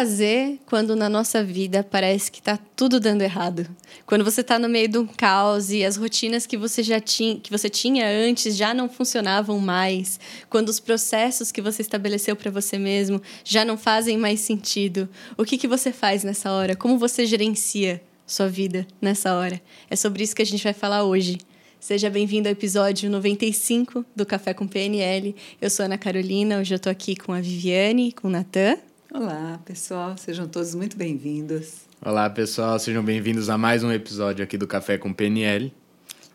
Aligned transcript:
fazer 0.00 0.58
quando 0.64 0.96
na 0.96 1.10
nossa 1.10 1.44
vida 1.44 1.84
parece 1.84 2.32
que 2.32 2.38
está 2.38 2.56
tudo 2.74 2.98
dando 2.98 3.20
errado? 3.20 3.68
Quando 4.06 4.24
você 4.24 4.40
está 4.40 4.58
no 4.58 4.66
meio 4.66 4.88
de 4.88 4.96
um 4.96 5.06
caos 5.06 5.70
e 5.70 5.84
as 5.84 5.98
rotinas 5.98 6.46
que 6.46 6.56
você 6.56 6.82
já 6.82 6.98
tinha, 6.98 7.38
que 7.38 7.50
você 7.50 7.68
tinha 7.68 8.08
antes 8.08 8.56
já 8.56 8.72
não 8.72 8.88
funcionavam 8.88 9.58
mais, 9.58 10.18
quando 10.48 10.70
os 10.70 10.80
processos 10.80 11.52
que 11.52 11.60
você 11.60 11.82
estabeleceu 11.82 12.34
para 12.34 12.50
você 12.50 12.78
mesmo 12.78 13.20
já 13.44 13.62
não 13.62 13.76
fazem 13.76 14.16
mais 14.16 14.40
sentido, 14.40 15.06
o 15.36 15.44
que 15.44 15.58
que 15.58 15.68
você 15.68 15.92
faz 15.92 16.24
nessa 16.24 16.50
hora? 16.50 16.74
Como 16.74 16.96
você 16.96 17.26
gerencia 17.26 18.02
sua 18.26 18.48
vida 18.48 18.86
nessa 19.02 19.34
hora? 19.34 19.60
É 19.90 19.96
sobre 19.96 20.22
isso 20.22 20.34
que 20.34 20.40
a 20.40 20.46
gente 20.46 20.64
vai 20.64 20.72
falar 20.72 21.04
hoje. 21.04 21.36
Seja 21.78 22.08
bem-vindo 22.08 22.48
ao 22.48 22.52
episódio 22.52 23.10
95 23.10 24.02
do 24.16 24.24
Café 24.24 24.54
com 24.54 24.66
PNL. 24.66 25.36
Eu 25.60 25.68
sou 25.68 25.84
Ana 25.84 25.98
Carolina, 25.98 26.58
hoje 26.58 26.72
eu 26.72 26.76
estou 26.76 26.90
aqui 26.90 27.14
com 27.14 27.34
a 27.34 27.40
Viviane, 27.40 28.12
com 28.12 28.28
o 28.28 28.30
Natan. 28.30 28.78
Olá, 29.12 29.60
pessoal, 29.64 30.16
sejam 30.16 30.46
todos 30.46 30.72
muito 30.72 30.96
bem-vindos. 30.96 31.80
Olá, 32.00 32.30
pessoal, 32.30 32.78
sejam 32.78 33.02
bem-vindos 33.02 33.50
a 33.50 33.58
mais 33.58 33.82
um 33.82 33.90
episódio 33.90 34.44
aqui 34.44 34.56
do 34.56 34.68
Café 34.68 34.96
com 34.98 35.12
PNL. 35.12 35.74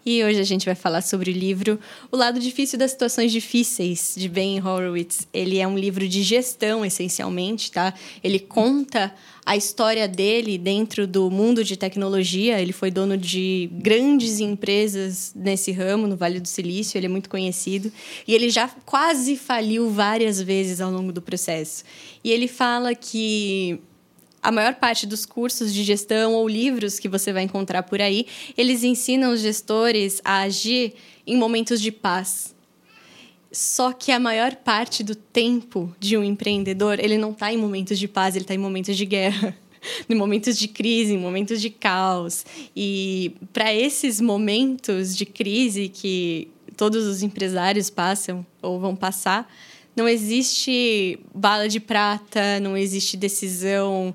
E 0.06 0.22
hoje 0.22 0.42
a 0.42 0.44
gente 0.44 0.66
vai 0.66 0.76
falar 0.76 1.02
sobre 1.02 1.32
o 1.32 1.34
livro 1.34 1.80
O 2.12 2.18
Lado 2.18 2.38
Difícil 2.38 2.78
das 2.78 2.92
Situações 2.92 3.32
Difíceis, 3.32 4.14
de 4.18 4.28
Ben 4.28 4.62
Horowitz. 4.62 5.26
Ele 5.34 5.58
é 5.58 5.66
um 5.66 5.78
livro 5.78 6.06
de 6.06 6.22
gestão, 6.22 6.86
essencialmente, 6.86 7.72
tá? 7.72 7.94
Ele 8.22 8.40
conta 8.40 9.16
a 9.46 9.56
história 9.56 10.08
dele 10.08 10.58
dentro 10.58 11.06
do 11.06 11.30
mundo 11.30 11.64
de 11.64 11.78
tecnologia. 11.78 12.60
Ele 12.60 12.74
foi 12.74 12.90
dono 12.90 13.16
de 13.16 13.70
grandes 13.74 14.40
empresas 14.40 15.32
nesse 15.36 15.72
ramo, 15.72 16.08
no 16.08 16.16
Vale 16.16 16.40
do 16.40 16.48
Silício, 16.48 16.98
ele 16.98 17.06
é 17.06 17.10
muito 17.10 17.30
conhecido. 17.30 17.92
E 18.28 18.34
ele 18.34 18.50
já 18.50 18.68
quase 18.86 19.36
faliu 19.36 19.90
várias 19.92 20.42
vezes 20.42 20.82
ao 20.82 20.92
longo 20.92 21.14
do 21.14 21.22
processo. 21.22 21.84
E 22.24 22.32
ele 22.32 22.48
fala 22.48 22.96
que 22.96 23.80
a 24.42 24.52
maior 24.52 24.76
parte 24.76 25.06
dos 25.06 25.26
cursos 25.26 25.74
de 25.74 25.84
gestão 25.84 26.34
ou 26.34 26.48
livros 26.48 26.98
que 26.98 27.08
você 27.08 27.32
vai 27.32 27.44
encontrar 27.44 27.84
por 27.84 28.02
aí, 28.02 28.26
eles 28.58 28.84
ensinam 28.84 29.32
os 29.32 29.42
gestores 29.42 30.22
a 30.24 30.42
agir 30.42 30.94
em 31.26 31.36
momentos 31.36 31.80
de 31.80 31.92
paz. 31.92 32.55
Só 33.56 33.94
que 33.94 34.12
a 34.12 34.20
maior 34.20 34.54
parte 34.54 35.02
do 35.02 35.16
tempo 35.16 35.96
de 35.98 36.18
um 36.18 36.24
empreendedor, 36.26 37.00
ele 37.00 37.18
não 37.18 37.32
está 37.32 37.54
em 37.54 37.58
momentos 37.58 37.98
de 37.98 38.06
paz, 38.06 38.36
ele 38.36 38.44
está 38.44 38.54
em 38.54 38.58
momentos 38.58 38.98
de 38.98 39.06
guerra, 39.06 39.58
em 40.10 40.14
momentos 40.14 40.58
de 40.60 40.68
crise, 40.68 41.14
em 41.14 41.18
momentos 41.18 41.62
de 41.62 41.70
caos. 41.70 42.46
E 42.76 43.34
para 43.54 43.74
esses 43.74 44.20
momentos 44.20 45.16
de 45.16 45.26
crise 45.26 45.88
que 45.88 46.50
todos 46.76 47.06
os 47.06 47.24
empresários 47.24 47.90
passam 47.90 48.46
ou 48.62 48.78
vão 48.78 48.94
passar, 48.94 49.50
não 49.96 50.06
existe 50.06 51.18
bala 51.34 51.70
de 51.70 51.80
prata, 51.80 52.60
não 52.60 52.76
existe 52.76 53.16
decisão 53.16 54.14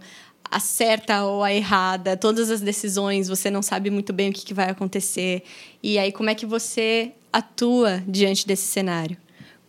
a 0.51 0.61
certa 0.61 1.25
ou 1.25 1.43
a 1.43 1.51
errada. 1.51 2.15
Todas 2.15 2.51
as 2.51 2.61
decisões, 2.61 3.27
você 3.27 3.51
não 3.51 3.63
sabe 3.63 3.89
muito 3.89 4.13
bem 4.13 4.29
o 4.29 4.33
que, 4.35 4.45
que 4.45 4.53
vai 4.53 4.69
acontecer. 4.69 5.45
E 5.83 5.99
aí, 5.99 6.13
como 6.13 6.29
é 6.29 6.35
que 6.35 6.45
você 6.45 7.13
atua 7.33 8.05
diante 8.07 8.47
desse 8.47 8.67
cenário? 8.67 9.17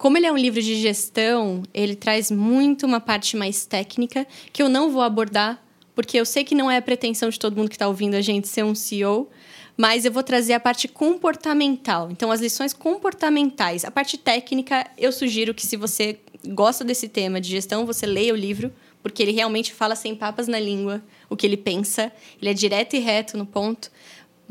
Como 0.01 0.17
ele 0.17 0.25
é 0.25 0.31
um 0.31 0.37
livro 0.37 0.59
de 0.59 0.81
gestão, 0.81 1.61
ele 1.71 1.95
traz 1.95 2.31
muito 2.31 2.87
uma 2.87 2.99
parte 2.99 3.37
mais 3.37 3.67
técnica 3.67 4.25
que 4.51 4.59
eu 4.59 4.67
não 4.67 4.89
vou 4.89 5.03
abordar, 5.03 5.63
porque 5.93 6.19
eu 6.19 6.25
sei 6.25 6.43
que 6.43 6.55
não 6.55 6.71
é 6.71 6.77
a 6.77 6.81
pretensão 6.81 7.29
de 7.29 7.37
todo 7.37 7.55
mundo 7.55 7.69
que 7.69 7.75
está 7.75 7.87
ouvindo 7.87 8.15
a 8.15 8.21
gente 8.21 8.47
ser 8.47 8.65
um 8.65 8.73
CEO, 8.73 9.29
mas 9.77 10.03
eu 10.03 10.11
vou 10.11 10.23
trazer 10.23 10.53
a 10.53 10.59
parte 10.59 10.87
comportamental. 10.87 12.09
Então, 12.09 12.31
as 12.31 12.41
lições 12.41 12.73
comportamentais. 12.73 13.85
A 13.85 13.91
parte 13.91 14.17
técnica, 14.17 14.89
eu 14.97 15.11
sugiro 15.11 15.53
que 15.53 15.63
se 15.63 15.77
você 15.77 16.17
gosta 16.47 16.83
desse 16.83 17.07
tema 17.07 17.39
de 17.39 17.51
gestão, 17.51 17.85
você 17.85 18.07
leia 18.07 18.33
o 18.33 18.35
livro, 18.35 18.73
porque 19.03 19.21
ele 19.21 19.33
realmente 19.33 19.71
fala 19.71 19.95
sem 19.95 20.15
papas 20.15 20.47
na 20.47 20.59
língua 20.59 21.03
o 21.29 21.37
que 21.37 21.45
ele 21.45 21.57
pensa, 21.57 22.11
ele 22.41 22.49
é 22.49 22.53
direto 22.55 22.95
e 22.95 22.99
reto 22.99 23.37
no 23.37 23.45
ponto. 23.45 23.91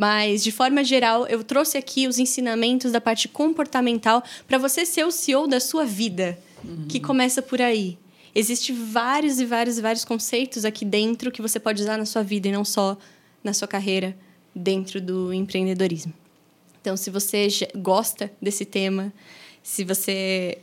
Mas, 0.00 0.42
de 0.42 0.50
forma 0.50 0.82
geral, 0.82 1.26
eu 1.26 1.44
trouxe 1.44 1.76
aqui 1.76 2.08
os 2.08 2.18
ensinamentos 2.18 2.90
da 2.90 3.02
parte 3.02 3.28
comportamental 3.28 4.24
para 4.48 4.56
você 4.56 4.86
ser 4.86 5.04
o 5.04 5.10
CEO 5.10 5.46
da 5.46 5.60
sua 5.60 5.84
vida, 5.84 6.38
uhum. 6.64 6.86
que 6.88 6.98
começa 6.98 7.42
por 7.42 7.60
aí. 7.60 7.98
Existem 8.34 8.74
vários 8.74 9.38
e 9.40 9.44
vários 9.44 9.76
e 9.76 9.82
vários 9.82 10.02
conceitos 10.02 10.64
aqui 10.64 10.86
dentro 10.86 11.30
que 11.30 11.42
você 11.42 11.60
pode 11.60 11.82
usar 11.82 11.98
na 11.98 12.06
sua 12.06 12.22
vida 12.22 12.48
e 12.48 12.50
não 12.50 12.64
só 12.64 12.96
na 13.44 13.52
sua 13.52 13.68
carreira 13.68 14.16
dentro 14.54 15.02
do 15.02 15.34
empreendedorismo. 15.34 16.14
Então, 16.80 16.96
se 16.96 17.10
você 17.10 17.46
gosta 17.76 18.32
desse 18.40 18.64
tema, 18.64 19.12
se 19.62 19.84
você 19.84 20.56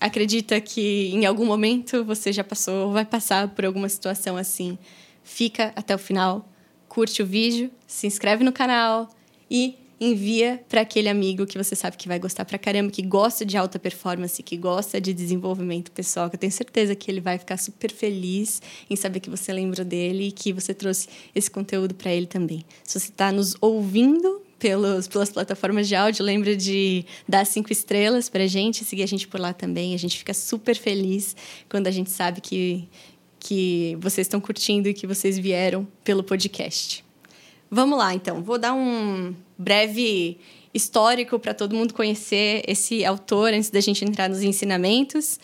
acredita 0.00 0.60
que 0.60 1.12
em 1.14 1.24
algum 1.24 1.46
momento 1.46 2.04
você 2.04 2.32
já 2.32 2.42
passou 2.42 2.86
ou 2.86 2.92
vai 2.92 3.04
passar 3.04 3.46
por 3.46 3.64
alguma 3.64 3.88
situação 3.88 4.36
assim, 4.36 4.76
fica 5.22 5.72
até 5.76 5.94
o 5.94 5.98
final 5.98 6.48
curte 6.92 7.22
o 7.22 7.26
vídeo, 7.26 7.70
se 7.86 8.06
inscreve 8.06 8.44
no 8.44 8.52
canal 8.52 9.08
e 9.50 9.78
envia 9.98 10.62
para 10.68 10.82
aquele 10.82 11.08
amigo 11.08 11.46
que 11.46 11.56
você 11.56 11.74
sabe 11.74 11.96
que 11.96 12.06
vai 12.06 12.18
gostar 12.18 12.44
pra 12.44 12.58
caramba, 12.58 12.90
que 12.90 13.00
gosta 13.00 13.46
de 13.46 13.56
alta 13.56 13.78
performance, 13.78 14.42
que 14.42 14.58
gosta 14.58 15.00
de 15.00 15.14
desenvolvimento 15.14 15.90
pessoal, 15.90 16.28
que 16.28 16.36
eu 16.36 16.40
tenho 16.40 16.52
certeza 16.52 16.94
que 16.94 17.10
ele 17.10 17.22
vai 17.22 17.38
ficar 17.38 17.56
super 17.56 17.90
feliz 17.90 18.60
em 18.90 18.96
saber 18.96 19.20
que 19.20 19.30
você 19.30 19.54
lembra 19.54 19.86
dele 19.86 20.28
e 20.28 20.32
que 20.32 20.52
você 20.52 20.74
trouxe 20.74 21.08
esse 21.34 21.50
conteúdo 21.50 21.94
para 21.94 22.12
ele 22.12 22.26
também. 22.26 22.62
Se 22.84 23.00
você 23.00 23.08
está 23.08 23.32
nos 23.32 23.56
ouvindo 23.58 24.42
pelos, 24.58 25.08
pelas 25.08 25.30
plataformas 25.30 25.88
de 25.88 25.94
áudio, 25.94 26.22
lembra 26.22 26.54
de 26.54 27.06
dar 27.26 27.46
cinco 27.46 27.72
estrelas 27.72 28.28
para 28.28 28.44
a 28.44 28.46
gente, 28.46 28.84
seguir 28.84 29.02
a 29.02 29.06
gente 29.06 29.26
por 29.26 29.40
lá 29.40 29.54
também. 29.54 29.94
A 29.94 29.98
gente 29.98 30.18
fica 30.18 30.34
super 30.34 30.76
feliz 30.76 31.34
quando 31.70 31.86
a 31.86 31.90
gente 31.90 32.10
sabe 32.10 32.42
que 32.42 32.86
que 33.42 33.96
vocês 34.00 34.26
estão 34.26 34.40
curtindo 34.40 34.88
e 34.88 34.94
que 34.94 35.04
vocês 35.04 35.36
vieram 35.36 35.86
pelo 36.04 36.22
podcast. 36.22 37.04
Vamos 37.68 37.98
lá, 37.98 38.14
então. 38.14 38.40
Vou 38.40 38.56
dar 38.56 38.72
um 38.72 39.34
breve 39.58 40.38
histórico 40.72 41.38
para 41.40 41.52
todo 41.52 41.74
mundo 41.74 41.92
conhecer 41.92 42.62
esse 42.68 43.04
autor 43.04 43.52
antes 43.52 43.68
da 43.68 43.80
gente 43.80 44.04
entrar 44.04 44.28
nos 44.28 44.42
ensinamentos. 44.42 45.40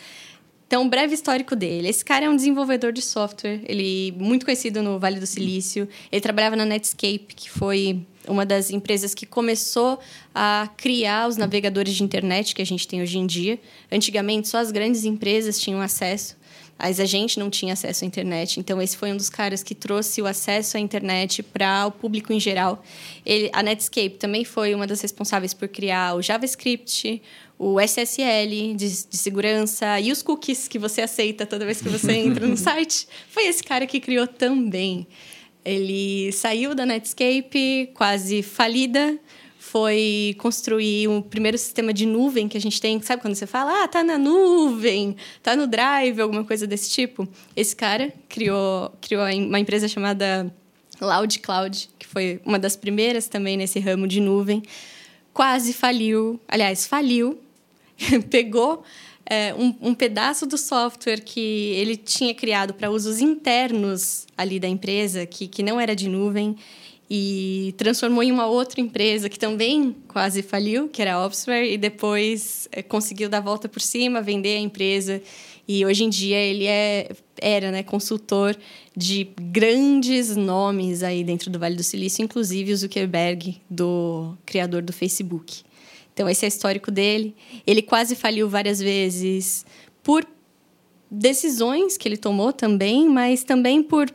Então, 0.65 0.83
um 0.83 0.89
breve 0.89 1.13
histórico 1.13 1.55
dele. 1.57 1.89
Esse 1.89 2.05
cara 2.05 2.25
é 2.25 2.29
um 2.29 2.35
desenvolvedor 2.35 2.93
de 2.93 3.01
software, 3.01 3.59
ele 3.65 4.13
muito 4.17 4.45
conhecido 4.45 4.81
no 4.81 4.97
Vale 4.97 5.19
do 5.19 5.27
Silício. 5.27 5.89
Ele 6.09 6.21
trabalhava 6.21 6.55
na 6.55 6.63
Netscape, 6.63 7.33
que 7.35 7.49
foi 7.49 8.05
uma 8.27 8.45
das 8.45 8.69
empresas 8.69 9.13
que 9.13 9.25
começou 9.25 9.99
a 10.33 10.69
criar 10.77 11.27
os 11.27 11.35
navegadores 11.35 11.95
de 11.95 12.03
internet 12.03 12.55
que 12.55 12.61
a 12.61 12.65
gente 12.65 12.87
tem 12.87 13.01
hoje 13.01 13.17
em 13.17 13.25
dia. 13.25 13.59
Antigamente, 13.91 14.47
só 14.47 14.59
as 14.59 14.71
grandes 14.71 15.03
empresas 15.03 15.59
tinham 15.59 15.81
acesso 15.81 16.38
mas 16.79 16.97
a 16.99 17.05
gente 17.05 17.37
não 17.37 17.49
tinha 17.49 17.73
acesso 17.73 18.05
à 18.05 18.07
internet. 18.07 18.57
Então, 18.57 18.81
esse 18.81 18.95
foi 18.95 19.11
um 19.11 19.17
dos 19.17 19.29
caras 19.29 19.61
que 19.61 19.75
trouxe 19.75 20.21
o 20.21 20.25
acesso 20.25 20.77
à 20.77 20.79
internet 20.79 21.43
para 21.43 21.85
o 21.85 21.91
público 21.91 22.31
em 22.31 22.39
geral. 22.39 22.81
Ele, 23.25 23.49
a 23.51 23.61
Netscape 23.61 24.11
também 24.11 24.45
foi 24.45 24.73
uma 24.73 24.87
das 24.87 25.01
responsáveis 25.01 25.53
por 25.53 25.67
criar 25.67 26.15
o 26.15 26.21
JavaScript, 26.21 27.21
o 27.57 27.81
SSL 27.81 28.75
de, 28.77 29.05
de, 29.05 29.17
segurança 29.17 29.99
e 29.99 30.09
os 30.09 30.21
cookies 30.21 30.69
que 30.69 30.79
você 30.79 31.01
aceita 31.01 31.45
toda 31.45 31.65
vez 31.65 31.81
que 31.81 31.89
você 31.89 32.13
entra 32.13 32.47
no 32.47 32.55
site. 32.57 33.05
Foi 33.29 33.45
esse 33.45 33.61
cara 33.61 33.85
que 33.85 33.99
criou 33.99 34.25
também. 34.25 35.05
Ele 35.65 36.31
saiu 36.31 36.73
da 36.73 36.85
Netscape 36.85 37.91
quase 37.93 38.41
falida, 38.41 39.19
foi 39.71 40.35
construir 40.39 41.07
o 41.07 41.21
primeiro 41.21 41.55
sistema 41.55 41.93
de 41.93 42.03
nuvem 42.03 42.47
que 42.47 42.57
a 42.57 42.61
gente 42.61 42.81
tem. 42.81 42.99
Sabe 43.03 43.21
quando 43.21 43.35
você 43.35 43.45
fala, 43.45 43.83
ah, 43.83 43.87
tá 43.87 44.03
na 44.03 44.17
nuvem, 44.17 45.15
tá 45.43 45.55
no 45.55 45.67
Drive, 45.67 46.19
alguma 46.19 46.43
coisa 46.43 46.65
desse 46.65 46.89
tipo? 46.89 47.27
Esse 47.55 47.75
cara 47.75 48.11
criou, 48.27 48.91
criou 48.99 49.23
uma 49.23 49.59
empresa 49.59 49.87
chamada 49.87 50.51
Loud 50.99 51.37
Cloud, 51.39 51.87
que 51.99 52.07
foi 52.07 52.41
uma 52.43 52.57
das 52.57 52.75
primeiras 52.75 53.27
também 53.27 53.57
nesse 53.57 53.79
ramo 53.79 54.07
de 54.07 54.19
nuvem. 54.19 54.63
Quase 55.31 55.71
faliu, 55.71 56.39
aliás, 56.47 56.87
faliu, 56.87 57.39
pegou 58.31 58.83
é, 59.23 59.53
um, 59.53 59.89
um, 59.89 59.93
pedaço 59.93 60.47
do 60.47 60.57
software 60.57 61.21
que 61.21 61.39
ele 61.75 61.95
tinha 61.95 62.33
criado 62.33 62.73
para 62.73 62.89
usos 62.89 63.21
internos 63.21 64.25
ali 64.35 64.59
da 64.59 64.67
empresa, 64.67 65.27
que, 65.27 65.47
que 65.47 65.61
não 65.61 65.79
era 65.79 65.95
de 65.95 66.09
nuvem, 66.09 66.55
e 67.09 67.73
transformou 67.77 68.21
em 68.21 68.31
uma 68.31 68.45
outra 68.45 68.79
empresa 68.79 69.27
que 69.27 69.39
também 69.39 69.95
quase 70.07 70.43
faliu, 70.43 70.87
que 70.87 71.01
era 71.01 71.15
a 71.15 71.25
Opsware, 71.25 71.71
e 71.71 71.77
depois 71.77 72.69
é, 72.71 72.83
conseguiu 72.83 73.27
dar 73.27 73.39
a 73.39 73.41
volta 73.41 73.67
por 73.67 73.81
cima, 73.81 74.21
vender 74.21 74.57
a 74.57 74.59
empresa. 74.59 75.21
E 75.67 75.85
hoje 75.85 76.03
em 76.03 76.09
dia 76.09 76.37
ele 76.37 76.65
é, 76.65 77.09
era 77.41 77.71
né, 77.71 77.81
consultor 77.81 78.55
de 78.95 79.29
grandes 79.39 80.35
nomes 80.35 81.01
aí 81.01 81.23
dentro 81.23 81.49
do 81.49 81.57
Vale 81.57 81.75
do 81.75 81.83
Silício, 81.83 82.23
inclusive 82.23 82.73
o 82.73 82.77
Zuckerberg, 82.77 83.59
do 83.69 84.37
criador 84.45 84.83
do 84.83 84.93
Facebook. 84.93 85.63
Então, 86.13 86.27
esse 86.27 86.45
é 86.45 86.47
o 86.47 86.49
histórico 86.49 86.91
dele. 86.91 87.35
Ele 87.65 87.81
quase 87.81 88.15
faliu 88.15 88.49
várias 88.49 88.79
vezes 88.79 89.65
por 90.03 90.27
decisões 91.09 91.97
que 91.97 92.07
ele 92.07 92.17
tomou 92.17 92.51
também, 92.51 93.07
mas 93.07 93.43
também 93.43 93.81
por 93.81 94.09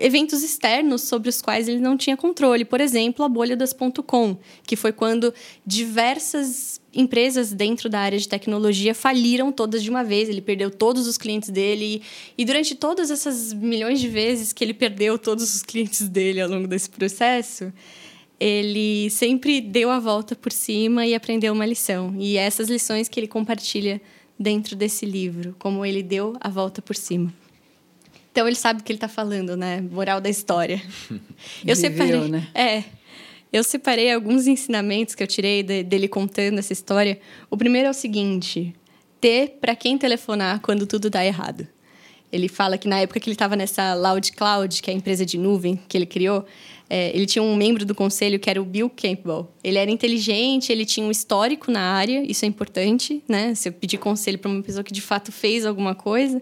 eventos 0.00 0.42
externos 0.42 1.02
sobre 1.02 1.28
os 1.28 1.40
quais 1.42 1.68
ele 1.68 1.80
não 1.80 1.96
tinha 1.96 2.16
controle. 2.16 2.64
Por 2.64 2.80
exemplo, 2.80 3.24
a 3.24 3.28
bolha 3.28 3.56
das 3.56 3.74
.com, 4.06 4.36
que 4.66 4.76
foi 4.76 4.92
quando 4.92 5.32
diversas 5.66 6.80
empresas 6.94 7.52
dentro 7.52 7.88
da 7.88 8.00
área 8.00 8.18
de 8.18 8.28
tecnologia 8.28 8.94
faliram 8.94 9.52
todas 9.52 9.82
de 9.82 9.90
uma 9.90 10.02
vez. 10.02 10.28
Ele 10.28 10.40
perdeu 10.40 10.70
todos 10.70 11.06
os 11.06 11.18
clientes 11.18 11.50
dele. 11.50 12.02
E 12.36 12.44
durante 12.44 12.74
todas 12.74 13.10
essas 13.10 13.52
milhões 13.52 14.00
de 14.00 14.08
vezes 14.08 14.52
que 14.52 14.64
ele 14.64 14.74
perdeu 14.74 15.18
todos 15.18 15.54
os 15.54 15.62
clientes 15.62 16.08
dele 16.08 16.40
ao 16.40 16.48
longo 16.48 16.66
desse 16.66 16.90
processo, 16.90 17.72
ele 18.40 19.10
sempre 19.10 19.60
deu 19.60 19.90
a 19.90 19.98
volta 19.98 20.36
por 20.36 20.52
cima 20.52 21.06
e 21.06 21.14
aprendeu 21.14 21.52
uma 21.52 21.66
lição. 21.66 22.14
E 22.18 22.36
essas 22.36 22.68
lições 22.68 23.08
que 23.08 23.18
ele 23.18 23.28
compartilha 23.28 24.00
dentro 24.38 24.76
desse 24.76 25.04
livro, 25.04 25.56
como 25.58 25.84
ele 25.84 26.02
deu 26.02 26.36
a 26.40 26.48
volta 26.48 26.80
por 26.80 26.94
cima. 26.94 27.32
Então 28.38 28.46
ele 28.46 28.54
sabe 28.54 28.80
o 28.80 28.84
que 28.84 28.92
ele 28.92 28.98
está 28.98 29.08
falando, 29.08 29.56
né? 29.56 29.80
Moral 29.80 30.20
da 30.20 30.30
história. 30.30 30.80
Eu 31.66 31.74
Viveu, 31.74 31.76
separei, 31.76 32.28
né? 32.28 32.46
É. 32.54 32.84
Eu 33.52 33.64
separei 33.64 34.12
alguns 34.14 34.46
ensinamentos 34.46 35.16
que 35.16 35.24
eu 35.24 35.26
tirei 35.26 35.64
de, 35.64 35.82
dele 35.82 36.06
contando 36.06 36.60
essa 36.60 36.72
história. 36.72 37.18
O 37.50 37.56
primeiro 37.56 37.88
é 37.88 37.90
o 37.90 37.94
seguinte: 37.94 38.76
ter 39.20 39.58
para 39.60 39.74
quem 39.74 39.98
telefonar 39.98 40.60
quando 40.60 40.86
tudo 40.86 41.10
dá 41.10 41.26
errado. 41.26 41.66
Ele 42.30 42.46
fala 42.46 42.78
que 42.78 42.86
na 42.86 43.00
época 43.00 43.18
que 43.18 43.28
ele 43.28 43.34
estava 43.34 43.56
nessa 43.56 43.92
Loud 43.94 44.30
Cloud, 44.30 44.80
que 44.82 44.88
é 44.88 44.94
a 44.94 44.96
empresa 44.96 45.26
de 45.26 45.36
nuvem 45.36 45.80
que 45.88 45.98
ele 45.98 46.06
criou, 46.06 46.46
é, 46.88 47.10
ele 47.16 47.26
tinha 47.26 47.42
um 47.42 47.56
membro 47.56 47.84
do 47.84 47.94
conselho 47.94 48.38
que 48.38 48.48
era 48.48 48.62
o 48.62 48.64
Bill 48.64 48.88
Campbell. 48.88 49.50
Ele 49.64 49.78
era 49.78 49.90
inteligente, 49.90 50.70
ele 50.70 50.86
tinha 50.86 51.04
um 51.04 51.10
histórico 51.10 51.72
na 51.72 51.80
área, 51.80 52.22
isso 52.30 52.44
é 52.44 52.48
importante, 52.48 53.20
né? 53.26 53.52
Se 53.56 53.68
eu 53.68 53.72
pedir 53.72 53.98
conselho 53.98 54.38
para 54.38 54.48
uma 54.48 54.62
pessoa 54.62 54.84
que 54.84 54.92
de 54.92 55.00
fato 55.00 55.32
fez 55.32 55.66
alguma 55.66 55.96
coisa. 55.96 56.40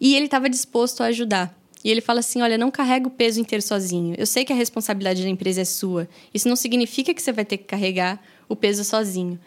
E 0.00 0.14
ele 0.14 0.26
estava 0.26 0.48
disposto 0.48 1.02
a 1.02 1.06
ajudar. 1.06 1.56
E 1.84 1.90
ele 1.90 2.00
fala 2.00 2.20
assim: 2.20 2.42
olha, 2.42 2.58
não 2.58 2.70
carrega 2.70 3.06
o 3.06 3.10
peso 3.10 3.40
inteiro 3.40 3.62
sozinho. 3.62 4.14
Eu 4.18 4.26
sei 4.26 4.44
que 4.44 4.52
a 4.52 4.56
responsabilidade 4.56 5.22
da 5.22 5.28
empresa 5.28 5.60
é 5.60 5.64
sua. 5.64 6.08
Isso 6.34 6.48
não 6.48 6.56
significa 6.56 7.14
que 7.14 7.22
você 7.22 7.32
vai 7.32 7.44
ter 7.44 7.58
que 7.58 7.64
carregar 7.64 8.20
o 8.48 8.56
peso 8.56 8.82
sozinho. 8.84 9.38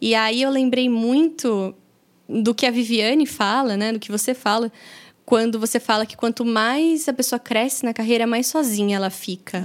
E 0.00 0.14
aí 0.14 0.42
eu 0.42 0.50
lembrei 0.50 0.88
muito 0.88 1.74
do 2.28 2.54
que 2.54 2.66
a 2.66 2.70
Viviane 2.70 3.26
fala, 3.26 3.76
né? 3.76 3.92
Do 3.92 3.98
que 3.98 4.12
você 4.12 4.34
fala 4.34 4.70
quando 5.28 5.60
você 5.60 5.78
fala 5.78 6.06
que 6.06 6.16
quanto 6.16 6.42
mais 6.42 7.06
a 7.06 7.12
pessoa 7.12 7.38
cresce 7.38 7.84
na 7.84 7.92
carreira, 7.92 8.26
mais 8.26 8.46
sozinha 8.46 8.96
ela 8.96 9.10
fica. 9.10 9.58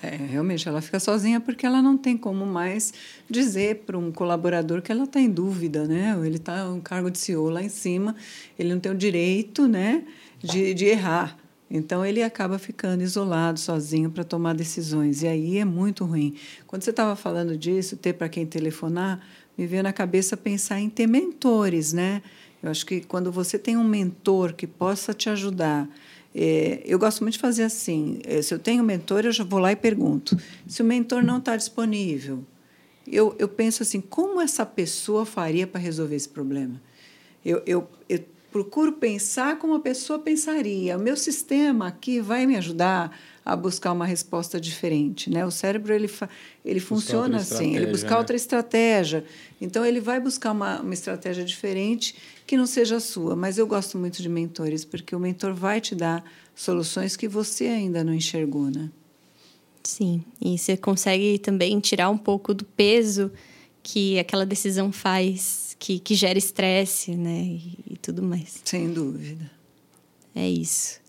É, 0.00 0.14
é 0.14 0.16
realmente, 0.16 0.68
ela 0.68 0.80
fica 0.80 1.00
sozinha 1.00 1.40
porque 1.40 1.66
ela 1.66 1.82
não 1.82 1.98
tem 1.98 2.16
como 2.16 2.46
mais 2.46 2.94
dizer 3.28 3.82
para 3.84 3.98
um 3.98 4.12
colaborador 4.12 4.80
que 4.80 4.92
ela 4.92 5.02
está 5.02 5.18
em 5.18 5.28
dúvida, 5.28 5.88
né? 5.88 6.16
Ele 6.24 6.36
está 6.36 6.70
um 6.70 6.78
cargo 6.80 7.10
de 7.10 7.18
CEO 7.18 7.50
lá 7.50 7.60
em 7.60 7.68
cima, 7.68 8.14
ele 8.56 8.72
não 8.72 8.78
tem 8.78 8.92
o 8.92 8.94
direito, 8.94 9.66
né, 9.66 10.04
de, 10.40 10.72
de 10.72 10.84
errar. 10.84 11.36
Então 11.68 12.06
ele 12.06 12.22
acaba 12.22 12.56
ficando 12.56 13.02
isolado, 13.02 13.58
sozinho 13.58 14.10
para 14.10 14.22
tomar 14.22 14.54
decisões. 14.54 15.22
E 15.22 15.26
aí 15.26 15.58
é 15.58 15.64
muito 15.64 16.04
ruim. 16.04 16.36
Quando 16.64 16.84
você 16.84 16.90
estava 16.90 17.16
falando 17.16 17.56
disso, 17.56 17.96
ter 17.96 18.12
para 18.12 18.28
quem 18.28 18.46
telefonar, 18.46 19.20
me 19.58 19.66
veio 19.66 19.82
na 19.82 19.92
cabeça 19.92 20.36
pensar 20.36 20.78
em 20.78 20.88
ter 20.88 21.08
mentores, 21.08 21.92
né? 21.92 22.22
Eu 22.62 22.70
acho 22.70 22.84
que 22.84 23.00
quando 23.00 23.30
você 23.30 23.58
tem 23.58 23.76
um 23.76 23.84
mentor 23.84 24.52
que 24.52 24.66
possa 24.66 25.14
te 25.14 25.30
ajudar, 25.30 25.88
é, 26.34 26.82
eu 26.84 26.98
gosto 26.98 27.22
muito 27.22 27.34
de 27.34 27.40
fazer 27.40 27.62
assim: 27.62 28.20
é, 28.24 28.42
se 28.42 28.52
eu 28.52 28.58
tenho 28.58 28.82
um 28.82 28.86
mentor, 28.86 29.24
eu 29.24 29.32
já 29.32 29.44
vou 29.44 29.58
lá 29.58 29.72
e 29.72 29.76
pergunto. 29.76 30.36
Se 30.66 30.82
o 30.82 30.84
mentor 30.84 31.22
não 31.22 31.38
está 31.38 31.56
disponível, 31.56 32.44
eu, 33.06 33.34
eu 33.38 33.48
penso 33.48 33.82
assim: 33.82 34.00
como 34.00 34.40
essa 34.40 34.66
pessoa 34.66 35.24
faria 35.24 35.66
para 35.66 35.80
resolver 35.80 36.16
esse 36.16 36.28
problema? 36.28 36.80
Eu, 37.44 37.62
eu, 37.64 37.88
eu 38.08 38.24
procuro 38.50 38.92
pensar 38.92 39.58
como 39.58 39.74
a 39.74 39.80
pessoa 39.80 40.18
pensaria. 40.18 40.96
O 40.96 41.00
meu 41.00 41.16
sistema 41.16 41.86
aqui 41.86 42.20
vai 42.20 42.46
me 42.46 42.56
ajudar 42.56 43.16
a 43.48 43.56
buscar 43.56 43.92
uma 43.92 44.04
resposta 44.04 44.60
diferente, 44.60 45.30
né? 45.30 45.44
O 45.46 45.50
cérebro 45.50 45.94
ele 45.94 46.10
ele 46.62 46.80
funciona 46.80 47.38
assim, 47.38 47.74
ele 47.74 47.86
busca 47.86 48.10
né? 48.10 48.18
outra 48.18 48.36
estratégia. 48.36 49.24
Então 49.58 49.86
ele 49.86 50.00
vai 50.00 50.20
buscar 50.20 50.52
uma, 50.52 50.82
uma 50.82 50.92
estratégia 50.92 51.42
diferente 51.42 52.14
que 52.46 52.58
não 52.58 52.66
seja 52.66 52.96
a 52.96 53.00
sua. 53.00 53.34
Mas 53.34 53.56
eu 53.56 53.66
gosto 53.66 53.96
muito 53.96 54.20
de 54.20 54.28
mentores 54.28 54.84
porque 54.84 55.16
o 55.16 55.18
mentor 55.18 55.54
vai 55.54 55.80
te 55.80 55.94
dar 55.94 56.22
soluções 56.54 57.16
que 57.16 57.26
você 57.26 57.68
ainda 57.68 58.04
não 58.04 58.12
enxergou, 58.12 58.70
né? 58.70 58.90
Sim, 59.82 60.22
e 60.38 60.58
você 60.58 60.76
consegue 60.76 61.38
também 61.38 61.80
tirar 61.80 62.10
um 62.10 62.18
pouco 62.18 62.52
do 62.52 62.66
peso 62.66 63.32
que 63.82 64.18
aquela 64.18 64.44
decisão 64.44 64.92
faz, 64.92 65.74
que, 65.78 65.98
que 65.98 66.14
gera 66.14 66.38
estresse, 66.38 67.12
né? 67.12 67.44
E, 67.44 67.78
e 67.92 67.96
tudo 67.96 68.22
mais. 68.22 68.60
Sem 68.62 68.92
dúvida. 68.92 69.50
É 70.34 70.46
isso. 70.46 71.00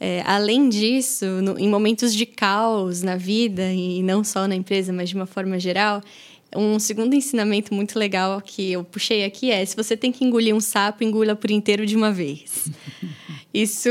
É, 0.00 0.22
além 0.26 0.68
disso, 0.68 1.24
no, 1.24 1.58
em 1.58 1.68
momentos 1.68 2.14
de 2.14 2.26
caos 2.26 3.02
na 3.02 3.16
vida, 3.16 3.72
e 3.72 4.02
não 4.02 4.24
só 4.24 4.46
na 4.46 4.54
empresa, 4.54 4.92
mas 4.92 5.08
de 5.08 5.14
uma 5.14 5.26
forma 5.26 5.58
geral, 5.58 6.02
um 6.54 6.78
segundo 6.78 7.14
ensinamento 7.14 7.74
muito 7.74 7.98
legal 7.98 8.40
que 8.40 8.72
eu 8.72 8.84
puxei 8.84 9.24
aqui 9.24 9.50
é: 9.50 9.64
se 9.64 9.76
você 9.76 9.96
tem 9.96 10.12
que 10.12 10.24
engolir 10.24 10.54
um 10.54 10.60
sapo, 10.60 11.02
engula 11.02 11.34
por 11.34 11.50
inteiro 11.50 11.84
de 11.86 11.96
uma 11.96 12.12
vez. 12.12 12.68
Isso 13.52 13.90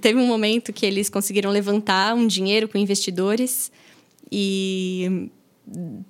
teve 0.00 0.18
um 0.18 0.26
momento 0.26 0.72
que 0.72 0.84
eles 0.84 1.08
conseguiram 1.08 1.50
levantar 1.50 2.14
um 2.14 2.26
dinheiro 2.26 2.66
com 2.66 2.76
investidores 2.78 3.70
e 4.30 5.30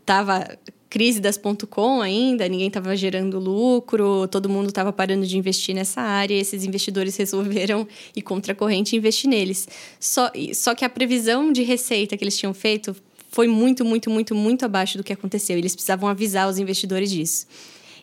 tava 0.04 0.58
crise 0.92 1.20
das 1.20 1.40
.com 1.70 2.02
ainda, 2.02 2.46
ninguém 2.46 2.68
estava 2.68 2.94
gerando 2.94 3.38
lucro, 3.38 4.28
todo 4.28 4.46
mundo 4.46 4.68
estava 4.68 4.92
parando 4.92 5.26
de 5.26 5.38
investir 5.38 5.74
nessa 5.74 6.02
área, 6.02 6.34
e 6.34 6.38
esses 6.38 6.64
investidores 6.64 7.16
resolveram 7.18 7.88
ir 8.14 8.20
contra 8.20 8.52
a 8.52 8.54
corrente 8.54 8.94
e 8.94 8.98
investir 8.98 9.30
neles. 9.30 9.66
Só, 9.98 10.30
só 10.52 10.74
que 10.74 10.84
a 10.84 10.90
previsão 10.90 11.50
de 11.50 11.62
receita 11.62 12.14
que 12.14 12.22
eles 12.22 12.36
tinham 12.36 12.52
feito 12.52 12.94
foi 13.30 13.48
muito, 13.48 13.86
muito, 13.86 14.10
muito, 14.10 14.34
muito 14.34 14.66
abaixo 14.66 14.98
do 14.98 15.02
que 15.02 15.14
aconteceu. 15.14 15.56
Eles 15.56 15.74
precisavam 15.74 16.08
avisar 16.10 16.46
os 16.46 16.58
investidores 16.58 17.10
disso. 17.10 17.46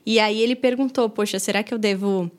E 0.04 0.20
aí 0.20 0.42
ele 0.42 0.56
perguntou: 0.56 1.08
Poxa, 1.08 1.38
será 1.38 1.62
que 1.62 1.72
eu 1.72 1.78
devo 1.78 2.32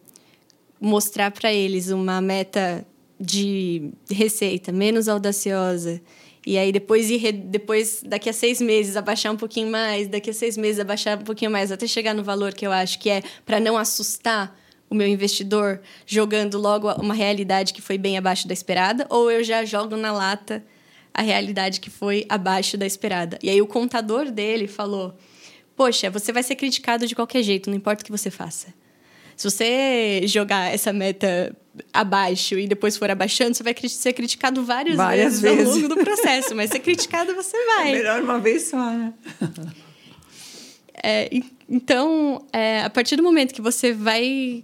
mostrar 0.81 1.31
para 1.31 1.53
eles 1.53 1.91
uma 1.91 2.21
meta 2.21 2.85
de 3.21 3.93
receita 4.11 4.73
menos 4.73 5.09
audaciosa? 5.09 6.03
E 6.47 6.57
aí 6.57 6.73
depois 6.73 7.11
ir, 7.11 7.33
depois, 7.33 8.03
daqui 8.05 8.31
a 8.31 8.33
seis 8.33 8.61
meses, 8.61 8.97
abaixar 8.97 9.33
um 9.33 9.37
pouquinho 9.37 9.71
mais, 9.71 10.09
daqui 10.09 10.31
a 10.31 10.33
seis 10.33 10.57
meses, 10.57 10.81
abaixar 10.81 11.19
um 11.19 11.25
pouquinho 11.25 11.51
mais, 11.51 11.71
até 11.71 11.87
chegar 11.87 12.15
no 12.15 12.25
valor 12.25 12.55
que 12.55 12.67
eu 12.67 12.73
acho 12.73 12.99
que 12.99 13.11
é 13.11 13.23
para 13.45 13.61
não 13.61 13.77
assustar 13.77 14.59
o 14.89 14.95
meu 14.95 15.07
investidor, 15.07 15.81
jogando 16.05 16.59
logo 16.59 16.91
uma 16.95 17.15
realidade 17.15 17.73
que 17.73 17.81
foi 17.81 17.97
bem 17.97 18.19
abaixo 18.19 18.49
da 18.49 18.55
esperada, 18.55 19.07
ou 19.09 19.31
eu 19.31 19.45
já 19.45 19.65
jogo 19.65 19.97
na 19.97 20.13
lata 20.13 20.65
a 21.13 21.23
realidade 21.23 21.81
que 21.81 21.91
foi 21.91 22.25
abaixo 22.29 22.77
da 22.77 22.87
esperada. 22.87 23.39
E 23.43 23.51
aí 23.51 23.61
o 23.61 23.67
contador 23.67 24.31
dele 24.31 24.67
falou: 24.67 25.15
Poxa, 25.77 26.11
você 26.11 26.33
vai 26.33 26.43
ser 26.43 26.57
criticado 26.57 27.07
de 27.07 27.15
qualquer 27.15 27.43
jeito, 27.43 27.71
não 27.71 27.77
importa 27.77 28.03
o 28.03 28.05
que 28.05 28.11
você 28.11 28.31
faça. 28.31 28.75
Se 29.41 29.51
você 29.51 30.21
jogar 30.27 30.71
essa 30.71 30.93
meta 30.93 31.57
abaixo 31.95 32.59
e 32.59 32.67
depois 32.67 32.99
for 32.99 33.11
abaixando, 33.11 33.57
você 33.57 33.63
vai 33.63 33.75
ser 33.89 34.13
criticado 34.13 34.63
várias, 34.63 34.99
várias 34.99 35.41
vezes, 35.41 35.57
vezes, 35.57 35.67
ao 35.67 35.81
longo 35.81 35.89
do 35.89 36.05
processo, 36.05 36.55
mas 36.55 36.69
ser 36.69 36.81
criticado 36.81 37.35
você 37.35 37.57
vai. 37.65 37.89
É 37.89 37.93
melhor 37.95 38.21
uma 38.21 38.39
vez 38.39 38.69
só, 38.69 38.91
né? 38.91 39.15
É, 41.03 41.31
então, 41.67 42.45
é, 42.53 42.83
a 42.83 42.91
partir 42.91 43.17
do 43.17 43.23
momento 43.23 43.55
que 43.55 43.63
você 43.63 43.95
vai 43.95 44.63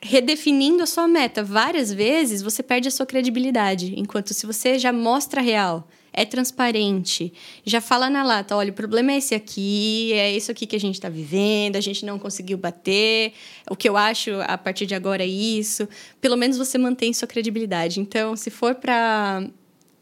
redefinindo 0.00 0.80
a 0.80 0.86
sua 0.86 1.08
meta 1.08 1.42
várias 1.42 1.92
vezes, 1.92 2.40
você 2.40 2.62
perde 2.62 2.86
a 2.86 2.92
sua 2.92 3.04
credibilidade. 3.04 3.98
Enquanto 3.98 4.32
se 4.32 4.46
você 4.46 4.78
já 4.78 4.92
mostra 4.92 5.40
real, 5.40 5.88
é 6.12 6.24
transparente, 6.24 7.32
já 7.64 7.80
fala 7.80 8.08
na 8.10 8.22
lata, 8.22 8.56
olha, 8.56 8.70
o 8.70 8.74
problema 8.74 9.12
é 9.12 9.18
esse 9.18 9.34
aqui, 9.34 10.12
é 10.12 10.32
isso 10.34 10.50
aqui 10.50 10.66
que 10.66 10.76
a 10.76 10.80
gente 10.80 10.94
está 10.94 11.08
vivendo, 11.08 11.76
a 11.76 11.80
gente 11.80 12.04
não 12.04 12.18
conseguiu 12.18 12.58
bater, 12.58 13.32
o 13.70 13.76
que 13.76 13.88
eu 13.88 13.96
acho 13.96 14.30
a 14.46 14.58
partir 14.58 14.86
de 14.86 14.94
agora 14.94 15.22
é 15.22 15.26
isso. 15.26 15.88
Pelo 16.20 16.36
menos 16.36 16.56
você 16.56 16.78
mantém 16.78 17.12
sua 17.12 17.28
credibilidade. 17.28 18.00
Então, 18.00 18.34
se 18.36 18.50
for 18.50 18.74
para 18.74 19.48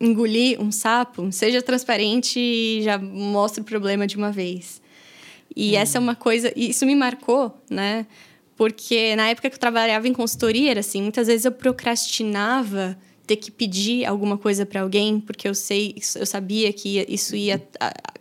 engolir 0.00 0.60
um 0.60 0.70
sapo, 0.70 1.30
seja 1.32 1.62
transparente 1.62 2.38
e 2.38 2.82
já 2.82 2.98
mostre 2.98 3.60
o 3.62 3.64
problema 3.64 4.06
de 4.06 4.16
uma 4.16 4.30
vez. 4.30 4.80
E 5.54 5.74
essa 5.74 5.96
é 5.96 6.00
uma 6.00 6.14
coisa, 6.14 6.52
isso 6.54 6.84
me 6.84 6.94
marcou, 6.94 7.58
né? 7.70 8.06
Porque 8.56 9.14
na 9.16 9.28
época 9.28 9.48
que 9.48 9.56
eu 9.56 9.60
trabalhava 9.60 10.06
em 10.08 10.12
consultoria, 10.12 10.70
era 10.70 10.80
assim, 10.80 11.02
muitas 11.02 11.26
vezes 11.26 11.44
eu 11.44 11.52
procrastinava 11.52 12.96
ter 13.26 13.36
que 13.36 13.50
pedir 13.50 14.04
alguma 14.04 14.38
coisa 14.38 14.64
para 14.64 14.82
alguém, 14.82 15.20
porque 15.20 15.48
eu 15.48 15.54
sei, 15.54 15.96
eu 16.14 16.24
sabia 16.24 16.72
que 16.72 17.04
isso 17.08 17.34
ia 17.34 17.60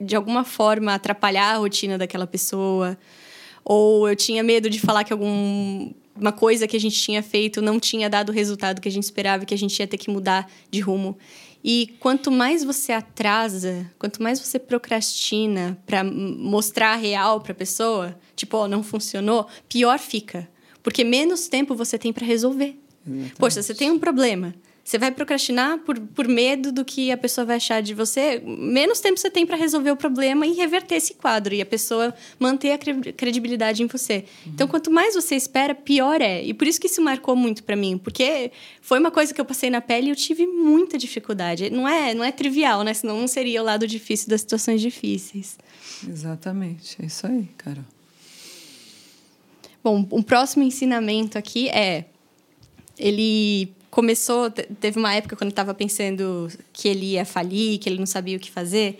de 0.01 0.15
alguma 0.15 0.43
forma 0.43 0.93
atrapalhar 0.95 1.53
a 1.53 1.57
rotina 1.57 1.97
daquela 1.97 2.25
pessoa, 2.25 2.97
ou 3.63 4.09
eu 4.09 4.15
tinha 4.15 4.43
medo 4.43 4.69
de 4.69 4.79
falar 4.79 5.03
que 5.03 5.13
alguma 5.13 6.31
coisa 6.35 6.67
que 6.67 6.75
a 6.75 6.79
gente 6.79 6.99
tinha 6.99 7.21
feito 7.21 7.61
não 7.61 7.79
tinha 7.79 8.09
dado 8.09 8.29
o 8.29 8.33
resultado 8.33 8.81
que 8.81 8.87
a 8.87 8.91
gente 8.91 9.03
esperava, 9.03 9.45
que 9.45 9.53
a 9.53 9.57
gente 9.57 9.79
ia 9.79 9.87
ter 9.87 9.97
que 9.97 10.09
mudar 10.09 10.49
de 10.71 10.79
rumo. 10.79 11.17
E 11.63 11.95
quanto 11.99 12.31
mais 12.31 12.63
você 12.63 12.91
atrasa, 12.91 13.89
quanto 13.97 14.21
mais 14.21 14.39
você 14.39 14.59
procrastina 14.59 15.75
para 15.85 16.03
mostrar 16.03 16.93
a 16.93 16.95
real 16.95 17.41
para 17.41 17.53
a 17.53 17.55
pessoa, 17.55 18.15
tipo, 18.35 18.55
oh, 18.55 18.67
não 18.67 18.83
funcionou, 18.83 19.47
pior 19.67 19.97
fica, 19.97 20.47
porque 20.83 21.03
menos 21.03 21.47
tempo 21.47 21.73
você 21.73 21.97
tem 21.97 22.13
para 22.13 22.25
resolver. 22.25 22.77
Exatamente. 23.07 23.35
Poxa, 23.35 23.63
você 23.63 23.73
tem 23.73 23.89
um 23.89 23.97
problema, 23.97 24.53
Você 24.85 24.99
vai 24.99 25.09
procrastinar 25.11 25.79
por, 25.79 25.99
por 25.99 26.27
medo 26.27 26.71
do 26.71 26.85
que 26.85 27.11
a 27.11 27.17
pessoa 27.17 27.43
vai 27.43 27.55
achar 27.55 27.81
de 27.81 27.95
você. 27.95 28.39
Menos 28.45 28.99
tempo 28.99 29.17
você 29.17 29.31
tem 29.31 29.43
para 29.43 29.57
resolver 29.57 29.89
o 29.89 29.97
problema 29.97 30.45
e 30.45 30.53
reverter 30.53 30.93
esse 30.93 31.15
quadro. 31.15 31.55
E 31.55 31.61
a 31.61 31.65
pessoa 31.65 32.13
manter 32.39 32.71
a 32.71 32.77
credibilidade 32.77 33.81
em 33.81 33.87
você. 33.87 34.25
Uhum. 34.45 34.51
Então, 34.53 34.67
quanto 34.67 34.91
mais 34.91 35.15
você 35.15 35.33
espera, 35.35 35.73
pior 35.73 36.21
é. 36.21 36.43
E 36.43 36.53
por 36.53 36.67
isso 36.67 36.79
que 36.79 36.85
isso 36.85 37.01
marcou 37.01 37.35
muito 37.35 37.63
para 37.63 37.75
mim. 37.75 37.97
Porque 37.97 38.51
foi 38.79 38.99
uma 38.99 39.09
coisa 39.09 39.33
que 39.33 39.41
eu 39.41 39.45
passei 39.45 39.71
na 39.71 39.81
pele 39.81 40.05
e 40.05 40.09
eu 40.11 40.15
tive 40.15 40.45
muita 40.45 40.99
dificuldade. 40.99 41.71
Não 41.71 41.89
é, 41.89 42.13
não 42.13 42.23
é 42.23 42.31
trivial, 42.31 42.83
né? 42.83 42.93
Senão 42.93 43.19
não 43.19 43.27
seria 43.27 43.63
o 43.63 43.65
lado 43.65 43.87
difícil 43.87 44.29
das 44.29 44.41
situações 44.41 44.81
difíceis. 44.81 45.57
Exatamente. 46.07 46.97
É 47.01 47.07
isso 47.07 47.25
aí, 47.25 47.49
Carol. 47.57 47.83
Bom, 49.83 50.07
um 50.11 50.21
próximo 50.21 50.63
ensinamento 50.63 51.39
aqui 51.39 51.69
é... 51.69 52.05
Ele 52.97 53.73
começou, 53.95 54.51
teve 54.51 54.99
uma 54.99 55.15
época 55.15 55.37
quando 55.37 55.51
estava 55.51 55.73
pensando 55.73 56.49
que 56.73 56.85
ele 56.89 57.13
ia 57.13 57.23
falir, 57.23 57.79
que 57.79 57.87
ele 57.87 57.97
não 57.97 58.05
sabia 58.05 58.35
o 58.35 58.39
que 58.41 58.51
fazer. 58.51 58.99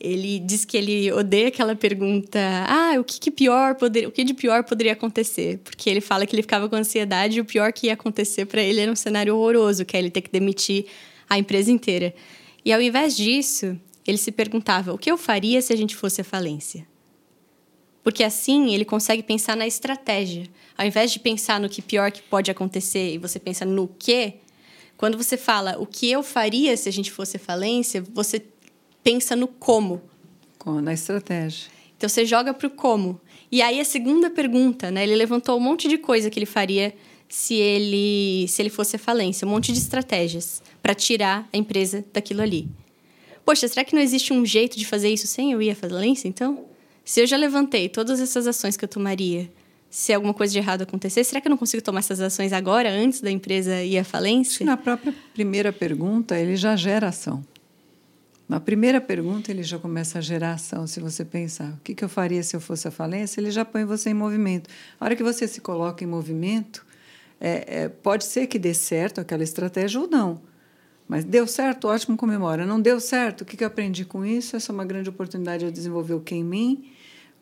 Ele 0.00 0.38
diz 0.38 0.64
que 0.64 0.74
ele 0.74 1.12
odeia 1.12 1.48
aquela 1.48 1.76
pergunta: 1.76 2.38
"Ah, 2.66 2.94
o 2.98 3.04
que, 3.04 3.20
que 3.20 3.30
pior 3.30 3.74
poderia, 3.74 4.08
o 4.08 4.12
que 4.12 4.24
de 4.24 4.32
pior 4.32 4.64
poderia 4.64 4.94
acontecer?" 4.94 5.58
Porque 5.62 5.90
ele 5.90 6.00
fala 6.00 6.24
que 6.24 6.34
ele 6.34 6.40
ficava 6.40 6.66
com 6.66 6.76
ansiedade 6.76 7.36
e 7.36 7.40
o 7.42 7.44
pior 7.44 7.70
que 7.74 7.88
ia 7.88 7.92
acontecer 7.92 8.46
para 8.46 8.62
ele 8.62 8.80
era 8.80 8.90
um 8.90 8.96
cenário 8.96 9.36
horroroso, 9.36 9.84
que 9.84 9.94
é 9.94 10.00
ele 10.00 10.10
ter 10.10 10.22
que 10.22 10.30
demitir 10.30 10.86
a 11.28 11.36
empresa 11.38 11.70
inteira. 11.70 12.14
E 12.64 12.72
ao 12.72 12.80
invés 12.80 13.14
disso, 13.14 13.78
ele 14.06 14.16
se 14.16 14.32
perguntava: 14.32 14.94
"O 14.94 14.98
que 14.98 15.10
eu 15.10 15.18
faria 15.18 15.60
se 15.60 15.74
a 15.74 15.76
gente 15.76 15.94
fosse 15.94 16.22
à 16.22 16.24
falência?" 16.24 16.86
Porque 18.06 18.22
assim 18.22 18.72
ele 18.72 18.84
consegue 18.84 19.20
pensar 19.20 19.56
na 19.56 19.66
estratégia. 19.66 20.48
Ao 20.78 20.86
invés 20.86 21.10
de 21.10 21.18
pensar 21.18 21.58
no 21.58 21.68
que 21.68 21.82
pior 21.82 22.12
que 22.12 22.22
pode 22.22 22.48
acontecer 22.52 23.14
e 23.14 23.18
você 23.18 23.40
pensa 23.40 23.64
no 23.64 23.88
que, 23.98 24.34
quando 24.96 25.18
você 25.18 25.36
fala 25.36 25.76
o 25.76 25.84
que 25.84 26.08
eu 26.08 26.22
faria 26.22 26.76
se 26.76 26.88
a 26.88 26.92
gente 26.92 27.10
fosse 27.10 27.36
falência, 27.36 28.00
você 28.14 28.40
pensa 29.02 29.34
no 29.34 29.48
como. 29.48 30.00
Na 30.80 30.92
estratégia. 30.92 31.68
Então 31.96 32.08
você 32.08 32.24
joga 32.24 32.54
para 32.54 32.68
o 32.68 32.70
como. 32.70 33.20
E 33.50 33.60
aí 33.60 33.80
a 33.80 33.84
segunda 33.84 34.30
pergunta, 34.30 34.88
né? 34.88 35.02
Ele 35.02 35.16
levantou 35.16 35.56
um 35.56 35.60
monte 35.60 35.88
de 35.88 35.98
coisa 35.98 36.30
que 36.30 36.38
ele 36.38 36.46
faria 36.46 36.94
se 37.28 37.54
ele 37.54 38.46
se 38.46 38.62
ele 38.62 38.70
fosse 38.70 38.96
falência, 38.98 39.44
um 39.44 39.50
monte 39.50 39.72
de 39.72 39.80
estratégias 39.80 40.62
para 40.80 40.94
tirar 40.94 41.48
a 41.52 41.56
empresa 41.56 42.04
daquilo 42.12 42.40
ali. 42.40 42.68
Poxa, 43.44 43.66
será 43.66 43.84
que 43.84 43.96
não 43.96 44.00
existe 44.00 44.32
um 44.32 44.46
jeito 44.46 44.78
de 44.78 44.86
fazer 44.86 45.08
isso 45.08 45.26
sem 45.26 45.50
eu 45.50 45.60
ir 45.60 45.70
à 45.70 45.74
falência, 45.74 46.28
então? 46.28 46.75
Se 47.06 47.20
eu 47.20 47.26
já 47.26 47.36
levantei 47.36 47.88
todas 47.88 48.20
essas 48.20 48.48
ações 48.48 48.76
que 48.76 48.84
eu 48.84 48.88
tomaria, 48.88 49.48
se 49.88 50.12
alguma 50.12 50.34
coisa 50.34 50.52
de 50.52 50.58
errado 50.58 50.82
acontecer, 50.82 51.22
será 51.22 51.40
que 51.40 51.46
eu 51.46 51.50
não 51.50 51.56
consigo 51.56 51.80
tomar 51.80 52.00
essas 52.00 52.20
ações 52.20 52.52
agora, 52.52 52.90
antes 52.90 53.20
da 53.20 53.30
empresa 53.30 53.80
ir 53.80 53.96
à 53.96 54.02
falência? 54.02 54.66
Na 54.66 54.76
própria 54.76 55.14
primeira 55.32 55.72
pergunta, 55.72 56.36
ele 56.36 56.56
já 56.56 56.74
gera 56.74 57.06
ação. 57.06 57.44
Na 58.48 58.58
primeira 58.58 59.00
pergunta, 59.00 59.52
ele 59.52 59.62
já 59.62 59.78
começa 59.78 60.18
a 60.18 60.20
gerar 60.20 60.54
ação. 60.54 60.84
Se 60.88 60.98
você 60.98 61.24
pensar, 61.24 61.74
o 61.74 61.80
que, 61.80 62.04
eu 62.04 62.08
faria 62.08 62.42
se 62.42 62.56
eu 62.56 62.60
fosse 62.60 62.88
à 62.88 62.90
falência? 62.90 63.40
Ele 63.40 63.52
já 63.52 63.64
põe 63.64 63.84
você 63.84 64.10
em 64.10 64.14
movimento. 64.14 64.68
A 64.98 65.04
hora 65.04 65.14
que 65.14 65.22
você 65.22 65.46
se 65.46 65.60
coloca 65.60 66.02
em 66.02 66.08
movimento, 66.08 66.84
é, 67.40 67.82
é, 67.82 67.88
pode 67.88 68.24
ser 68.24 68.48
que 68.48 68.58
dê 68.58 68.74
certo 68.74 69.20
aquela 69.20 69.44
estratégia 69.44 70.00
ou 70.00 70.08
não. 70.08 70.40
Mas 71.06 71.24
deu 71.24 71.46
certo, 71.46 71.86
ótimo, 71.86 72.16
comemora. 72.16 72.66
Não 72.66 72.80
deu 72.80 72.98
certo, 72.98 73.42
o 73.42 73.44
que, 73.44 73.56
que 73.56 73.62
eu 73.62 73.68
aprendi 73.68 74.04
com 74.04 74.26
isso? 74.26 74.56
Essa 74.56 74.72
é 74.72 74.74
uma 74.74 74.84
grande 74.84 75.08
oportunidade 75.08 75.64
de 75.66 75.70
desenvolver 75.70 76.14
o 76.14 76.20
que 76.20 76.34
em 76.34 76.42
mim 76.42 76.95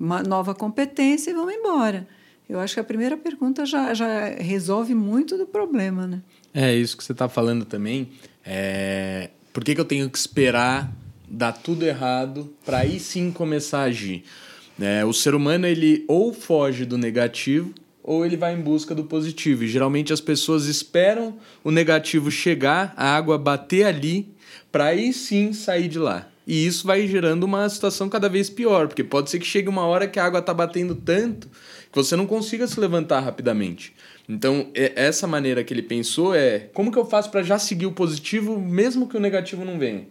uma 0.05 0.23
nova 0.23 0.55
competência 0.55 1.31
e 1.31 1.35
vamos 1.35 1.55
embora. 1.55 2.07
Eu 2.49 2.61
acho 2.61 2.75
que 2.75 2.81
a 2.81 2.85
primeira 2.85 3.17
pergunta 3.17 3.65
já, 3.65 3.95
já 3.95 4.27
resolve 4.39 4.95
muito 4.95 5.39
do 5.39 5.47
problema, 5.47 6.07
né? 6.07 6.23
É, 6.53 6.75
isso 6.75 6.97
que 6.97 7.03
você 7.03 7.13
está 7.13 7.29
falando 7.29 7.65
também. 7.65 8.11
É... 8.45 9.31
Por 9.53 9.65
que, 9.65 9.75
que 9.75 9.81
eu 9.81 9.85
tenho 9.85 10.11
que 10.11 10.19
esperar 10.19 10.93
dar 11.29 11.53
tudo 11.53 11.85
errado 11.85 12.53
para 12.65 12.79
aí 12.79 13.01
sim 13.01 13.33
começar 13.33 13.81
a 13.81 13.85
agir? 13.85 14.25
É, 14.81 15.05
o 15.05 15.13
ser 15.13 15.35
humano, 15.35 15.67
ele 15.67 16.05
ou 16.07 16.35
foge 16.35 16.85
do 16.85 16.99
negativo 16.99 17.73
ou 18.03 18.27
ele 18.27 18.37
vai 18.37 18.55
em 18.55 18.61
busca 18.61 18.95
do 18.95 19.05
positivo. 19.05 19.65
E 19.65 19.69
geralmente 19.69 20.13
as 20.13 20.21
pessoas 20.21 20.67
esperam 20.67 21.39
o 21.63 21.71
negativo 21.71 22.31
chegar, 22.31 22.93
a 22.97 23.17
água 23.17 23.39
bater 23.39 23.87
ali, 23.87 24.29
para 24.71 24.87
aí 24.87 25.13
sim 25.13 25.55
sair 25.55 25.89
de 25.89 25.99
lá. 25.99 26.29
E 26.47 26.67
isso 26.67 26.87
vai 26.87 27.07
gerando 27.07 27.45
uma 27.45 27.69
situação 27.69 28.09
cada 28.09 28.29
vez 28.29 28.51
pior, 28.51 28.87
porque 28.87 29.03
pode 29.03 29.31
ser 29.31 29.39
que 29.39 29.47
chegue 29.47 29.69
uma 29.69 29.87
hora 29.87 30.07
que 30.07 30.19
a 30.19 30.25
água 30.25 30.41
está 30.41 30.53
batendo 30.53 30.95
tanto 30.95 31.49
que 31.49 31.97
você 31.97 32.17
não 32.17 32.27
consiga 32.27 32.67
se 32.67 32.79
levantar 32.79 33.21
rapidamente. 33.21 33.95
Então, 34.29 34.69
essa 34.75 35.27
maneira 35.27 35.63
que 35.63 35.73
ele 35.73 35.83
pensou 35.83 36.35
é 36.35 36.59
como 36.75 36.91
que 36.91 36.99
eu 36.99 37.05
faço 37.05 37.31
para 37.31 37.43
já 37.43 37.59
seguir 37.59 37.87
o 37.87 37.93
positivo, 37.93 38.61
mesmo 38.61 39.09
que 39.09 39.17
o 39.17 39.21
negativo 39.21 39.65
não 39.65 39.79
venha? 39.79 40.07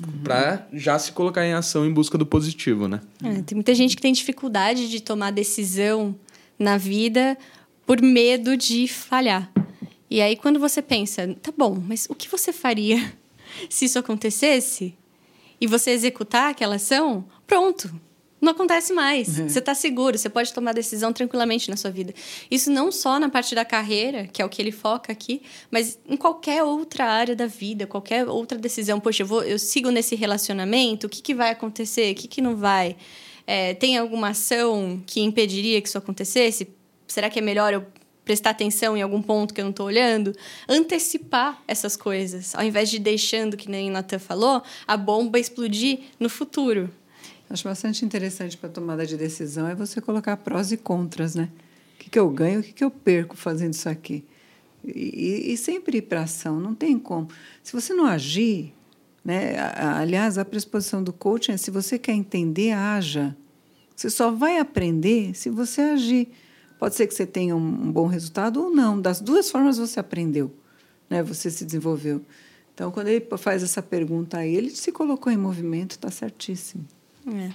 Uhum. 0.00 0.22
Para 0.22 0.66
já 0.72 0.98
se 0.98 1.10
colocar 1.12 1.44
em 1.44 1.52
ação 1.52 1.86
em 1.86 1.92
busca 1.92 2.18
do 2.18 2.26
positivo, 2.26 2.86
né? 2.86 3.00
É, 3.24 3.42
tem 3.42 3.56
muita 3.56 3.74
gente 3.74 3.96
que 3.96 4.02
tem 4.02 4.12
dificuldade 4.12 4.90
de 4.90 5.00
tomar 5.00 5.30
decisão 5.30 6.14
na 6.58 6.76
vida 6.76 7.36
por 7.86 8.00
medo 8.02 8.56
de 8.56 8.86
falhar. 8.86 9.50
E 10.10 10.20
aí, 10.20 10.36
quando 10.36 10.60
você 10.60 10.82
pensa, 10.82 11.34
tá 11.40 11.52
bom, 11.56 11.82
mas 11.86 12.06
o 12.10 12.14
que 12.14 12.28
você 12.28 12.52
faria 12.52 13.12
se 13.70 13.86
isso 13.86 13.98
acontecesse? 13.98 14.94
E 15.62 15.66
você 15.68 15.92
executar 15.92 16.50
aquela 16.50 16.74
ação, 16.74 17.24
pronto. 17.46 17.88
Não 18.40 18.50
acontece 18.50 18.92
mais. 18.92 19.38
Uhum. 19.38 19.48
Você 19.48 19.60
está 19.60 19.76
seguro, 19.76 20.18
você 20.18 20.28
pode 20.28 20.52
tomar 20.52 20.74
decisão 20.74 21.12
tranquilamente 21.12 21.70
na 21.70 21.76
sua 21.76 21.92
vida. 21.92 22.12
Isso 22.50 22.68
não 22.68 22.90
só 22.90 23.20
na 23.20 23.28
parte 23.28 23.54
da 23.54 23.64
carreira, 23.64 24.26
que 24.26 24.42
é 24.42 24.44
o 24.44 24.48
que 24.48 24.60
ele 24.60 24.72
foca 24.72 25.12
aqui, 25.12 25.40
mas 25.70 26.00
em 26.04 26.16
qualquer 26.16 26.64
outra 26.64 27.04
área 27.04 27.36
da 27.36 27.46
vida, 27.46 27.86
qualquer 27.86 28.26
outra 28.26 28.58
decisão. 28.58 28.98
Poxa, 28.98 29.22
eu, 29.22 29.26
vou, 29.28 29.44
eu 29.44 29.56
sigo 29.56 29.88
nesse 29.90 30.16
relacionamento, 30.16 31.06
o 31.06 31.08
que, 31.08 31.22
que 31.22 31.32
vai 31.32 31.50
acontecer, 31.50 32.10
o 32.10 32.16
que, 32.16 32.26
que 32.26 32.42
não 32.42 32.56
vai? 32.56 32.96
É, 33.46 33.72
tem 33.74 33.96
alguma 33.96 34.30
ação 34.30 35.00
que 35.06 35.20
impediria 35.20 35.80
que 35.80 35.86
isso 35.86 35.98
acontecesse? 35.98 36.66
Será 37.06 37.30
que 37.30 37.38
é 37.38 37.42
melhor 37.42 37.72
eu 37.72 37.86
prestar 38.24 38.50
atenção 38.50 38.96
em 38.96 39.02
algum 39.02 39.20
ponto 39.20 39.52
que 39.52 39.60
eu 39.60 39.64
não 39.64 39.70
estou 39.70 39.86
olhando, 39.86 40.34
antecipar 40.68 41.60
essas 41.66 41.96
coisas, 41.96 42.54
ao 42.54 42.62
invés 42.62 42.90
de 42.90 42.98
deixando, 42.98 43.56
que 43.56 43.70
nem 43.70 43.90
Natan 43.90 44.18
falou, 44.18 44.62
a 44.86 44.96
bomba 44.96 45.38
explodir 45.38 46.00
no 46.18 46.28
futuro. 46.28 46.90
Acho 47.50 47.64
bastante 47.64 48.04
interessante 48.04 48.56
para 48.56 48.70
tomada 48.70 49.04
de 49.04 49.16
decisão 49.16 49.68
é 49.68 49.74
você 49.74 50.00
colocar 50.00 50.38
prós 50.38 50.72
e 50.72 50.76
contras, 50.76 51.34
né? 51.34 51.50
O 51.94 51.98
que, 51.98 52.10
que 52.10 52.18
eu 52.18 52.30
ganho, 52.30 52.60
o 52.60 52.62
que, 52.62 52.72
que 52.72 52.82
eu 52.82 52.90
perco 52.90 53.36
fazendo 53.36 53.74
isso 53.74 53.88
aqui? 53.88 54.24
E, 54.84 55.52
e 55.52 55.56
sempre 55.56 55.98
ir 55.98 56.02
para 56.02 56.22
ação, 56.22 56.58
não 56.58 56.74
tem 56.74 56.98
como. 56.98 57.28
Se 57.62 57.72
você 57.72 57.92
não 57.92 58.06
agir, 58.06 58.72
né? 59.24 59.54
aliás, 59.98 60.38
a 60.38 60.44
predisposição 60.44 61.02
do 61.02 61.12
coaching 61.12 61.52
é 61.52 61.56
se 61.56 61.70
você 61.70 61.98
quer 61.98 62.12
entender, 62.12 62.72
haja. 62.72 63.36
Você 63.94 64.08
só 64.10 64.30
vai 64.30 64.58
aprender 64.58 65.34
se 65.34 65.50
você 65.50 65.80
agir. 65.82 66.28
Pode 66.82 66.96
ser 66.96 67.06
que 67.06 67.14
você 67.14 67.24
tenha 67.24 67.54
um, 67.54 67.92
bom 67.92 68.08
resultado 68.08 68.60
ou 68.60 68.68
não. 68.68 69.00
Das 69.00 69.20
duas 69.20 69.48
formas 69.48 69.78
você 69.78 70.00
aprendeu, 70.00 70.52
né? 71.08 71.22
Você 71.22 71.48
se 71.48 71.64
desenvolveu. 71.64 72.20
Então, 72.74 72.90
quando 72.90 73.06
ele 73.06 73.24
faz 73.38 73.62
essa 73.62 73.80
pergunta 73.80 74.38
aí, 74.38 74.56
ele 74.56 74.70
se 74.70 74.90
colocou 74.90 75.32
em 75.32 75.36
movimento, 75.36 75.92
está 75.92 76.10
certíssimo. 76.10 76.84
É. 77.24 77.52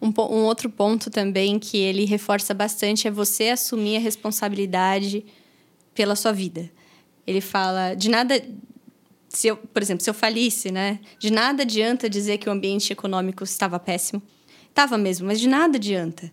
Um, 0.00 0.10
um, 0.16 0.44
outro 0.44 0.70
ponto 0.70 1.10
também 1.10 1.58
que 1.58 1.76
ele 1.76 2.04
reforça 2.04 2.54
bastante 2.54 3.08
é 3.08 3.10
você 3.10 3.48
assumir 3.48 3.96
a 3.96 3.98
responsabilidade 3.98 5.26
pela 5.92 6.14
sua 6.14 6.30
vida. 6.30 6.70
Ele 7.26 7.40
fala 7.40 7.94
de 7.94 8.08
nada, 8.08 8.40
se 9.28 9.48
eu, 9.48 9.56
por 9.56 9.82
exemplo, 9.82 10.04
se 10.04 10.10
eu 10.10 10.14
falisse, 10.14 10.70
né, 10.70 11.00
de 11.18 11.32
nada 11.32 11.64
adianta 11.64 12.08
dizer 12.08 12.38
que 12.38 12.48
o 12.48 12.52
ambiente 12.52 12.92
econômico 12.92 13.42
estava 13.42 13.80
péssimo. 13.80 14.22
Estava 14.68 14.96
mesmo, 14.96 15.26
mas 15.26 15.40
de 15.40 15.48
nada 15.48 15.78
adianta 15.78 16.30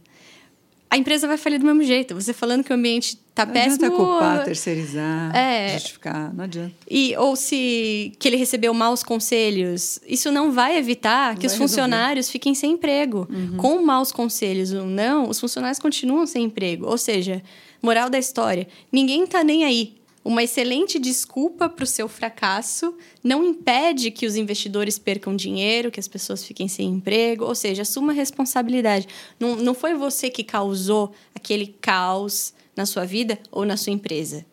a 0.89 0.97
empresa 0.97 1.27
vai 1.27 1.37
falir 1.37 1.59
do 1.59 1.65
mesmo 1.65 1.83
jeito. 1.83 2.15
Você 2.15 2.33
falando 2.33 2.63
que 2.63 2.71
o 2.71 2.75
ambiente 2.75 3.17
está 3.29 3.45
péssimo. 3.45 3.81
Não 3.81 3.87
adianta 3.87 3.95
culpar, 3.95 4.43
terceirizar, 4.43 5.35
é, 5.35 5.73
justificar, 5.73 6.33
não 6.33 6.45
adianta. 6.45 6.73
E, 6.89 7.15
ou 7.15 7.35
se 7.35 8.11
que 8.17 8.27
ele 8.27 8.37
recebeu 8.37 8.73
maus 8.73 9.03
conselhos. 9.03 9.99
Isso 10.07 10.31
não 10.31 10.51
vai 10.51 10.77
evitar 10.77 11.35
que 11.35 11.41
vai 11.41 11.47
os 11.47 11.55
funcionários 11.55 12.25
resolver. 12.25 12.31
fiquem 12.31 12.55
sem 12.55 12.71
emprego. 12.71 13.27
Uhum. 13.29 13.57
Com 13.57 13.83
maus 13.83 14.11
conselhos 14.11 14.73
ou 14.73 14.85
não, 14.85 15.29
os 15.29 15.39
funcionários 15.39 15.77
continuam 15.77 16.25
sem 16.25 16.45
emprego. 16.45 16.87
Ou 16.87 16.97
seja, 16.97 17.43
moral 17.81 18.09
da 18.09 18.17
história, 18.17 18.67
ninguém 18.91 19.25
está 19.25 19.43
nem 19.43 19.63
aí 19.63 19.98
uma 20.23 20.43
excelente 20.43 20.99
desculpa 20.99 21.69
para 21.69 21.83
o 21.83 21.87
seu 21.87 22.07
fracasso 22.07 22.93
não 23.23 23.43
impede 23.43 24.11
que 24.11 24.25
os 24.25 24.35
investidores 24.35 24.99
percam 24.99 25.35
dinheiro, 25.35 25.89
que 25.89 25.99
as 25.99 26.07
pessoas 26.07 26.43
fiquem 26.43 26.67
sem 26.67 26.89
emprego, 26.89 27.45
ou 27.45 27.55
seja, 27.55 27.83
assuma 27.83 28.11
responsabilidade. 28.11 29.07
Não, 29.39 29.55
não 29.55 29.73
foi 29.73 29.95
você 29.95 30.29
que 30.29 30.43
causou 30.43 31.13
aquele 31.33 31.67
caos 31.79 32.53
na 32.75 32.85
sua 32.85 33.05
vida 33.05 33.39
ou 33.51 33.65
na 33.65 33.77
sua 33.77 33.93
empresa. 33.93 34.45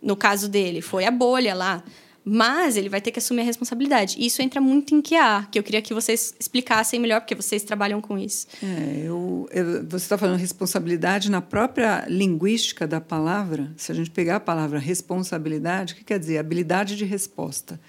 No 0.00 0.16
caso 0.16 0.48
dele, 0.48 0.80
foi 0.80 1.04
a 1.04 1.10
bolha 1.10 1.54
lá. 1.54 1.84
Mas 2.24 2.76
ele 2.76 2.88
vai 2.88 3.00
ter 3.00 3.10
que 3.10 3.18
assumir 3.18 3.42
a 3.42 3.44
responsabilidade. 3.44 4.16
Isso 4.24 4.40
entra 4.40 4.60
muito 4.60 4.94
em 4.94 5.02
QA, 5.02 5.48
que 5.50 5.58
eu 5.58 5.62
queria 5.62 5.82
que 5.82 5.92
vocês 5.92 6.34
explicassem 6.38 7.00
melhor, 7.00 7.20
porque 7.20 7.34
vocês 7.34 7.64
trabalham 7.64 8.00
com 8.00 8.16
isso. 8.16 8.46
É, 8.62 9.02
eu, 9.04 9.48
eu 9.50 9.84
você 9.88 10.04
está 10.04 10.16
falando 10.16 10.38
responsabilidade 10.38 11.30
na 11.30 11.40
própria 11.40 12.04
linguística 12.08 12.86
da 12.86 13.00
palavra. 13.00 13.72
Se 13.76 13.90
a 13.90 13.94
gente 13.94 14.10
pegar 14.10 14.36
a 14.36 14.40
palavra 14.40 14.78
responsabilidade, 14.78 15.94
o 15.94 15.96
que 15.96 16.04
quer 16.04 16.18
dizer? 16.18 16.38
Habilidade 16.38 16.96
de 16.96 17.04
resposta. 17.04 17.80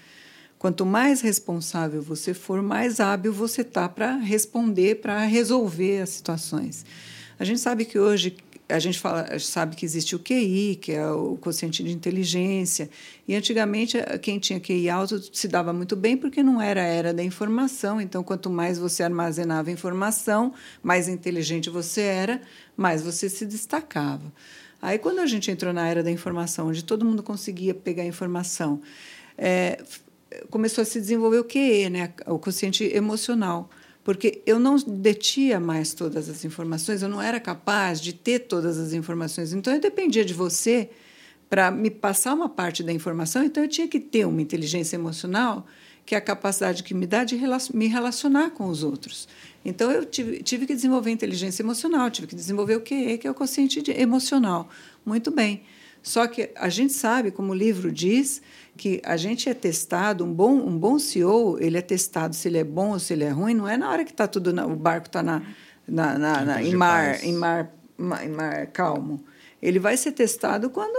Quanto 0.58 0.84
mais 0.84 1.20
responsável 1.20 2.02
você 2.02 2.34
for, 2.34 2.62
mais 2.62 2.98
hábil 2.98 3.32
você 3.32 3.60
está 3.60 3.88
para 3.88 4.16
responder, 4.16 4.96
para 4.96 5.24
resolver 5.26 6.00
as 6.00 6.08
situações. 6.08 6.84
A 7.38 7.44
gente 7.44 7.60
sabe 7.60 7.84
que 7.84 7.98
hoje 7.98 8.36
a 8.74 8.78
gente 8.80 8.98
fala, 8.98 9.38
sabe 9.38 9.76
que 9.76 9.84
existe 9.84 10.16
o 10.16 10.18
QI, 10.18 10.76
que 10.80 10.90
é 10.90 11.08
o 11.08 11.36
quociente 11.36 11.82
de 11.84 11.92
inteligência, 11.92 12.90
e 13.26 13.34
antigamente 13.36 13.96
quem 14.20 14.40
tinha 14.40 14.58
QI 14.58 14.90
alto 14.90 15.20
se 15.32 15.46
dava 15.46 15.72
muito 15.72 15.94
bem 15.94 16.16
porque 16.16 16.42
não 16.42 16.60
era 16.60 16.82
a 16.82 16.84
era 16.84 17.14
da 17.14 17.22
informação, 17.22 18.00
então 18.00 18.24
quanto 18.24 18.50
mais 18.50 18.76
você 18.76 19.04
armazenava 19.04 19.70
informação, 19.70 20.52
mais 20.82 21.06
inteligente 21.06 21.70
você 21.70 22.00
era, 22.00 22.40
mais 22.76 23.00
você 23.00 23.28
se 23.28 23.46
destacava. 23.46 24.32
Aí 24.82 24.98
quando 24.98 25.20
a 25.20 25.26
gente 25.26 25.50
entrou 25.52 25.72
na 25.72 25.86
era 25.86 26.02
da 26.02 26.10
informação, 26.10 26.66
onde 26.66 26.82
todo 26.82 27.04
mundo 27.04 27.22
conseguia 27.22 27.74
pegar 27.74 28.04
informação, 28.04 28.82
é, 29.38 29.82
começou 30.50 30.82
a 30.82 30.84
se 30.84 31.00
desenvolver 31.00 31.38
o 31.38 31.44
QE, 31.44 31.88
né, 31.90 32.12
o 32.26 32.40
quociente 32.40 32.84
emocional 32.92 33.70
porque 34.04 34.42
eu 34.44 34.60
não 34.60 34.76
detinha 34.76 35.58
mais 35.58 35.94
todas 35.94 36.28
as 36.28 36.44
informações, 36.44 37.02
eu 37.02 37.08
não 37.08 37.22
era 37.22 37.40
capaz 37.40 38.00
de 38.00 38.12
ter 38.12 38.40
todas 38.40 38.78
as 38.78 38.92
informações. 38.92 39.54
Então, 39.54 39.72
eu 39.72 39.80
dependia 39.80 40.24
de 40.24 40.34
você 40.34 40.90
para 41.48 41.70
me 41.70 41.90
passar 41.90 42.34
uma 42.34 42.48
parte 42.48 42.82
da 42.82 42.92
informação, 42.92 43.42
então 43.42 43.62
eu 43.62 43.68
tinha 43.68 43.88
que 43.88 43.98
ter 43.98 44.26
uma 44.26 44.42
inteligência 44.42 44.96
emocional, 44.96 45.66
que 46.04 46.14
é 46.14 46.18
a 46.18 46.20
capacidade 46.20 46.82
que 46.82 46.92
me 46.92 47.06
dá 47.06 47.24
de 47.24 47.40
me 47.72 47.86
relacionar 47.86 48.50
com 48.50 48.68
os 48.68 48.82
outros. 48.82 49.26
Então, 49.64 49.90
eu 49.90 50.04
tive, 50.04 50.42
tive 50.42 50.66
que 50.66 50.74
desenvolver 50.74 51.10
inteligência 51.10 51.62
emocional, 51.62 52.10
tive 52.10 52.26
que 52.26 52.34
desenvolver 52.34 52.76
o 52.76 52.80
QE, 52.82 53.16
que 53.16 53.26
é 53.26 53.30
o 53.30 53.34
consciente 53.34 53.82
emocional. 53.90 54.68
Muito 55.06 55.30
bem. 55.30 55.62
Só 56.04 56.26
que 56.26 56.50
a 56.54 56.68
gente 56.68 56.92
sabe, 56.92 57.30
como 57.30 57.52
o 57.52 57.54
livro 57.54 57.90
diz, 57.90 58.42
que 58.76 59.00
a 59.02 59.16
gente 59.16 59.48
é 59.48 59.54
testado, 59.54 60.22
um 60.22 60.32
bom, 60.32 60.52
um 60.52 60.78
bom 60.78 60.98
CEO, 60.98 61.58
ele 61.58 61.78
é 61.78 61.80
testado 61.80 62.36
se 62.36 62.46
ele 62.46 62.58
é 62.58 62.62
bom 62.62 62.90
ou 62.90 62.98
se 62.98 63.14
ele 63.14 63.24
é 63.24 63.30
ruim, 63.30 63.54
não 63.54 63.66
é 63.66 63.78
na 63.78 63.90
hora 63.90 64.04
que 64.04 64.10
está 64.10 64.28
tudo, 64.28 64.52
na, 64.52 64.66
o 64.66 64.76
barco 64.76 65.06
está 65.06 65.22
na, 65.22 65.40
na, 65.88 66.18
na, 66.18 66.44
na, 66.44 66.62
em, 66.62 66.74
mar, 66.74 67.24
em, 67.24 67.32
mar, 67.32 67.72
em 68.22 68.28
mar 68.28 68.66
calmo. 68.66 69.24
Ele 69.62 69.78
vai 69.78 69.96
ser 69.96 70.12
testado 70.12 70.68
quando 70.68 70.94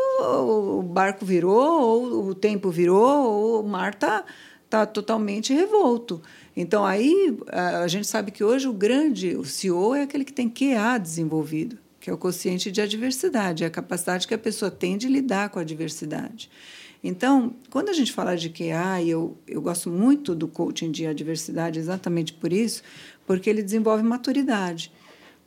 o 0.80 0.82
barco 0.82 1.24
virou, 1.24 1.84
ou 1.84 2.30
o 2.30 2.34
tempo 2.34 2.72
virou, 2.72 3.32
ou 3.32 3.64
o 3.64 3.68
mar 3.68 3.94
está 3.94 4.26
tá 4.68 4.88
totalmente 4.88 5.54
revolto. 5.54 6.20
Então, 6.58 6.84
aí 6.84 7.38
a 7.52 7.88
gente 7.88 8.08
sabe 8.08 8.32
que 8.32 8.44
hoje 8.44 8.68
o 8.68 8.74
grande, 8.74 9.36
o 9.36 9.46
CEO 9.46 9.94
é 9.94 10.02
aquele 10.02 10.26
que 10.26 10.34
tem 10.34 10.50
QA 10.50 10.98
desenvolvido, 10.98 11.78
que 12.06 12.12
é 12.12 12.14
o 12.14 12.18
consciente 12.20 12.70
de 12.70 12.80
adversidade, 12.82 13.64
é 13.64 13.68
a 13.68 13.70
capacidade 13.72 14.28
que 14.28 14.34
a 14.36 14.38
pessoa 14.38 14.70
tem 14.70 14.96
de 14.96 15.08
lidar 15.08 15.50
com 15.50 15.58
a 15.58 15.64
adversidade. 15.64 16.52
Então, 17.04 17.56
quando 17.72 17.90
a 17.90 17.94
gente 17.94 18.14
fala 18.14 18.38
de 18.38 18.48
QA, 18.48 19.02
e 19.02 19.10
eu, 19.10 19.36
eu 19.48 19.60
gosto 19.60 19.90
muito 19.90 20.36
do 20.36 20.48
coaching 20.48 20.92
de 20.92 21.08
adversidade 21.08 21.80
exatamente 21.80 22.32
por 22.32 22.54
isso, 22.54 22.84
porque 23.26 23.50
ele 23.50 23.64
desenvolve 23.64 24.04
maturidade. 24.04 24.92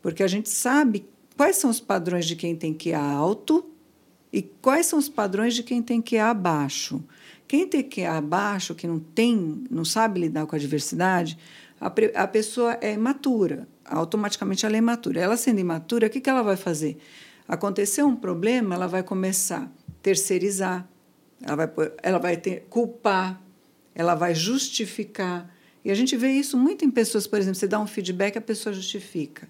Porque 0.03 0.21
a 0.21 0.27
gente 0.27 0.49
sabe 0.49 1.07
quais 1.37 1.55
são 1.55 1.71
os 1.71 1.79
padrões 1.79 2.27
de 2.27 2.35
quem 2.35 2.57
tem 2.57 2.75
QA 2.75 2.99
alto 2.99 3.65
e 4.33 4.43
quais 4.43 4.87
são 4.87 4.99
os 4.99 5.09
padrões 5.09 5.55
de 5.55 5.63
quem 5.63 5.81
tem 5.81 6.03
QA 6.03 6.35
baixo. 6.35 7.01
Quem 7.47 7.69
tem 7.69 7.89
QA 7.89 8.21
baixo, 8.21 8.75
que 8.75 8.89
não 8.89 8.99
tem, 8.99 9.63
não 9.71 9.85
sabe 9.85 10.23
lidar 10.23 10.45
com 10.45 10.57
a 10.57 10.59
adversidade, 10.59 11.39
a, 11.81 11.87
a 12.17 12.27
pessoa 12.27 12.77
é 12.81 12.93
imatura, 12.93 13.69
automaticamente 13.89 14.65
ela 14.65 14.77
é 14.77 14.79
imatura. 14.79 15.21
Ela 15.21 15.37
sendo 15.37 15.61
imatura, 15.61 16.07
o 16.07 16.11
que, 16.11 16.21
que 16.21 16.31
ela 16.31 16.43
vai 16.43 16.57
fazer? 16.57 16.99
Aconteceu 17.47 18.07
um 18.07 18.17
problema, 18.17 18.75
ela 18.75 18.87
vai 18.87 19.03
começar 19.03 19.63
a 19.63 19.93
terceirizar, 20.03 20.87
ela 21.43 21.57
vai, 21.57 21.71
ela 22.03 22.19
vai 22.19 22.37
ter, 22.37 22.67
culpar, 22.69 23.41
ela 23.95 24.15
vai 24.15 24.35
justificar. 24.35 25.51
E 25.85 25.91
a 25.91 25.95
gente 25.95 26.17
vê 26.17 26.31
isso 26.31 26.57
muito 26.57 26.85
em 26.85 26.91
pessoas, 26.91 27.27
por 27.27 27.39
exemplo, 27.39 27.59
você 27.59 27.67
dá 27.67 27.81
um 27.81 27.87
feedback, 27.87 28.37
a 28.37 28.41
pessoa 28.41 28.75
justifica. 28.75 29.49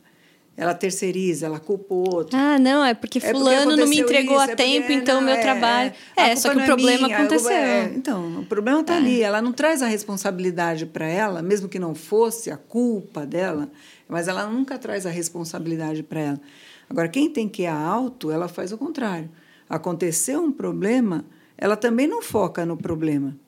Ela 0.58 0.74
terceiriza, 0.74 1.46
ela 1.46 1.60
culpa 1.60 1.94
o 1.94 1.98
outro. 1.98 2.36
Ah, 2.36 2.58
não, 2.58 2.84
é 2.84 2.92
porque 2.92 3.20
fulano 3.20 3.48
é 3.48 3.62
porque 3.62 3.80
não 3.80 3.86
me 3.86 4.00
entregou 4.00 4.34
isso, 4.38 4.50
a 4.50 4.52
é 4.52 4.56
tempo, 4.56 4.90
então 4.90 5.20
o 5.20 5.22
meu 5.22 5.34
é, 5.34 5.40
trabalho. 5.40 5.92
É, 6.16 6.30
é 6.30 6.36
só 6.36 6.50
que 6.50 6.56
o 6.56 6.60
é 6.60 6.66
problema 6.66 7.06
minha, 7.06 7.16
aconteceu. 7.16 7.52
É, 7.52 7.84
então, 7.94 8.40
o 8.40 8.44
problema 8.44 8.80
está 8.80 8.96
ali. 8.96 9.22
Ela 9.22 9.40
não 9.40 9.52
traz 9.52 9.84
a 9.84 9.86
responsabilidade 9.86 10.84
para 10.84 11.06
ela, 11.06 11.42
mesmo 11.42 11.68
que 11.68 11.78
não 11.78 11.94
fosse 11.94 12.50
a 12.50 12.56
culpa 12.56 13.24
dela, 13.24 13.70
mas 14.08 14.26
ela 14.26 14.46
nunca 14.46 14.76
traz 14.76 15.06
a 15.06 15.10
responsabilidade 15.10 16.02
para 16.02 16.18
ela. 16.18 16.40
Agora, 16.90 17.08
quem 17.08 17.30
tem 17.30 17.48
que 17.48 17.62
ir 17.62 17.68
alto, 17.68 18.32
ela 18.32 18.48
faz 18.48 18.72
o 18.72 18.76
contrário. 18.76 19.30
Aconteceu 19.70 20.42
um 20.42 20.50
problema, 20.50 21.24
ela 21.56 21.76
também 21.76 22.08
não 22.08 22.20
foca 22.20 22.66
no 22.66 22.76
problema, 22.76 23.38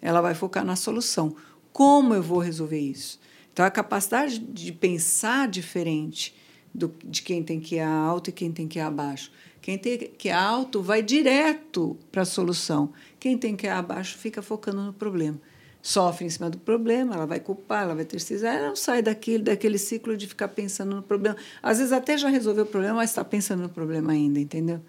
ela 0.00 0.20
vai 0.20 0.36
focar 0.36 0.64
na 0.64 0.76
solução. 0.76 1.34
Como 1.72 2.14
eu 2.14 2.22
vou 2.22 2.38
resolver 2.38 2.78
isso? 2.78 3.18
Então, 3.52 3.66
a 3.66 3.70
capacidade 3.70 4.38
de 4.38 4.70
pensar 4.70 5.48
diferente 5.48 6.38
do, 6.74 6.92
de 7.04 7.22
quem 7.22 7.42
tem 7.42 7.60
que 7.60 7.76
ir 7.76 7.80
alto 7.80 8.30
e 8.30 8.32
quem 8.32 8.52
tem 8.52 8.66
que 8.66 8.78
ir 8.78 8.82
abaixo. 8.82 9.30
Quem 9.60 9.76
tem 9.76 9.98
que 9.98 10.28
ir 10.28 10.32
alto 10.32 10.82
vai 10.82 11.02
direto 11.02 11.96
para 12.10 12.22
a 12.22 12.24
solução. 12.24 12.92
Quem 13.18 13.36
tem 13.36 13.54
que 13.54 13.66
ir 13.66 13.70
abaixo 13.70 14.16
fica 14.16 14.40
focando 14.40 14.82
no 14.82 14.92
problema. 14.92 15.38
Sofre 15.82 16.26
em 16.26 16.30
cima 16.30 16.50
do 16.50 16.58
problema, 16.58 17.14
ela 17.14 17.26
vai 17.26 17.40
culpar, 17.40 17.84
ela 17.84 17.94
vai 17.94 18.04
terceirizar, 18.04 18.54
ela 18.54 18.68
não 18.68 18.76
sai 18.76 19.02
daquele, 19.02 19.42
daquele 19.42 19.78
ciclo 19.78 20.16
de 20.16 20.26
ficar 20.26 20.48
pensando 20.48 20.94
no 20.94 21.02
problema. 21.02 21.36
Às 21.62 21.78
vezes 21.78 21.92
até 21.92 22.18
já 22.18 22.28
resolveu 22.28 22.64
o 22.64 22.66
problema, 22.66 22.96
mas 22.96 23.10
está 23.10 23.24
pensando 23.24 23.62
no 23.62 23.68
problema 23.68 24.12
ainda, 24.12 24.38
entendeu? 24.38 24.80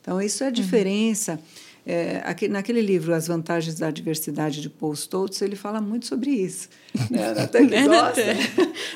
Então, 0.00 0.20
isso 0.20 0.42
é 0.42 0.46
a 0.46 0.48
uhum. 0.48 0.54
diferença. 0.54 1.32
Uhum. 1.32 1.38
É, 1.86 2.22
aqui, 2.24 2.48
naquele 2.48 2.80
livro 2.80 3.14
As 3.14 3.26
Vantagens 3.26 3.78
da 3.78 3.90
Diversidade 3.90 4.62
de 4.62 4.70
Paul 4.70 4.94
Stoltz, 4.94 5.42
ele 5.42 5.54
fala 5.54 5.80
muito 5.80 6.06
sobre 6.06 6.30
isso. 6.30 6.68
Né? 7.10 7.34
Até 7.36 7.58
que 7.58 7.66
né, 7.66 7.86
gosta. 7.86 8.22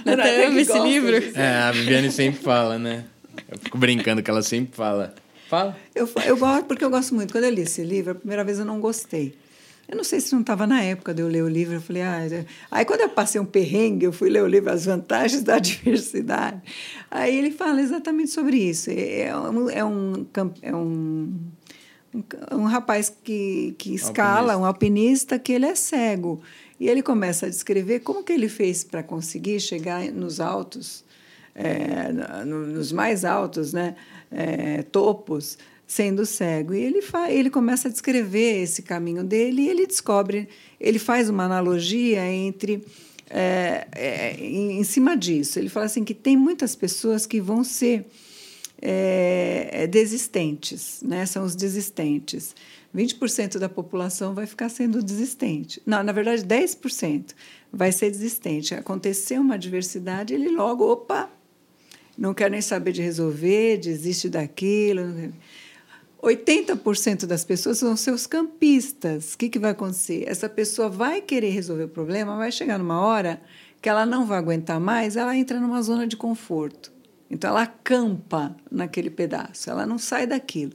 Até 0.06 0.46
ama 0.46 0.60
esse 0.60 0.78
livro. 0.78 1.16
É, 1.34 1.62
a 1.62 1.72
Viviane 1.72 2.10
sempre 2.10 2.40
fala, 2.40 2.78
né? 2.78 3.04
Eu 3.50 3.58
fico 3.58 3.76
brincando 3.76 4.22
que 4.22 4.30
ela 4.30 4.42
sempre 4.42 4.74
fala. 4.74 5.14
Fala. 5.48 5.76
Eu, 5.94 6.08
eu 6.24 6.36
gosto, 6.36 6.64
porque 6.64 6.84
eu 6.84 6.90
gosto 6.90 7.14
muito. 7.14 7.32
Quando 7.32 7.44
eu 7.44 7.50
li 7.50 7.62
esse 7.62 7.82
livro, 7.82 8.12
a 8.12 8.14
primeira 8.14 8.44
vez 8.44 8.58
eu 8.58 8.64
não 8.64 8.80
gostei. 8.80 9.34
Eu 9.88 9.96
não 9.96 10.04
sei 10.04 10.20
se 10.20 10.32
não 10.32 10.42
estava 10.42 10.66
na 10.66 10.82
época 10.82 11.14
de 11.14 11.22
eu 11.22 11.28
ler 11.28 11.42
o 11.42 11.48
livro. 11.48 11.74
Eu 11.74 11.80
falei, 11.80 12.02
ah. 12.02 12.20
Aí, 12.70 12.84
quando 12.84 13.00
eu 13.00 13.08
passei 13.08 13.40
um 13.40 13.44
perrengue, 13.44 14.04
eu 14.04 14.12
fui 14.12 14.28
ler 14.28 14.42
o 14.42 14.46
livro 14.46 14.70
As 14.70 14.84
Vantagens 14.84 15.42
da 15.42 15.58
Diversidade. 15.58 16.60
Aí 17.10 17.36
ele 17.36 17.50
fala 17.50 17.80
exatamente 17.80 18.30
sobre 18.30 18.58
isso. 18.58 18.90
É, 18.90 19.28
é 19.28 19.36
um, 19.36 19.70
é 19.70 19.84
um, 19.84 20.26
é 20.62 20.74
um 20.74 21.34
um, 22.52 22.64
rapaz 22.64 23.12
que, 23.22 23.74
que 23.78 23.94
escala, 23.94 24.54
alpinista. 24.54 24.58
um 24.58 24.64
alpinista, 24.64 25.38
que 25.38 25.52
ele 25.52 25.66
é 25.66 25.74
cego. 25.74 26.40
E 26.78 26.88
ele 26.88 27.02
começa 27.02 27.46
a 27.46 27.48
descrever 27.48 28.00
como 28.00 28.22
que 28.22 28.32
ele 28.32 28.48
fez 28.48 28.84
para 28.84 29.02
conseguir 29.02 29.60
chegar 29.60 30.02
nos 30.12 30.40
altos, 30.40 31.04
é, 31.54 32.12
nos 32.44 32.92
mais 32.92 33.24
altos 33.24 33.72
né, 33.72 33.96
é, 34.30 34.82
topos, 34.82 35.58
sendo 35.86 36.24
cego. 36.24 36.74
E 36.74 36.80
ele, 36.80 37.02
fa 37.02 37.30
ele 37.30 37.50
começa 37.50 37.88
a 37.88 37.90
descrever 37.90 38.62
esse 38.62 38.82
caminho 38.82 39.24
dele 39.24 39.62
e 39.62 39.68
ele 39.68 39.86
descobre, 39.86 40.48
ele 40.80 40.98
faz 40.98 41.28
uma 41.28 41.44
analogia 41.44 42.24
entre. 42.30 42.84
É, 43.30 43.86
é 43.94 44.36
em, 44.38 44.78
em 44.78 44.84
cima 44.84 45.14
disso, 45.14 45.58
ele 45.58 45.68
fala 45.68 45.84
assim 45.84 46.02
que 46.02 46.14
tem 46.14 46.34
muitas 46.34 46.74
pessoas 46.74 47.26
que 47.26 47.42
vão 47.42 47.62
ser 47.62 48.06
é, 48.80 49.70
é, 49.72 49.86
desistentes, 49.86 51.00
né? 51.02 51.26
são 51.26 51.44
os 51.44 51.54
desistentes. 51.56 52.54
20% 52.94 53.58
da 53.58 53.68
população 53.68 54.34
vai 54.34 54.46
ficar 54.46 54.68
sendo 54.68 55.02
desistente. 55.02 55.82
Não, 55.84 56.02
na 56.02 56.12
verdade, 56.12 56.44
10% 56.44 57.34
vai 57.72 57.92
ser 57.92 58.10
desistente. 58.10 58.74
Aconteceu 58.74 59.40
uma 59.40 59.54
adversidade, 59.54 60.32
ele 60.32 60.48
logo, 60.48 60.90
opa, 60.90 61.30
não 62.16 62.32
quer 62.32 62.50
nem 62.50 62.60
saber 62.60 62.92
de 62.92 63.02
resolver, 63.02 63.78
desiste 63.78 64.28
daquilo. 64.28 65.32
80% 66.22 67.26
das 67.26 67.44
pessoas 67.44 67.78
são 67.78 67.96
seus 67.96 68.26
campistas. 68.26 69.34
O 69.34 69.38
que, 69.38 69.48
que 69.48 69.58
vai 69.58 69.70
acontecer? 69.70 70.24
Essa 70.26 70.48
pessoa 70.48 70.88
vai 70.88 71.20
querer 71.20 71.50
resolver 71.50 71.84
o 71.84 71.88
problema, 71.88 72.36
vai 72.36 72.50
chegar 72.50 72.78
numa 72.78 73.00
hora 73.00 73.40
que 73.80 73.88
ela 73.88 74.04
não 74.04 74.26
vai 74.26 74.38
aguentar 74.38 74.80
mais, 74.80 75.16
ela 75.16 75.36
entra 75.36 75.60
numa 75.60 75.80
zona 75.82 76.06
de 76.06 76.16
conforto. 76.16 76.97
Então, 77.30 77.50
ela 77.50 77.62
acampa 77.62 78.56
naquele 78.70 79.10
pedaço, 79.10 79.68
ela 79.68 79.84
não 79.84 79.98
sai 79.98 80.26
daquilo. 80.26 80.72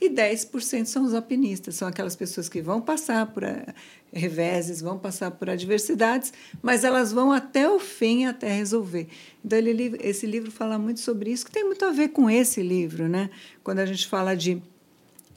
E 0.00 0.10
10% 0.10 0.84
são 0.84 1.04
os 1.04 1.14
alpinistas, 1.14 1.76
são 1.76 1.88
aquelas 1.88 2.14
pessoas 2.14 2.48
que 2.48 2.60
vão 2.60 2.80
passar 2.80 3.26
por 3.26 3.42
eh, 3.42 3.64
reveses, 4.12 4.82
vão 4.82 4.98
passar 4.98 5.30
por 5.30 5.48
adversidades, 5.48 6.32
mas 6.60 6.84
elas 6.84 7.10
vão 7.10 7.32
até 7.32 7.68
o 7.68 7.78
fim, 7.78 8.26
até 8.26 8.52
resolver. 8.52 9.08
Então, 9.42 9.58
ele, 9.58 9.96
esse 10.00 10.26
livro 10.26 10.50
fala 10.50 10.78
muito 10.78 11.00
sobre 11.00 11.30
isso, 11.30 11.46
que 11.46 11.52
tem 11.52 11.64
muito 11.64 11.84
a 11.84 11.90
ver 11.90 12.08
com 12.08 12.28
esse 12.28 12.62
livro, 12.62 13.08
né? 13.08 13.30
quando 13.62 13.78
a 13.78 13.86
gente 13.86 14.06
fala 14.06 14.36
de 14.36 14.60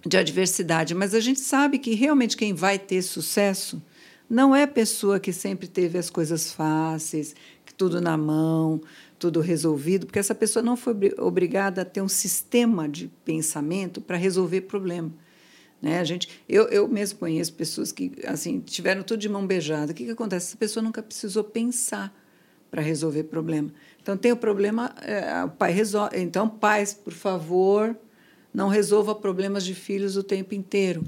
de 0.06 0.16
adversidade, 0.16 0.96
mas 0.96 1.14
a 1.14 1.20
gente 1.20 1.40
sabe 1.40 1.80
que 1.80 1.94
realmente 1.94 2.38
quem 2.38 2.54
vai 2.54 2.80
ter 2.80 3.02
sucesso 3.02 3.82
não 4.30 4.56
é 4.56 4.66
pessoa 4.66 5.20
que 5.20 5.34
sempre 5.34 5.68
teve 5.68 5.98
as 5.98 6.10
coisas 6.10 6.52
fáceis, 6.54 7.36
tudo 7.78 8.02
na 8.02 8.18
mão, 8.18 8.82
tudo 9.20 9.42
resolvido, 9.42 10.06
porque 10.06 10.20
essa 10.20 10.36
pessoa 10.36 10.62
não 10.64 10.78
foi 10.78 10.94
obrigada 11.18 11.82
a 11.82 11.86
ter 11.86 12.02
um 12.02 12.08
sistema 12.08 12.88
de 12.88 13.08
pensamento 13.26 14.00
para 14.00 14.16
resolver 14.16 14.62
problema. 14.62 15.12
Né? 15.82 16.00
A 16.00 16.04
gente, 16.04 16.30
eu, 16.48 16.68
eu 16.70 16.88
mesmo 16.88 17.20
conheço 17.20 17.54
pessoas 17.54 17.92
que 17.92 18.12
assim 18.26 18.60
tiveram 18.60 19.04
tudo 19.04 19.20
de 19.20 19.30
mão 19.30 19.46
beijada. 19.46 19.92
O 19.92 19.96
que, 19.96 20.06
que 20.06 20.12
acontece? 20.12 20.48
Essa 20.48 20.58
pessoa 20.58 20.84
nunca 20.84 21.02
precisou 21.02 21.44
pensar 21.44 22.16
para 22.70 22.82
resolver 22.82 23.24
problema. 23.24 23.72
Então 24.02 24.18
tem 24.18 24.32
o 24.32 24.38
problema, 24.38 24.94
é, 25.02 25.44
o 25.44 25.50
pai 25.50 25.72
resolve. 25.72 26.20
Então 26.20 26.48
pais, 26.48 26.94
por 26.94 27.14
favor, 27.14 27.96
não 28.54 28.68
resolva 28.68 29.16
problemas 29.16 29.64
de 29.64 29.74
filhos 29.74 30.18
o 30.18 30.24
tempo 30.24 30.54
inteiro, 30.54 31.04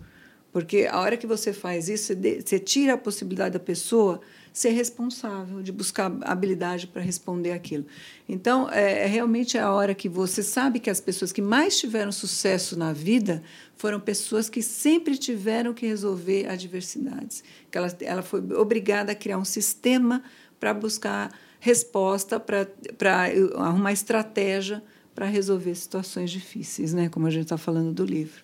porque 0.52 0.88
a 0.90 1.00
hora 1.00 1.18
que 1.18 1.28
você 1.28 1.54
faz 1.54 1.90
isso, 1.90 2.14
você 2.46 2.60
tira 2.60 2.94
a 2.94 2.98
possibilidade 2.98 3.54
da 3.54 3.60
pessoa 3.60 4.20
ser 4.52 4.72
responsável, 4.72 5.62
de 5.62 5.72
buscar 5.72 6.12
habilidade 6.22 6.88
para 6.88 7.02
responder 7.02 7.52
aquilo. 7.52 7.86
Então, 8.28 8.70
é, 8.72 9.04
é 9.04 9.06
realmente 9.06 9.58
a 9.58 9.72
hora 9.72 9.94
que 9.96 10.10
você 10.10 10.44
sabe 10.44 10.80
que 10.80 10.90
as 10.90 11.00
pessoas 11.00 11.32
que 11.32 11.42
mais 11.42 11.78
tiveram 11.80 12.12
sucesso 12.12 12.78
na 12.78 12.94
vida 12.94 13.42
foram 13.76 14.00
pessoas 14.00 14.50
que 14.50 14.62
sempre 14.62 15.18
tiveram 15.18 15.74
que 15.74 15.86
resolver 15.86 16.48
adversidades. 16.48 17.44
Que 17.72 17.78
ela, 17.78 17.88
ela 18.02 18.22
foi 18.22 18.40
obrigada 18.54 19.12
a 19.12 19.16
criar 19.16 19.38
um 19.38 19.46
sistema 19.46 20.24
para 20.60 20.74
buscar 20.74 21.32
resposta, 21.60 22.40
para 22.40 22.68
arrumar 23.56 23.92
estratégia 23.92 24.84
para 25.20 25.28
resolver 25.28 25.76
situações 25.76 26.32
difíceis, 26.32 26.94
né? 26.94 27.10
como 27.10 27.28
a 27.28 27.30
gente 27.30 27.44
está 27.44 27.58
falando 27.58 27.92
do 27.92 28.06
livro. 28.06 28.42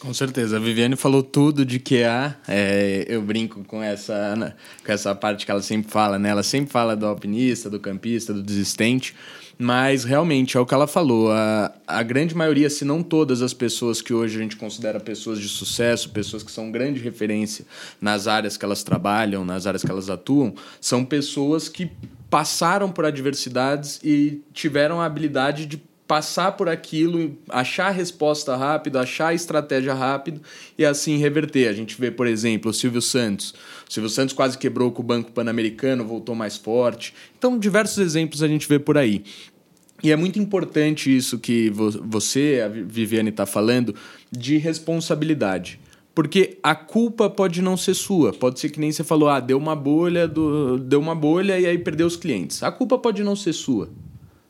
Com 0.00 0.14
certeza. 0.14 0.56
A 0.56 0.60
Viviane 0.60 0.94
falou 0.94 1.22
tudo 1.22 1.64
de 1.64 1.80
QA. 1.80 2.36
É, 2.46 3.04
eu 3.08 3.20
brinco 3.20 3.64
com 3.64 3.82
essa, 3.82 4.54
com 4.84 4.92
essa 4.92 5.14
parte 5.14 5.44
que 5.44 5.50
ela 5.50 5.62
sempre 5.62 5.90
fala, 5.90 6.18
né? 6.18 6.28
Ela 6.28 6.44
sempre 6.44 6.70
fala 6.70 6.94
do 6.94 7.04
alpinista, 7.04 7.68
do 7.68 7.80
campista, 7.80 8.32
do 8.32 8.42
desistente. 8.42 9.14
Mas 9.58 10.04
realmente 10.04 10.56
é 10.56 10.60
o 10.60 10.64
que 10.64 10.72
ela 10.72 10.86
falou. 10.86 11.32
A, 11.32 11.72
a 11.84 12.02
grande 12.04 12.32
maioria, 12.32 12.70
se 12.70 12.84
não 12.84 13.02
todas 13.02 13.42
as 13.42 13.52
pessoas 13.52 14.00
que 14.00 14.14
hoje 14.14 14.36
a 14.36 14.40
gente 14.40 14.56
considera 14.56 15.00
pessoas 15.00 15.40
de 15.40 15.48
sucesso, 15.48 16.10
pessoas 16.10 16.44
que 16.44 16.52
são 16.52 16.70
grande 16.70 17.00
referência 17.00 17.64
nas 18.00 18.28
áreas 18.28 18.56
que 18.56 18.64
elas 18.64 18.84
trabalham, 18.84 19.44
nas 19.44 19.66
áreas 19.66 19.82
que 19.82 19.90
elas 19.90 20.08
atuam, 20.08 20.54
são 20.80 21.04
pessoas 21.04 21.68
que 21.68 21.90
passaram 22.30 22.92
por 22.92 23.04
adversidades 23.04 23.98
e 24.04 24.42
tiveram 24.52 25.00
a 25.00 25.06
habilidade 25.06 25.66
de 25.66 25.87
passar 26.08 26.52
por 26.52 26.70
aquilo, 26.70 27.36
achar 27.50 27.88
a 27.88 27.90
resposta 27.90 28.56
rápido, 28.56 28.98
achar 28.98 29.28
a 29.28 29.34
estratégia 29.34 29.92
rápido 29.92 30.40
e 30.78 30.84
assim 30.84 31.18
reverter. 31.18 31.68
A 31.68 31.72
gente 31.74 32.00
vê, 32.00 32.10
por 32.10 32.26
exemplo, 32.26 32.70
o 32.70 32.74
Silvio 32.74 33.02
Santos. 33.02 33.54
O 33.88 33.92
Silvio 33.92 34.08
Santos 34.08 34.34
quase 34.34 34.56
quebrou 34.56 34.90
com 34.90 35.02
o 35.02 35.04
Banco 35.04 35.30
Pan-Americano, 35.30 36.06
voltou 36.06 36.34
mais 36.34 36.56
forte. 36.56 37.14
Então, 37.38 37.58
diversos 37.58 37.98
exemplos 37.98 38.42
a 38.42 38.48
gente 38.48 38.66
vê 38.66 38.78
por 38.78 38.96
aí. 38.96 39.22
E 40.02 40.10
é 40.10 40.16
muito 40.16 40.38
importante 40.38 41.14
isso 41.14 41.38
que 41.38 41.68
você, 41.70 42.62
a 42.64 42.68
Viviane, 42.68 43.28
está 43.28 43.44
falando, 43.44 43.94
de 44.32 44.56
responsabilidade. 44.56 45.78
Porque 46.14 46.58
a 46.62 46.74
culpa 46.74 47.28
pode 47.28 47.60
não 47.60 47.76
ser 47.76 47.92
sua. 47.92 48.32
Pode 48.32 48.58
ser 48.58 48.70
que 48.70 48.80
nem 48.80 48.90
você 48.90 49.04
falou, 49.04 49.28
ah, 49.28 49.40
deu 49.40 49.58
uma 49.58 49.76
bolha, 49.76 50.26
do, 50.26 50.78
deu 50.78 51.00
uma 51.00 51.14
bolha 51.14 51.60
e 51.60 51.66
aí 51.66 51.76
perdeu 51.76 52.06
os 52.06 52.16
clientes. 52.16 52.62
A 52.62 52.72
culpa 52.72 52.96
pode 52.96 53.22
não 53.22 53.36
ser 53.36 53.52
sua. 53.52 53.90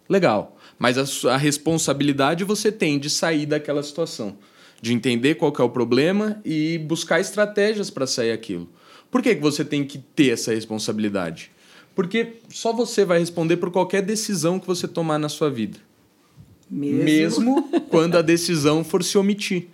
Legal. 0.08 0.57
Mas 0.78 1.24
a, 1.24 1.32
a 1.32 1.36
responsabilidade 1.36 2.44
você 2.44 2.70
tem 2.70 2.98
de 2.98 3.10
sair 3.10 3.46
daquela 3.46 3.82
situação, 3.82 4.36
de 4.80 4.92
entender 4.92 5.34
qual 5.34 5.52
é 5.58 5.62
o 5.62 5.70
problema 5.70 6.40
e 6.44 6.78
buscar 6.78 7.20
estratégias 7.20 7.90
para 7.90 8.06
sair 8.06 8.32
aquilo. 8.32 8.68
Por 9.10 9.22
que, 9.22 9.34
que 9.34 9.40
você 9.40 9.64
tem 9.64 9.84
que 9.84 9.98
ter 9.98 10.30
essa 10.30 10.52
responsabilidade? 10.54 11.50
Porque 11.94 12.34
só 12.48 12.72
você 12.72 13.04
vai 13.04 13.18
responder 13.18 13.56
por 13.56 13.70
qualquer 13.70 14.02
decisão 14.02 14.60
que 14.60 14.66
você 14.66 14.86
tomar 14.86 15.18
na 15.18 15.28
sua 15.28 15.50
vida. 15.50 15.78
Mesmo, 16.70 17.04
Mesmo 17.04 17.70
quando 17.90 18.16
a 18.16 18.22
decisão 18.22 18.84
for 18.84 19.02
se 19.02 19.18
omitir. 19.18 19.68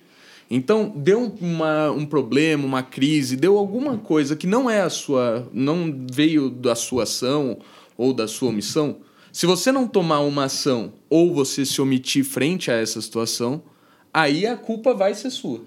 Então, 0.51 0.93
deu 0.95 1.35
uma, 1.41 1.91
um 1.91 2.07
problema, 2.07 2.65
uma 2.65 2.83
crise, 2.83 3.37
deu 3.37 3.59
alguma 3.59 3.99
coisa 3.99 4.37
que 4.37 4.47
não 4.47 4.71
é 4.71 4.83
a 4.83 4.91
sua, 4.91 5.49
não 5.53 6.07
veio 6.11 6.51
da 6.51 6.75
sua 6.75 7.03
ação 7.05 7.59
ou 7.97 8.13
da 8.13 8.29
sua 8.29 8.51
omissão, 8.51 8.99
se 9.35 9.47
você 9.47 9.73
não 9.73 9.89
tomar 9.89 10.21
uma 10.21 10.45
ação 10.45 10.93
ou 11.11 11.35
você 11.35 11.67
se 11.67 11.83
omitir 11.83 12.25
frente 12.25 12.71
a 12.71 12.75
essa 12.75 13.01
situação, 13.01 13.65
aí 14.13 14.47
a 14.47 14.57
culpa 14.57 14.95
vai 14.95 15.13
ser 15.13 15.29
sua. 15.29 15.61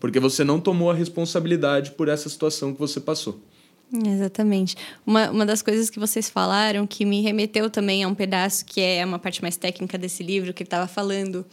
Porque 0.00 0.18
você 0.18 0.42
não 0.42 0.58
tomou 0.58 0.90
a 0.90 0.94
responsabilidade 0.94 1.90
por 1.90 2.08
essa 2.08 2.30
situação 2.30 2.72
que 2.72 2.80
você 2.80 2.98
passou. 2.98 3.38
Exatamente. 3.92 4.74
Uma, 5.06 5.30
uma 5.30 5.44
das 5.44 5.60
coisas 5.60 5.90
que 5.90 6.00
vocês 6.00 6.30
falaram 6.30 6.86
que 6.86 7.04
me 7.04 7.20
remeteu 7.20 7.68
também 7.68 8.02
a 8.02 8.08
um 8.08 8.14
pedaço 8.14 8.64
que 8.64 8.80
é 8.80 9.04
uma 9.04 9.18
parte 9.18 9.42
mais 9.42 9.54
técnica 9.58 9.98
desse 9.98 10.22
livro 10.22 10.54
que 10.54 10.62
ele 10.62 10.68
estava 10.68 10.86
falando. 10.86 11.44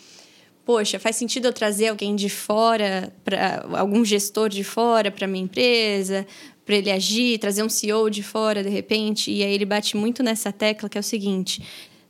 Poxa, 0.64 0.98
faz 1.00 1.18
sentido 1.18 1.50
eu 1.50 1.54
trazer 1.54 1.90
alguém 1.90 2.16
de 2.16 2.30
fora, 2.30 3.12
para 3.26 3.66
algum 3.74 4.06
gestor 4.06 4.48
de 4.48 4.64
fora 4.64 5.12
para 5.12 5.28
minha 5.28 5.44
empresa, 5.44 6.26
para 6.68 6.76
ele 6.76 6.92
agir, 6.92 7.40
trazer 7.40 7.64
um 7.64 7.70
CEO 7.70 8.10
de 8.10 8.22
fora 8.22 8.62
de 8.62 8.70
repente. 8.70 9.32
E 9.32 9.42
aí 9.42 9.54
ele 9.54 9.66
bate 9.66 9.96
muito 9.96 10.22
nessa 10.22 10.52
tecla 10.52 10.90
que 10.90 10.98
é 10.98 11.02
o 11.02 11.04
seguinte: 11.04 11.64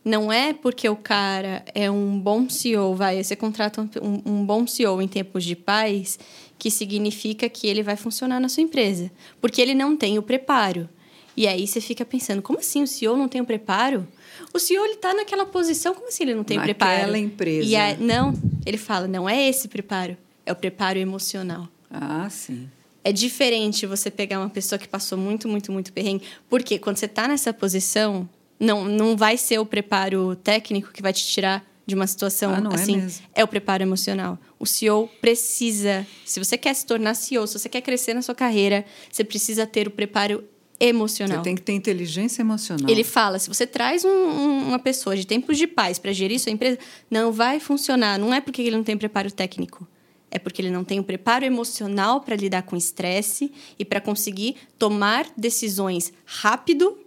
não 0.03 0.33
é 0.33 0.51
porque 0.51 0.89
o 0.89 0.95
cara 0.95 1.63
é 1.75 1.91
um 1.91 2.19
bom 2.19 2.49
CEO, 2.49 2.95
vai, 2.95 3.23
você 3.23 3.35
contrata 3.35 3.87
um, 4.01 4.21
um, 4.25 4.43
bom 4.43 4.65
CEO 4.65 4.99
em 4.99 5.07
tempos 5.07 5.43
de 5.43 5.55
paz, 5.55 6.17
que 6.57 6.71
significa 6.71 7.47
que 7.47 7.67
ele 7.67 7.83
vai 7.83 7.95
funcionar 7.95 8.39
na 8.39 8.49
sua 8.49 8.63
empresa. 8.63 9.11
Porque 9.39 9.61
ele 9.61 9.75
não 9.75 9.95
tem 9.95 10.17
o 10.17 10.23
preparo. 10.23 10.89
E 11.35 11.47
aí 11.47 11.67
você 11.67 11.79
fica 11.79 12.03
pensando, 12.03 12.41
como 12.41 12.57
assim 12.57 12.81
o 12.81 12.87
CEO 12.87 13.15
não 13.15 13.27
tem 13.27 13.39
o 13.39 13.45
preparo? 13.45 14.07
O 14.51 14.57
CEO 14.57 14.83
ele 14.83 14.95
está 14.95 15.13
naquela 15.13 15.45
posição, 15.45 15.93
como 15.93 16.07
assim 16.07 16.23
ele 16.23 16.33
não 16.33 16.43
tem 16.43 16.57
Naquela 16.57 16.73
preparo? 16.73 16.97
Naquela 16.97 17.19
empresa. 17.19 17.69
E 17.69 18.03
não, 18.03 18.33
ele 18.65 18.77
fala, 18.77 19.07
não 19.07 19.29
é 19.29 19.47
esse 19.47 19.67
preparo, 19.67 20.17
é 20.43 20.51
o 20.51 20.55
preparo 20.55 20.97
emocional. 20.97 21.67
Ah, 21.91 22.27
sim. 22.27 22.67
É 23.07 23.11
diferente 23.13 23.85
você 23.85 24.11
pegar 24.11 24.37
uma 24.37 24.49
pessoa 24.49 24.77
que 24.77 24.85
passou 24.85 25.17
muito, 25.17 25.47
muito, 25.47 25.71
muito 25.71 25.93
perrengue. 25.93 26.25
Porque 26.49 26.77
quando 26.77 26.97
você 26.97 27.05
está 27.05 27.25
nessa 27.25 27.53
posição, 27.53 28.27
não, 28.59 28.83
não 28.83 29.15
vai 29.15 29.37
ser 29.37 29.59
o 29.59 29.65
preparo 29.65 30.35
técnico 30.35 30.91
que 30.91 31.01
vai 31.01 31.13
te 31.13 31.25
tirar 31.25 31.65
de 31.85 31.95
uma 31.95 32.05
situação 32.05 32.51
ah, 32.53 32.61
é 32.69 32.75
assim. 32.75 32.99
É, 33.33 33.39
é, 33.39 33.43
o 33.45 33.47
preparo 33.47 33.81
emocional. 33.81 34.37
O 34.59 34.65
CEO 34.65 35.09
precisa, 35.21 36.05
se 36.25 36.37
você 36.37 36.57
quer 36.57 36.73
se 36.73 36.85
tornar 36.85 37.13
CEO, 37.13 37.47
se 37.47 37.57
você 37.57 37.69
quer 37.69 37.79
crescer 37.79 38.13
na 38.13 38.21
sua 38.21 38.35
carreira, 38.35 38.83
você 39.09 39.23
precisa 39.23 39.65
ter 39.65 39.87
o 39.87 39.91
preparo 39.91 40.43
emocional. 40.77 41.37
Você 41.37 41.43
tem 41.43 41.55
que 41.55 41.61
ter 41.61 41.71
inteligência 41.71 42.41
emocional. 42.41 42.89
Ele 42.89 43.05
fala, 43.05 43.39
se 43.39 43.47
você 43.47 43.65
traz 43.65 44.03
um, 44.03 44.09
um, 44.09 44.67
uma 44.67 44.79
pessoa 44.79 45.15
de 45.15 45.25
tempos 45.25 45.57
de 45.57 45.65
paz 45.65 45.97
para 45.97 46.11
gerir 46.11 46.41
sua 46.41 46.51
empresa, 46.51 46.77
não 47.09 47.31
vai 47.31 47.61
funcionar. 47.61 48.19
Não 48.19 48.33
é 48.33 48.41
porque 48.41 48.61
ele 48.61 48.75
não 48.75 48.83
tem 48.83 48.97
preparo 48.97 49.31
técnico 49.31 49.87
é 50.29 50.37
porque 50.37 50.61
ele 50.61 50.69
não 50.69 50.83
tem 50.83 50.99
o 50.99 51.03
preparo 51.03 51.45
emocional 51.45 52.21
para 52.21 52.35
lidar 52.35 52.63
com 52.63 52.75
estresse 52.75 53.51
e 53.79 53.85
para 53.85 54.01
conseguir 54.01 54.55
tomar 54.77 55.27
decisões 55.37 56.11
rápido, 56.25 56.97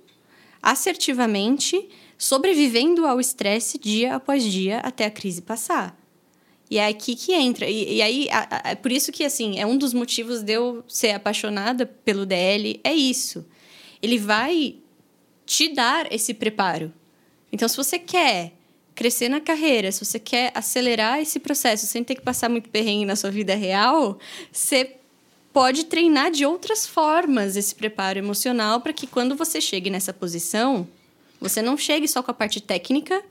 assertivamente, 0.62 1.88
sobrevivendo 2.16 3.06
ao 3.06 3.20
estresse 3.20 3.78
dia 3.78 4.14
após 4.16 4.44
dia 4.44 4.78
até 4.78 5.04
a 5.06 5.10
crise 5.10 5.42
passar. 5.42 5.98
E 6.70 6.78
é 6.78 6.86
aqui 6.86 7.16
que 7.16 7.32
entra. 7.32 7.68
E, 7.68 7.96
e 7.96 8.02
aí, 8.02 8.28
a, 8.30 8.70
a, 8.70 8.76
por 8.76 8.92
isso 8.92 9.10
que, 9.10 9.24
assim, 9.24 9.58
é 9.58 9.66
um 9.66 9.76
dos 9.76 9.92
motivos 9.92 10.42
de 10.42 10.52
eu 10.52 10.84
ser 10.86 11.10
apaixonada 11.10 11.84
pelo 11.84 12.24
DL, 12.24 12.80
é 12.84 12.94
isso. 12.94 13.44
Ele 14.00 14.18
vai 14.18 14.76
te 15.44 15.74
dar 15.74 16.10
esse 16.12 16.32
preparo. 16.32 16.92
Então, 17.52 17.68
se 17.68 17.76
você 17.76 17.98
quer 17.98 18.52
crescer 19.00 19.30
na 19.30 19.40
carreira, 19.40 19.90
se 19.90 20.04
você 20.04 20.18
quer 20.18 20.52
acelerar 20.54 21.20
esse 21.20 21.40
processo 21.40 21.86
sem 21.86 22.04
ter 22.04 22.16
que 22.16 22.20
passar 22.20 22.50
muito 22.50 22.68
perrengue 22.68 23.06
na 23.06 23.16
sua 23.16 23.30
vida 23.30 23.54
real, 23.54 24.18
você 24.52 24.96
pode 25.54 25.86
treinar 25.86 26.30
de 26.30 26.44
outras 26.44 26.86
formas 26.86 27.56
esse 27.56 27.74
preparo 27.74 28.18
emocional 28.18 28.78
para 28.82 28.92
que 28.92 29.06
quando 29.06 29.34
você 29.34 29.58
chegue 29.58 29.88
nessa 29.88 30.12
posição, 30.12 30.86
você 31.40 31.62
não 31.62 31.78
chegue 31.78 32.06
só 32.06 32.22
com 32.22 32.30
a 32.30 32.34
parte 32.34 32.60
técnica, 32.60 33.22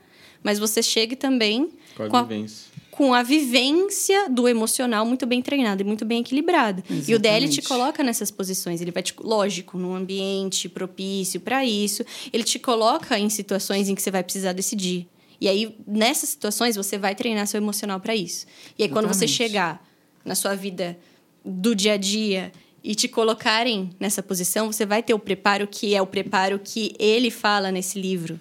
mas 0.42 0.58
você 0.58 0.82
chegue 0.82 1.14
também 1.14 1.70
com 1.96 2.02
a, 2.02 2.08
com 2.08 2.16
a 2.16 2.22
vivência. 2.24 2.70
Com 2.90 3.14
a 3.14 3.22
vivência 3.22 4.28
do 4.28 4.48
emocional 4.48 5.06
muito 5.06 5.24
bem 5.24 5.40
treinado 5.40 5.82
e 5.82 5.84
muito 5.84 6.04
bem 6.04 6.20
equilibrado. 6.22 6.80
Exatamente. 6.80 7.12
E 7.12 7.14
o 7.14 7.18
DL 7.20 7.48
te 7.48 7.62
coloca 7.62 8.02
nessas 8.02 8.32
posições. 8.32 8.80
Ele 8.80 8.90
vai 8.90 9.04
te, 9.04 9.14
lógico, 9.20 9.78
num 9.78 9.94
ambiente 9.94 10.68
propício 10.68 11.40
para 11.40 11.64
isso. 11.64 12.04
Ele 12.32 12.42
te 12.42 12.58
coloca 12.58 13.16
em 13.16 13.30
situações 13.30 13.88
em 13.88 13.94
que 13.94 14.02
você 14.02 14.10
vai 14.10 14.24
precisar 14.24 14.52
decidir. 14.52 15.06
E 15.40 15.48
aí, 15.48 15.74
nessas 15.86 16.28
situações, 16.28 16.76
você 16.76 16.98
vai 16.98 17.14
treinar 17.14 17.46
seu 17.46 17.58
emocional 17.58 17.98
para 17.98 18.14
isso. 18.14 18.46
E 18.78 18.82
aí, 18.82 18.88
Exatamente. 18.88 18.92
quando 18.92 19.14
você 19.14 19.26
chegar 19.26 19.82
na 20.24 20.34
sua 20.34 20.54
vida 20.54 20.98
do 21.44 21.74
dia 21.74 21.94
a 21.94 21.96
dia 21.96 22.52
e 22.84 22.94
te 22.94 23.08
colocarem 23.08 23.90
nessa 23.98 24.22
posição, 24.22 24.70
você 24.70 24.84
vai 24.84 25.02
ter 25.02 25.14
o 25.14 25.18
preparo 25.18 25.66
que 25.66 25.94
é 25.94 26.02
o 26.02 26.06
preparo 26.06 26.58
que 26.58 26.94
ele 26.98 27.30
fala 27.30 27.70
nesse 27.70 28.00
livro, 28.00 28.38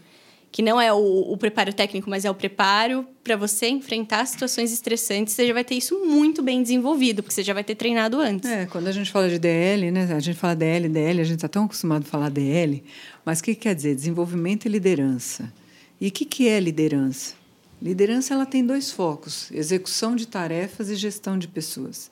que 0.51 0.61
não 0.61 0.79
é 0.79 0.91
o, 0.91 1.31
o 1.31 1.37
preparo 1.37 1.71
técnico, 1.71 2.09
mas 2.09 2.25
é 2.25 2.31
o 2.31 2.33
preparo 2.33 3.05
para 3.23 3.35
você 3.35 3.67
enfrentar 3.67 4.25
situações 4.25 4.71
estressantes, 4.71 5.33
você 5.33 5.47
já 5.47 5.53
vai 5.53 5.63
ter 5.63 5.75
isso 5.75 6.03
muito 6.05 6.41
bem 6.41 6.61
desenvolvido, 6.61 7.21
porque 7.21 7.33
você 7.33 7.43
já 7.43 7.53
vai 7.53 7.63
ter 7.63 7.75
treinado 7.75 8.19
antes. 8.19 8.49
É, 8.49 8.65
quando 8.65 8.87
a 8.87 8.91
gente 8.91 9.11
fala 9.11 9.29
de 9.29 9.37
DL, 9.37 9.91
né? 9.91 10.11
A 10.13 10.19
gente 10.19 10.37
fala 10.37 10.55
DL, 10.55 10.89
DL, 10.89 11.21
a 11.21 11.23
gente 11.23 11.35
está 11.35 11.47
tão 11.47 11.65
acostumado 11.65 12.01
a 12.03 12.05
falar 12.05 12.29
DL, 12.29 12.83
mas 13.23 13.39
o 13.39 13.43
que 13.43 13.55
quer 13.55 13.75
dizer? 13.75 13.93
Desenvolvimento 13.93 14.65
e 14.65 14.69
liderança. 14.69 15.51
E 15.99 16.07
o 16.07 16.11
que, 16.11 16.23
que 16.25 16.47
é 16.47 16.59
liderança? 16.59 17.35
Liderança 17.81 18.33
ela 18.33 18.45
tem 18.45 18.65
dois 18.65 18.91
focos: 18.91 19.51
execução 19.51 20.15
de 20.15 20.27
tarefas 20.27 20.89
e 20.89 20.95
gestão 20.95 21.37
de 21.37 21.47
pessoas. 21.47 22.09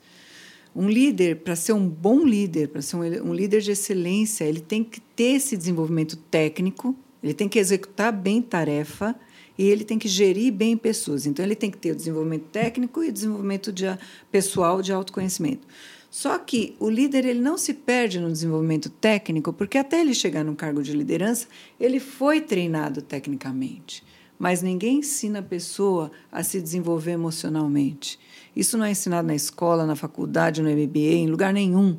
Um 0.74 0.88
líder, 0.88 1.36
para 1.36 1.56
ser 1.56 1.72
um 1.72 1.88
bom 1.88 2.24
líder, 2.24 2.68
para 2.68 2.82
ser 2.82 2.96
um, 2.96 3.30
um 3.30 3.34
líder 3.34 3.60
de 3.62 3.72
excelência, 3.72 4.44
ele 4.44 4.60
tem 4.60 4.84
que 4.84 5.00
ter 5.00 5.36
esse 5.36 5.56
desenvolvimento 5.56 6.16
técnico, 6.16 6.94
ele 7.22 7.34
tem 7.34 7.48
que 7.48 7.58
executar 7.58 8.12
bem 8.12 8.40
tarefa 8.40 9.16
e 9.56 9.64
ele 9.64 9.84
tem 9.84 9.98
que 9.98 10.06
gerir 10.06 10.52
bem 10.52 10.76
pessoas. 10.76 11.26
Então, 11.26 11.44
ele 11.44 11.56
tem 11.56 11.70
que 11.70 11.78
ter 11.78 11.90
o 11.90 11.96
desenvolvimento 11.96 12.44
técnico 12.44 13.02
e 13.02 13.08
o 13.08 13.12
desenvolvimento 13.12 13.72
de, 13.72 13.86
pessoal 14.30 14.80
de 14.80 14.92
autoconhecimento. 14.92 15.66
Só 16.10 16.38
que 16.38 16.74
o 16.80 16.88
líder 16.88 17.26
ele 17.26 17.40
não 17.40 17.58
se 17.58 17.74
perde 17.74 18.18
no 18.18 18.32
desenvolvimento 18.32 18.88
técnico, 18.88 19.52
porque 19.52 19.76
até 19.76 20.00
ele 20.00 20.14
chegar 20.14 20.44
num 20.44 20.54
cargo 20.54 20.82
de 20.82 20.92
liderança, 20.92 21.46
ele 21.78 22.00
foi 22.00 22.40
treinado 22.40 23.02
tecnicamente. 23.02 24.02
Mas 24.38 24.62
ninguém 24.62 24.98
ensina 24.98 25.40
a 25.40 25.42
pessoa 25.42 26.10
a 26.30 26.42
se 26.42 26.60
desenvolver 26.60 27.12
emocionalmente. 27.12 28.18
Isso 28.56 28.78
não 28.78 28.84
é 28.84 28.90
ensinado 28.90 29.26
na 29.28 29.34
escola, 29.34 29.84
na 29.84 29.96
faculdade, 29.96 30.62
no 30.62 30.70
MBA, 30.70 31.14
em 31.14 31.26
lugar 31.26 31.52
nenhum. 31.52 31.98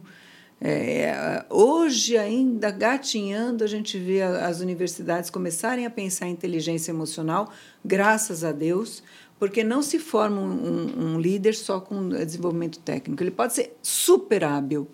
É, 0.61 1.45
hoje, 1.49 2.17
ainda 2.17 2.69
gatinhando, 2.69 3.63
a 3.63 3.67
gente 3.67 3.97
vê 3.97 4.21
as 4.21 4.59
universidades 4.59 5.29
começarem 5.29 5.85
a 5.85 5.89
pensar 5.89 6.27
em 6.27 6.31
inteligência 6.31 6.91
emocional, 6.91 7.49
graças 7.83 8.43
a 8.43 8.51
Deus, 8.51 9.01
porque 9.39 9.63
não 9.63 9.81
se 9.81 9.97
forma 9.97 10.41
um, 10.41 11.13
um 11.15 11.19
líder 11.19 11.55
só 11.55 11.79
com 11.79 12.09
desenvolvimento 12.09 12.77
técnico. 12.79 13.23
Ele 13.23 13.31
pode 13.31 13.53
ser 13.53 13.77
super 13.81 14.43
hábil, 14.43 14.87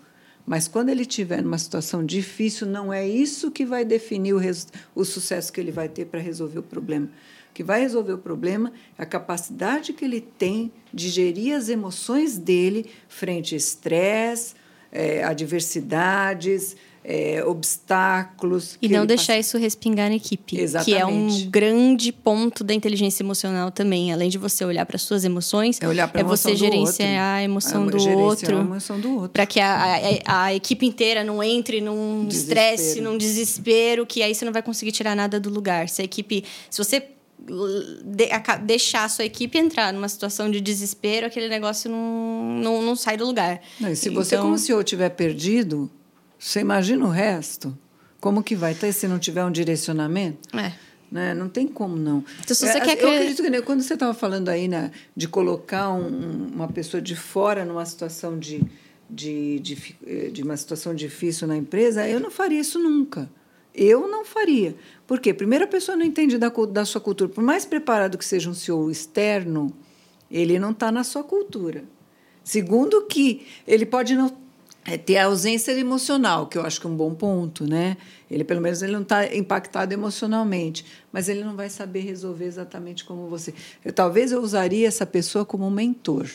mas 0.46 0.68
quando 0.68 0.90
ele 0.90 1.02
estiver 1.02 1.42
numa 1.42 1.58
situação 1.58 2.06
difícil, 2.06 2.66
não 2.66 2.92
é 2.92 3.06
isso 3.06 3.50
que 3.50 3.66
vai 3.66 3.84
definir 3.84 4.34
o, 4.34 4.40
o 4.94 5.04
sucesso 5.04 5.52
que 5.52 5.60
ele 5.60 5.72
vai 5.72 5.88
ter 5.88 6.06
para 6.06 6.20
resolver 6.20 6.60
o 6.60 6.62
problema. 6.62 7.06
O 7.50 7.54
que 7.56 7.64
vai 7.64 7.80
resolver 7.80 8.12
o 8.12 8.18
problema 8.18 8.72
é 8.96 9.02
a 9.02 9.06
capacidade 9.06 9.92
que 9.92 10.04
ele 10.04 10.20
tem 10.20 10.72
de 10.94 11.08
gerir 11.08 11.56
as 11.56 11.68
emoções 11.68 12.38
dele 12.38 12.88
frente 13.08 13.54
a 13.54 13.58
estresse, 13.58 14.54
é, 14.92 15.24
adversidades, 15.24 16.76
é, 17.08 17.44
obstáculos. 17.44 18.76
E 18.82 18.88
não 18.88 19.06
deixar 19.06 19.34
passa... 19.34 19.38
isso 19.38 19.58
respingar 19.58 20.08
na 20.08 20.16
equipe. 20.16 20.58
Exatamente. 20.58 20.96
Que 20.96 21.00
é 21.00 21.06
um 21.06 21.48
grande 21.48 22.12
ponto 22.12 22.64
da 22.64 22.74
inteligência 22.74 23.22
emocional 23.22 23.70
também. 23.70 24.12
Além 24.12 24.28
de 24.28 24.36
você 24.36 24.64
olhar 24.64 24.84
para 24.84 24.98
suas 24.98 25.24
emoções, 25.24 25.80
é, 25.80 25.86
olhar 25.86 26.10
é 26.12 26.24
você 26.24 26.56
gerenciar 26.56 27.36
a 27.36 27.42
emoção, 27.44 27.88
é, 27.88 27.92
do 27.92 28.18
outro, 28.18 28.56
a 28.56 28.60
emoção 28.60 28.98
do 28.98 29.14
outro. 29.14 29.30
Para 29.30 29.46
que 29.46 29.60
a, 29.60 30.00
a, 30.24 30.44
a, 30.46 30.54
equipe 30.54 30.84
inteira 30.84 31.22
não 31.22 31.40
entre 31.40 31.80
num 31.80 32.26
estresse, 32.28 33.00
num 33.00 33.16
desespero, 33.16 34.04
que 34.04 34.20
aí 34.20 34.34
você 34.34 34.44
não 34.44 34.52
vai 34.52 34.62
conseguir 34.62 34.90
tirar 34.90 35.14
nada 35.14 35.38
do 35.38 35.48
lugar. 35.48 35.88
Se 35.88 36.02
a 36.02 36.04
equipe. 36.04 36.44
Se 36.68 36.78
você 36.82 37.10
de, 38.04 38.32
a, 38.32 38.56
deixar 38.56 39.04
a 39.04 39.08
sua 39.08 39.24
equipe 39.24 39.56
entrar 39.56 39.92
numa 39.92 40.08
situação 40.08 40.50
de 40.50 40.60
desespero, 40.60 41.28
aquele 41.28 41.48
negócio 41.48 41.88
não, 41.88 42.58
não, 42.60 42.82
não 42.82 42.96
sai 42.96 43.16
do 43.16 43.24
lugar. 43.24 43.60
Não, 43.78 43.92
e 43.92 43.94
se 43.94 44.08
então, 44.08 44.24
você, 44.24 44.36
como 44.36 44.58
CEO, 44.58 44.82
tiver 44.82 45.10
perdido, 45.10 45.88
você 46.38 46.60
imagina 46.60 47.04
o 47.04 47.08
resto? 47.08 47.76
Como 48.20 48.42
que 48.42 48.54
vai 48.54 48.74
ter 48.74 48.92
se 48.92 49.06
não 49.06 49.18
tiver 49.18 49.44
um 49.44 49.50
direcionamento? 49.50 50.56
É. 50.56 50.72
Né? 51.10 51.34
Não 51.34 51.48
tem 51.48 51.66
como 51.68 51.96
não. 51.96 52.24
Então, 52.42 52.56
se 52.56 52.66
você 52.66 52.78
é, 52.78 52.80
quer 52.80 53.00
eu 53.00 53.10
acredito 53.10 53.42
que 53.42 53.62
quando 53.62 53.82
você 53.82 53.94
estava 53.94 54.12
falando 54.12 54.48
aí 54.48 54.66
né, 54.66 54.90
de 55.14 55.28
colocar 55.28 55.90
um, 55.90 56.48
uma 56.54 56.68
pessoa 56.68 57.00
de 57.00 57.14
fora 57.14 57.64
numa 57.64 57.84
situação 57.86 58.38
de, 58.38 58.62
de, 59.08 59.60
de, 59.60 60.30
de 60.32 60.42
uma 60.42 60.56
situação 60.56 60.94
difícil 60.94 61.46
na 61.46 61.56
empresa, 61.56 62.08
eu 62.08 62.18
não 62.18 62.30
faria 62.30 62.60
isso 62.60 62.78
nunca. 62.78 63.30
Eu 63.72 64.08
não 64.08 64.24
faria. 64.24 64.74
Por 65.06 65.20
quê? 65.20 65.34
Primeiro, 65.34 65.64
a 65.64 65.68
pessoa 65.68 65.96
não 65.96 66.04
entende 66.04 66.38
da, 66.38 66.48
da 66.48 66.84
sua 66.84 67.00
cultura. 67.00 67.30
Por 67.30 67.44
mais 67.44 67.64
preparado 67.64 68.16
que 68.18 68.24
seja 68.24 68.48
um 68.50 68.54
CEO 68.54 68.90
externo, 68.90 69.72
ele 70.30 70.58
não 70.58 70.70
está 70.70 70.90
na 70.90 71.04
sua 71.04 71.22
cultura. 71.22 71.84
Segundo, 72.42 73.02
que 73.06 73.46
ele 73.66 73.84
pode 73.84 74.14
não 74.14 74.34
é 74.86 74.96
ter 74.96 75.18
a 75.18 75.26
ausência 75.26 75.72
emocional, 75.72 76.46
que 76.46 76.56
eu 76.56 76.62
acho 76.62 76.80
que 76.80 76.86
é 76.86 76.90
um 76.90 76.96
bom 76.96 77.14
ponto, 77.14 77.66
né? 77.66 77.96
Ele 78.30 78.44
pelo 78.44 78.60
menos 78.60 78.82
ele 78.82 78.92
não 78.92 79.02
está 79.02 79.34
impactado 79.34 79.92
emocionalmente, 79.92 80.84
mas 81.12 81.28
ele 81.28 81.42
não 81.42 81.56
vai 81.56 81.68
saber 81.68 82.00
resolver 82.00 82.44
exatamente 82.44 83.04
como 83.04 83.28
você. 83.28 83.52
Eu, 83.84 83.92
talvez 83.92 84.32
eu 84.32 84.40
usaria 84.40 84.86
essa 84.86 85.04
pessoa 85.04 85.44
como 85.44 85.66
um 85.66 85.70
mentor. 85.70 86.28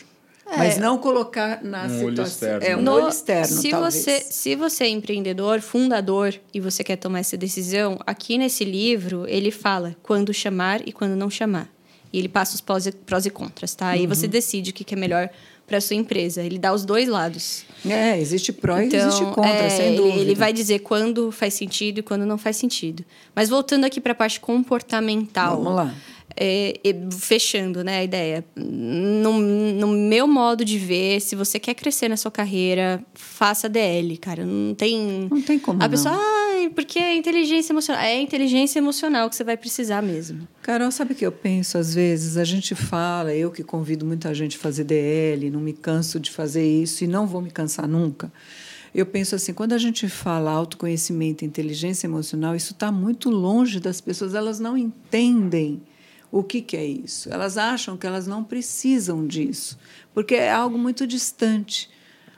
É, 0.44 0.56
mas 0.58 0.76
não 0.76 0.98
colocar 0.98 1.62
na 1.62 1.84
um 1.84 1.88
situação. 1.88 2.06
Olho 2.08 2.22
externo. 2.22 2.66
É 2.66 2.76
um 2.76 2.82
no, 2.82 2.92
olho 2.92 3.08
externo, 3.08 3.46
se 3.46 3.70
talvez. 3.70 3.94
Você, 3.94 4.20
se 4.20 4.56
você 4.56 4.84
é 4.84 4.88
empreendedor, 4.88 5.60
fundador, 5.60 6.34
e 6.52 6.60
você 6.60 6.84
quer 6.84 6.96
tomar 6.96 7.20
essa 7.20 7.36
decisão, 7.36 7.98
aqui 8.06 8.36
nesse 8.36 8.64
livro 8.64 9.24
ele 9.28 9.50
fala 9.50 9.96
quando 10.02 10.34
chamar 10.34 10.86
e 10.86 10.92
quando 10.92 11.16
não 11.16 11.30
chamar. 11.30 11.70
E 12.12 12.18
ele 12.18 12.28
passa 12.28 12.54
os 12.54 12.60
prós 12.60 12.86
e, 12.86 12.92
prós 12.92 13.24
e 13.24 13.30
contras, 13.30 13.74
tá? 13.74 13.88
Aí 13.88 14.02
uhum. 14.02 14.08
você 14.08 14.28
decide 14.28 14.70
o 14.70 14.74
que 14.74 14.94
é 14.94 14.96
melhor 14.96 15.30
para 15.66 15.80
sua 15.80 15.96
empresa. 15.96 16.42
Ele 16.42 16.58
dá 16.58 16.72
os 16.72 16.84
dois 16.84 17.08
lados. 17.08 17.64
É, 17.88 18.20
existe 18.20 18.52
pró 18.52 18.78
e 18.78 18.86
então, 18.86 19.00
existe 19.00 19.24
contra, 19.26 19.50
é, 19.50 19.70
sem 19.70 19.96
dúvida. 19.96 20.16
Ele, 20.16 20.30
ele 20.30 20.34
vai 20.34 20.52
dizer 20.52 20.80
quando 20.80 21.32
faz 21.32 21.54
sentido 21.54 21.98
e 21.98 22.02
quando 22.02 22.26
não 22.26 22.36
faz 22.36 22.56
sentido. 22.56 23.04
Mas 23.34 23.48
voltando 23.48 23.84
aqui 23.84 24.00
para 24.00 24.12
a 24.12 24.14
parte 24.14 24.38
comportamental. 24.38 25.56
Vamos 25.56 25.74
lá. 25.74 25.94
É, 26.34 26.74
fechando 27.10 27.84
né, 27.84 27.98
a 27.98 28.04
ideia. 28.04 28.44
No, 28.56 29.38
no 29.38 29.88
meu 29.88 30.26
modo 30.26 30.64
de 30.64 30.78
ver, 30.78 31.20
se 31.20 31.36
você 31.36 31.58
quer 31.58 31.74
crescer 31.74 32.08
na 32.08 32.16
sua 32.16 32.30
carreira, 32.30 33.04
faça 33.14 33.68
DL, 33.68 34.16
cara. 34.16 34.44
Não 34.44 34.74
tem. 34.74 35.28
Não 35.30 35.42
tem 35.42 35.58
como. 35.58 35.82
A 35.82 35.88
pessoa, 35.88 36.14
porque 36.70 36.98
é 36.98 37.14
inteligência 37.14 37.72
emocional. 37.72 38.02
É 38.02 38.20
inteligência 38.20 38.78
emocional 38.78 39.28
que 39.28 39.36
você 39.36 39.44
vai 39.44 39.56
precisar 39.56 40.02
mesmo. 40.02 40.46
Carol, 40.62 40.90
sabe 40.90 41.12
o 41.12 41.16
que 41.16 41.26
eu 41.26 41.32
penso 41.32 41.78
às 41.78 41.94
vezes? 41.94 42.36
A 42.36 42.44
gente 42.44 42.74
fala, 42.74 43.34
eu 43.34 43.50
que 43.50 43.62
convido 43.62 44.04
muita 44.04 44.34
gente 44.34 44.56
a 44.56 44.60
fazer 44.60 44.84
DL, 44.84 45.50
não 45.50 45.60
me 45.60 45.72
canso 45.72 46.18
de 46.18 46.30
fazer 46.30 46.66
isso 46.66 47.04
e 47.04 47.06
não 47.06 47.26
vou 47.26 47.40
me 47.40 47.50
cansar 47.50 47.86
nunca. 47.88 48.32
Eu 48.94 49.06
penso 49.06 49.34
assim, 49.34 49.54
quando 49.54 49.72
a 49.72 49.78
gente 49.78 50.08
fala 50.08 50.50
autoconhecimento, 50.50 51.44
inteligência 51.44 52.06
emocional, 52.06 52.54
isso 52.54 52.72
está 52.72 52.92
muito 52.92 53.30
longe 53.30 53.80
das 53.80 54.00
pessoas, 54.00 54.34
elas 54.34 54.60
não 54.60 54.76
entendem 54.76 55.80
o 56.30 56.42
que, 56.42 56.62
que 56.62 56.76
é 56.76 56.84
isso? 56.84 57.30
Elas 57.30 57.58
acham 57.58 57.96
que 57.96 58.06
elas 58.06 58.26
não 58.26 58.42
precisam 58.42 59.26
disso, 59.26 59.78
porque 60.14 60.34
é 60.34 60.50
algo 60.50 60.78
muito 60.78 61.06
distante. 61.06 61.90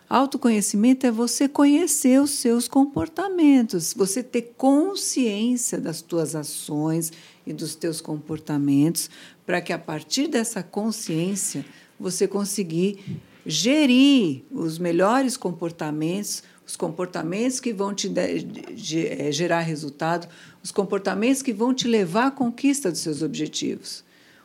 Autoconhecimento 0.09 1.07
é 1.07 1.11
você 1.11 1.49
conhecer 1.49 2.21
os 2.21 2.31
seus 2.31 2.69
comportamentos, 2.69 3.95
você 3.97 4.23
ter 4.23 4.55
consciência 4.57 5.81
das 5.81 6.03
tuas 6.03 6.35
ações 6.35 7.11
e 7.47 7.53
dos 7.53 7.75
teus 7.75 8.01
comportamentos, 8.03 9.09
para 9.47 9.63
que 9.63 9.73
a 9.73 9.79
partir 9.79 10.29
dessa 10.29 10.63
consciência 10.63 11.65
você 11.99 12.29
conseguir 12.29 13.23
gerir 13.47 14.45
os 14.51 14.79
melhores 14.79 15.39
comportamentos, 15.39 16.43
os 16.67 16.77
comportamentos 16.77 17.59
que 17.59 17.73
vão 17.73 17.95
te 17.95 18.13
eh, 18.15 19.33
gerar 19.33 19.61
resultado, 19.61 20.29
os 20.63 20.71
comportamentos 20.71 21.41
que 21.41 21.53
vão 21.53 21.73
te 21.73 21.89
levar 21.89 22.27
à 22.27 22.31
conquista 22.31 22.91
dos 22.91 23.01
seus 23.01 23.23
objetivos, 23.23 24.04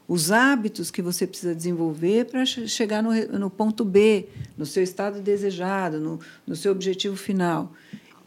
os 0.09 0.31
hábitos 0.31 0.89
que 0.89 1.03
você 1.03 1.27
precisa 1.27 1.53
desenvolver 1.53 2.25
para 2.25 2.43
chegar 2.43 3.03
no, 3.03 3.11
no, 3.37 3.47
ponto 3.47 3.85
B, 3.85 4.27
no 4.57 4.65
seu 4.65 4.81
estado 4.81 5.21
desejado, 5.21 5.99
no, 5.99 6.19
no 6.47 6.55
seu 6.55 6.71
objetivo 6.71 7.15
final. 7.15 7.71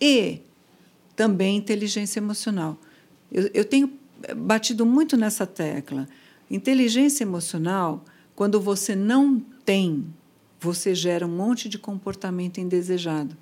E 0.00 0.42
também 1.16 1.56
inteligência 1.56 2.20
emocional. 2.20 2.78
Eu, 3.32 3.50
eu 3.52 3.64
tenho 3.64 3.92
batido 4.36 4.86
muito 4.86 5.16
nessa 5.16 5.44
tecla. 5.44 6.08
Inteligência 6.48 7.24
emocional, 7.24 8.04
quando 8.36 8.60
você 8.60 8.94
não 8.94 9.40
tem, 9.64 10.06
você 10.60 10.94
gera 10.94 11.26
um 11.26 11.36
monte 11.36 11.68
de 11.68 11.80
comportamento 11.80 12.58
indesejado. 12.58 13.36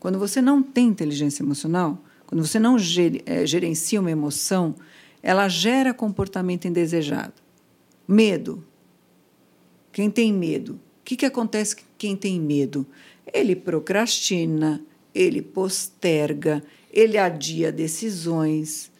Quando 0.00 0.18
você 0.18 0.42
não 0.42 0.64
tem 0.64 0.88
inteligência 0.88 1.44
emocional, 1.44 2.02
quando 2.26 2.44
você 2.44 2.58
não 2.58 2.76
é, 3.24 3.46
gerencia 3.46 4.00
uma 4.00 4.10
emoção, 4.10 4.74
ela 5.22 5.48
gera 5.48 5.94
comportamento 5.94 6.66
indesejado. 6.66 7.34
Medo. 8.08 8.64
Quem 9.92 10.10
tem 10.10 10.32
medo? 10.32 10.72
O 10.72 10.80
que, 11.04 11.16
que 11.16 11.26
acontece 11.26 11.76
com 11.76 11.82
quem 11.98 12.16
tem 12.16 12.40
medo? 12.40 12.86
Ele 13.32 13.54
procrastina, 13.54 14.82
ele 15.14 15.42
posterga, 15.42 16.62
ele 16.90 17.18
adia 17.18 17.70
decisões, 17.70 18.90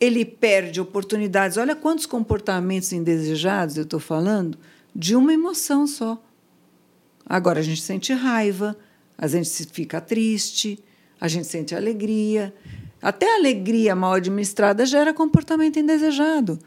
ele 0.00 0.24
perde 0.24 0.80
oportunidades. 0.80 1.56
Olha 1.56 1.76
quantos 1.76 2.06
comportamentos 2.06 2.92
indesejados 2.92 3.76
eu 3.76 3.82
estou 3.84 4.00
falando 4.00 4.58
de 4.94 5.14
uma 5.14 5.34
emoção 5.34 5.86
só. 5.86 6.22
Agora 7.26 7.60
a 7.60 7.62
gente 7.62 7.82
sente 7.82 8.12
raiva, 8.12 8.76
a 9.16 9.26
gente 9.26 9.66
fica 9.66 10.00
triste, 10.00 10.82
a 11.20 11.28
gente 11.28 11.46
sente 11.46 11.74
alegria. 11.74 12.54
Até 13.00 13.30
a 13.32 13.36
alegria 13.36 13.94
mal 13.94 14.14
administrada 14.14 14.86
gera 14.86 15.12
comportamento 15.12 15.78
indesejado. 15.78 16.58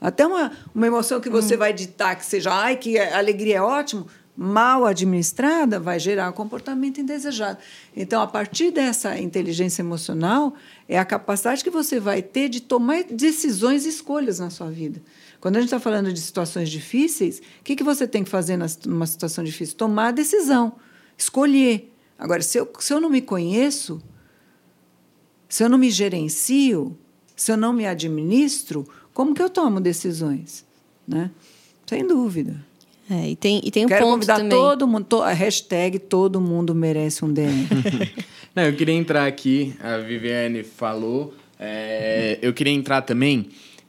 Até 0.00 0.26
uma, 0.26 0.52
uma 0.74 0.86
emoção 0.86 1.20
que 1.20 1.28
você 1.28 1.54
hum. 1.54 1.58
vai 1.58 1.72
ditar 1.72 2.16
que 2.16 2.24
seja, 2.24 2.52
ai, 2.52 2.76
que 2.76 2.98
a 2.98 3.18
alegria 3.18 3.56
é 3.56 3.62
ótimo, 3.62 4.06
mal 4.40 4.86
administrada 4.86 5.80
vai 5.80 5.98
gerar 5.98 6.30
um 6.30 6.32
comportamento 6.32 7.00
indesejado. 7.00 7.58
Então, 7.96 8.22
a 8.22 8.26
partir 8.28 8.70
dessa 8.70 9.18
inteligência 9.18 9.82
emocional, 9.82 10.54
é 10.88 10.96
a 10.96 11.04
capacidade 11.04 11.64
que 11.64 11.70
você 11.70 11.98
vai 11.98 12.22
ter 12.22 12.48
de 12.48 12.60
tomar 12.60 13.02
decisões 13.02 13.84
e 13.84 13.88
escolhas 13.88 14.38
na 14.38 14.48
sua 14.48 14.70
vida. 14.70 15.02
Quando 15.40 15.56
a 15.56 15.60
gente 15.60 15.66
está 15.66 15.80
falando 15.80 16.12
de 16.12 16.20
situações 16.20 16.70
difíceis, 16.70 17.40
o 17.60 17.64
que, 17.64 17.74
que 17.74 17.82
você 17.82 18.06
tem 18.06 18.22
que 18.22 18.30
fazer 18.30 18.56
numa 18.86 19.06
situação 19.06 19.42
difícil? 19.42 19.76
Tomar 19.76 20.08
a 20.08 20.12
decisão, 20.12 20.74
escolher. 21.16 21.92
Agora, 22.16 22.40
se 22.40 22.58
eu, 22.58 22.70
se 22.78 22.92
eu 22.92 23.00
não 23.00 23.10
me 23.10 23.20
conheço, 23.20 24.00
se 25.48 25.64
eu 25.64 25.68
não 25.68 25.78
me 25.78 25.90
gerencio, 25.90 26.96
se 27.34 27.50
eu 27.50 27.56
não 27.56 27.72
me 27.72 27.86
administro, 27.86 28.86
como 29.18 29.34
que 29.34 29.42
eu 29.42 29.50
tomo 29.50 29.80
decisões? 29.80 30.64
Né? 31.04 31.32
Sem 31.84 32.06
dúvida. 32.06 32.64
É, 33.10 33.30
e 33.30 33.34
tem, 33.34 33.60
e 33.64 33.68
tem 33.68 33.84
um 33.84 33.88
Quero 33.88 34.04
ponto 34.04 34.12
convidar 34.12 34.36
também. 34.36 34.50
todo 34.50 34.86
mundo, 34.86 35.06
to, 35.06 35.22
a 35.22 35.32
hashtag 35.32 35.98
todo 35.98 36.40
mundo 36.40 36.72
merece 36.72 37.24
um 37.24 37.32
DM. 37.32 37.66
Não, 38.54 38.62
eu 38.62 38.76
queria 38.76 38.94
entrar 38.94 39.26
aqui, 39.26 39.74
a 39.80 39.96
Viviane 39.96 40.62
falou, 40.62 41.34
é, 41.58 42.38
eu 42.40 42.54
queria 42.54 42.72
entrar 42.72 43.02
também 43.02 43.48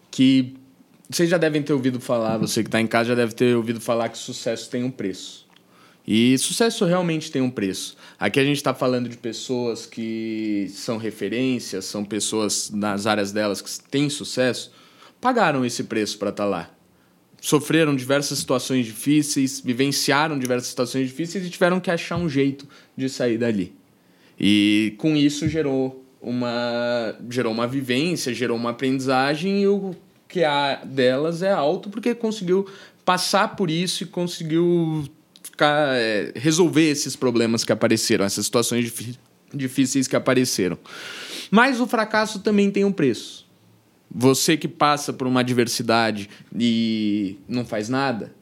que 0.10 0.56
vocês 1.08 1.30
já 1.30 1.38
devem 1.38 1.62
ter 1.62 1.74
ouvido 1.74 2.00
falar, 2.00 2.40
você 2.40 2.64
que 2.64 2.68
está 2.68 2.82
em 2.82 2.88
casa 2.88 3.10
já 3.10 3.16
deve 3.16 3.36
ter 3.36 3.56
ouvido 3.56 3.80
falar 3.80 4.10
que 4.10 4.18
sucesso 4.18 4.68
tem 4.68 4.84
um 4.84 4.90
preço. 4.90 5.46
E 6.08 6.36
sucesso 6.40 6.86
realmente 6.86 7.30
tem 7.30 7.40
um 7.40 7.52
preço. 7.52 7.96
Aqui 8.20 8.40
a 8.40 8.44
gente 8.44 8.58
está 8.58 8.74
falando 8.74 9.08
de 9.08 9.16
pessoas 9.16 9.86
que 9.86 10.72
são 10.74 10.98
referências, 10.98 11.86
são 11.86 12.04
pessoas 12.04 12.72
nas 12.72 13.06
áreas 13.06 13.32
delas 13.32 13.62
que 13.62 13.70
têm 13.92 14.10
sucesso, 14.10 14.72
pagaram 15.22 15.66
esse 15.66 15.84
preço 15.84 16.18
para 16.18 16.30
estar 16.30 16.44
tá 16.44 16.50
lá 16.50 16.72
sofreram 17.42 17.96
diversas 17.96 18.40
situações 18.40 18.86
difíceis, 18.86 19.62
vivenciaram 19.62 20.38
diversas 20.38 20.68
situações 20.68 21.08
difíceis 21.08 21.46
e 21.46 21.50
tiveram 21.50 21.80
que 21.80 21.90
achar 21.90 22.18
um 22.18 22.28
jeito 22.28 22.68
de 22.96 23.10
sair 23.10 23.38
dali. 23.38 23.74
E 24.40 24.94
com 24.98 25.16
isso 25.16 25.48
gerou 25.48 26.06
uma 26.22 27.16
gerou 27.30 27.54
uma 27.54 27.68
vivência, 27.68 28.34
gerou 28.34 28.58
uma 28.58 28.72
aprendizagem 28.72 29.62
e 29.62 29.68
o 29.68 29.96
que 30.28 30.44
há 30.44 30.76
delas 30.84 31.42
é 31.42 31.52
alto 31.52 31.90
porque 31.90 32.14
conseguiu 32.14 32.68
passar 33.04 33.56
por 33.56 33.72
isso 33.72 34.04
e 34.04 34.06
conseguiu 34.06 35.06
ficar, 35.42 35.96
é, 35.96 36.32
resolver 36.36 36.90
esses 36.90 37.16
problemas 37.16 37.64
que 37.64 37.72
apareceram, 37.72 38.26
essas 38.26 38.46
situações 38.46 38.94
difíceis 39.54 40.08
que 40.08 40.16
apareceram. 40.16 40.78
Mas 41.50 41.80
o 41.80 41.88
fracasso 41.88 42.40
também 42.40 42.70
tem 42.70 42.86
um 42.86 42.92
preço. 42.92 43.49
Você 44.12 44.58
que 44.58 44.68
passa 44.68 45.14
por 45.14 45.28
uma 45.28 45.42
adversidade 45.42 46.30
e 46.56 47.38
não 47.48 47.64
faz 47.64 47.90
nada, 47.90 48.34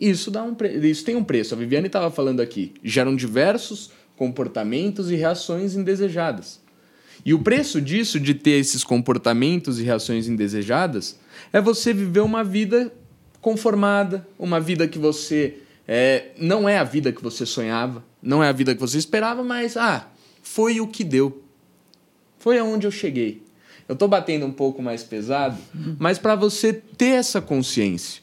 isso 0.00 0.30
dá 0.30 0.42
um 0.42 0.54
pre... 0.54 0.68
isso 0.88 1.04
tem 1.04 1.16
um 1.16 1.24
preço. 1.24 1.54
A 1.54 1.58
Viviane 1.58 1.88
estava 1.88 2.10
falando 2.10 2.40
aqui. 2.40 2.72
Geram 2.84 3.16
diversos 3.16 3.90
comportamentos 4.16 5.10
e 5.10 5.16
reações 5.16 5.74
indesejadas. 5.74 6.60
E 7.24 7.34
o 7.34 7.40
preço 7.40 7.80
disso, 7.80 8.20
de 8.20 8.32
ter 8.34 8.52
esses 8.52 8.84
comportamentos 8.84 9.80
e 9.80 9.82
reações 9.82 10.28
indesejadas, 10.28 11.18
é 11.52 11.60
você 11.60 11.92
viver 11.92 12.20
uma 12.20 12.44
vida 12.44 12.92
conformada, 13.40 14.26
uma 14.38 14.60
vida 14.60 14.86
que 14.86 14.98
você 14.98 15.58
é, 15.86 16.32
não 16.38 16.68
é 16.68 16.78
a 16.78 16.84
vida 16.84 17.12
que 17.12 17.22
você 17.22 17.46
sonhava, 17.46 18.04
não 18.22 18.42
é 18.42 18.48
a 18.48 18.52
vida 18.52 18.74
que 18.74 18.80
você 18.80 18.98
esperava, 18.98 19.42
mas 19.42 19.76
ah, 19.76 20.08
foi 20.42 20.80
o 20.80 20.86
que 20.86 21.02
deu. 21.02 21.42
Foi 22.38 22.58
aonde 22.58 22.86
eu 22.86 22.90
cheguei. 22.90 23.42
Eu 23.88 23.94
estou 23.94 24.06
batendo 24.06 24.44
um 24.44 24.52
pouco 24.52 24.82
mais 24.82 25.02
pesado, 25.02 25.56
mas 25.98 26.18
para 26.18 26.34
você 26.34 26.72
ter 26.72 27.14
essa 27.14 27.40
consciência. 27.40 28.22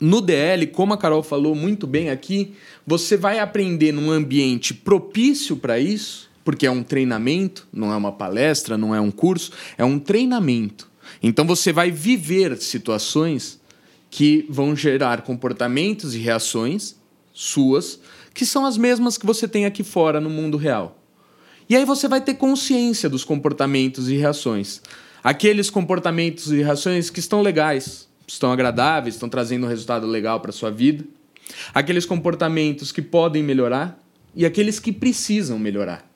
No 0.00 0.20
DL, 0.20 0.68
como 0.68 0.94
a 0.94 0.96
Carol 0.96 1.24
falou 1.24 1.54
muito 1.56 1.84
bem 1.84 2.10
aqui, 2.10 2.54
você 2.86 3.16
vai 3.16 3.40
aprender 3.40 3.90
num 3.90 4.12
ambiente 4.12 4.72
propício 4.72 5.56
para 5.56 5.80
isso, 5.80 6.30
porque 6.44 6.64
é 6.64 6.70
um 6.70 6.84
treinamento, 6.84 7.66
não 7.72 7.92
é 7.92 7.96
uma 7.96 8.12
palestra, 8.12 8.78
não 8.78 8.94
é 8.94 9.00
um 9.00 9.10
curso, 9.10 9.50
é 9.76 9.84
um 9.84 9.98
treinamento. 9.98 10.88
Então 11.20 11.44
você 11.44 11.72
vai 11.72 11.90
viver 11.90 12.56
situações 12.58 13.60
que 14.08 14.46
vão 14.48 14.76
gerar 14.76 15.22
comportamentos 15.22 16.14
e 16.14 16.18
reações 16.18 16.94
suas 17.32 18.00
que 18.32 18.46
são 18.46 18.64
as 18.64 18.76
mesmas 18.76 19.18
que 19.18 19.26
você 19.26 19.48
tem 19.48 19.66
aqui 19.66 19.82
fora 19.82 20.20
no 20.20 20.30
mundo 20.30 20.56
real. 20.56 20.97
E 21.68 21.76
aí 21.76 21.84
você 21.84 22.08
vai 22.08 22.20
ter 22.20 22.34
consciência 22.34 23.10
dos 23.10 23.24
comportamentos 23.24 24.08
e 24.08 24.16
reações. 24.16 24.80
Aqueles 25.22 25.68
comportamentos 25.68 26.50
e 26.50 26.62
reações 26.62 27.10
que 27.10 27.20
estão 27.20 27.42
legais, 27.42 28.08
estão 28.26 28.50
agradáveis, 28.50 29.14
estão 29.14 29.28
trazendo 29.28 29.66
um 29.66 29.68
resultado 29.68 30.06
legal 30.06 30.40
para 30.40 30.50
sua 30.50 30.70
vida. 30.70 31.04
Aqueles 31.74 32.06
comportamentos 32.06 32.90
que 32.90 33.02
podem 33.02 33.42
melhorar 33.42 34.02
e 34.34 34.46
aqueles 34.46 34.80
que 34.80 34.92
precisam 34.92 35.58
melhorar. 35.58 36.08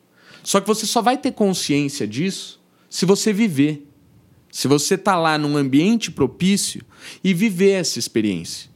Só 0.43 0.61
que 0.61 0.67
você 0.67 0.87
só 0.87 1.03
vai 1.03 1.19
ter 1.19 1.33
consciência 1.33 2.07
disso 2.07 2.59
se 2.89 3.05
você 3.05 3.33
viver. 3.33 3.87
Se 4.51 4.69
você 4.69 4.97
tá 4.97 5.17
lá 5.17 5.37
num 5.37 5.57
ambiente 5.57 6.11
propício 6.11 6.83
e 7.23 7.35
viver 7.35 7.73
essa 7.73 7.99
experiência. 7.99 8.72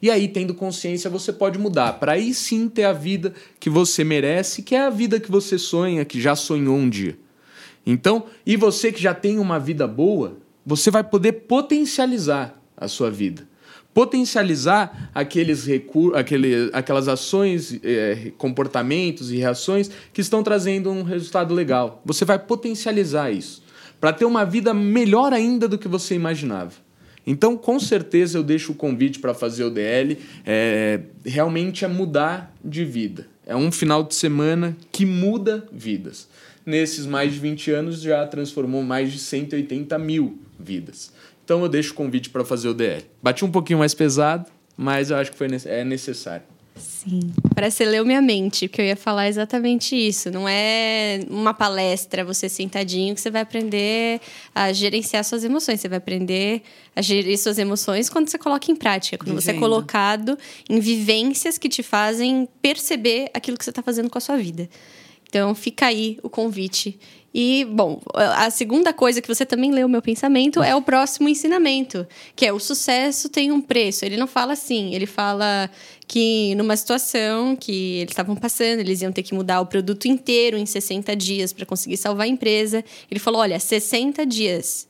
E 0.00 0.10
aí, 0.10 0.28
tendo 0.28 0.54
consciência, 0.54 1.08
você 1.08 1.32
pode 1.32 1.58
mudar 1.58 1.94
para 1.94 2.12
aí 2.12 2.34
sim 2.34 2.68
ter 2.68 2.84
a 2.84 2.92
vida 2.92 3.32
que 3.58 3.70
você 3.70 4.04
merece, 4.04 4.62
que 4.62 4.74
é 4.74 4.80
a 4.86 4.90
vida 4.90 5.18
que 5.18 5.30
você 5.30 5.58
sonha, 5.58 6.04
que 6.04 6.20
já 6.20 6.36
sonhou 6.36 6.76
um 6.76 6.88
dia. 6.88 7.18
Então, 7.86 8.26
e 8.44 8.56
você 8.56 8.92
que 8.92 9.00
já 9.00 9.14
tem 9.14 9.38
uma 9.38 9.58
vida 9.58 9.86
boa, 9.86 10.36
você 10.64 10.90
vai 10.90 11.04
poder 11.04 11.32
potencializar 11.32 12.60
a 12.76 12.88
sua 12.88 13.10
vida. 13.10 13.48
Potencializar 13.94 15.10
aqueles 15.14 15.66
recursos, 15.66 16.18
aquele, 16.18 16.68
aquelas 16.74 17.08
ações, 17.08 17.80
é, 17.82 18.32
comportamentos 18.36 19.32
e 19.32 19.36
reações 19.36 19.90
que 20.12 20.20
estão 20.20 20.42
trazendo 20.42 20.90
um 20.90 21.02
resultado 21.02 21.54
legal. 21.54 22.02
Você 22.04 22.24
vai 22.24 22.38
potencializar 22.38 23.30
isso 23.30 23.62
para 23.98 24.12
ter 24.12 24.26
uma 24.26 24.44
vida 24.44 24.74
melhor 24.74 25.32
ainda 25.32 25.66
do 25.66 25.78
que 25.78 25.88
você 25.88 26.14
imaginava. 26.14 26.85
Então, 27.26 27.56
com 27.56 27.80
certeza, 27.80 28.38
eu 28.38 28.42
deixo 28.42 28.72
o 28.72 28.74
convite 28.74 29.18
para 29.18 29.34
fazer 29.34 29.64
o 29.64 29.70
DL. 29.70 30.16
É, 30.44 31.00
realmente 31.24 31.84
é 31.84 31.88
mudar 31.88 32.54
de 32.64 32.84
vida. 32.84 33.26
É 33.44 33.56
um 33.56 33.72
final 33.72 34.04
de 34.04 34.14
semana 34.14 34.76
que 34.92 35.04
muda 35.04 35.66
vidas. 35.72 36.28
Nesses 36.64 37.04
mais 37.06 37.32
de 37.32 37.38
20 37.40 37.70
anos, 37.72 38.00
já 38.00 38.26
transformou 38.26 38.82
mais 38.82 39.12
de 39.12 39.18
180 39.18 39.98
mil 39.98 40.38
vidas. 40.58 41.12
Então, 41.44 41.62
eu 41.62 41.68
deixo 41.68 41.92
o 41.92 41.94
convite 41.94 42.30
para 42.30 42.44
fazer 42.44 42.68
o 42.68 42.74
DL. 42.74 43.04
Bati 43.22 43.44
um 43.44 43.50
pouquinho 43.50 43.80
mais 43.80 43.94
pesado, 43.94 44.46
mas 44.76 45.10
eu 45.10 45.16
acho 45.16 45.32
que 45.32 45.38
foi, 45.38 45.48
é 45.64 45.84
necessário. 45.84 46.55
Sim. 47.08 47.20
Parece 47.54 47.78
que 47.78 47.84
você 47.84 47.90
leu 47.90 48.04
minha 48.04 48.20
mente, 48.20 48.66
porque 48.66 48.82
eu 48.82 48.86
ia 48.86 48.96
falar 48.96 49.28
exatamente 49.28 49.94
isso. 49.94 50.30
Não 50.30 50.48
é 50.48 51.20
uma 51.30 51.54
palestra, 51.54 52.24
você 52.24 52.48
sentadinho, 52.48 53.14
que 53.14 53.20
você 53.20 53.30
vai 53.30 53.42
aprender 53.42 54.20
a 54.52 54.72
gerenciar 54.72 55.22
suas 55.24 55.44
emoções. 55.44 55.80
Você 55.80 55.88
vai 55.88 55.98
aprender 55.98 56.62
a 56.94 57.00
gerir 57.00 57.38
suas 57.38 57.58
emoções 57.58 58.10
quando 58.10 58.28
você 58.28 58.38
coloca 58.38 58.70
em 58.72 58.76
prática. 58.76 59.16
Quando 59.18 59.38
Vivendo. 59.38 59.42
você 59.42 59.50
é 59.52 59.54
colocado 59.54 60.36
em 60.68 60.80
vivências 60.80 61.56
que 61.56 61.68
te 61.68 61.82
fazem 61.82 62.48
perceber 62.60 63.30
aquilo 63.32 63.56
que 63.56 63.64
você 63.64 63.70
está 63.70 63.82
fazendo 63.82 64.10
com 64.10 64.18
a 64.18 64.20
sua 64.20 64.36
vida. 64.36 64.68
Então, 65.28 65.54
fica 65.54 65.86
aí 65.86 66.18
o 66.22 66.30
convite 66.30 66.98
e, 67.38 67.66
bom, 67.66 68.00
a 68.14 68.48
segunda 68.48 68.94
coisa 68.94 69.20
que 69.20 69.28
você 69.28 69.44
também 69.44 69.70
leu 69.70 69.86
o 69.86 69.90
meu 69.90 70.00
pensamento 70.00 70.62
é 70.62 70.74
o 70.74 70.80
próximo 70.80 71.28
ensinamento, 71.28 72.06
que 72.34 72.46
é 72.46 72.50
o 72.50 72.58
sucesso 72.58 73.28
tem 73.28 73.52
um 73.52 73.60
preço. 73.60 74.06
Ele 74.06 74.16
não 74.16 74.26
fala 74.26 74.54
assim, 74.54 74.94
ele 74.94 75.04
fala 75.04 75.70
que 76.06 76.54
numa 76.54 76.76
situação 76.76 77.56
que 77.56 77.96
eles 77.96 78.12
estavam 78.12 78.36
passando, 78.36 78.80
eles 78.80 79.02
iam 79.02 79.12
ter 79.12 79.22
que 79.22 79.34
mudar 79.34 79.60
o 79.60 79.66
produto 79.66 80.06
inteiro 80.06 80.56
em 80.56 80.66
60 80.66 81.14
dias 81.16 81.52
para 81.52 81.66
conseguir 81.66 81.96
salvar 81.96 82.26
a 82.26 82.28
empresa. 82.28 82.84
Ele 83.10 83.20
falou: 83.20 83.40
olha, 83.40 83.58
60 83.58 84.24
dias. 84.24 84.88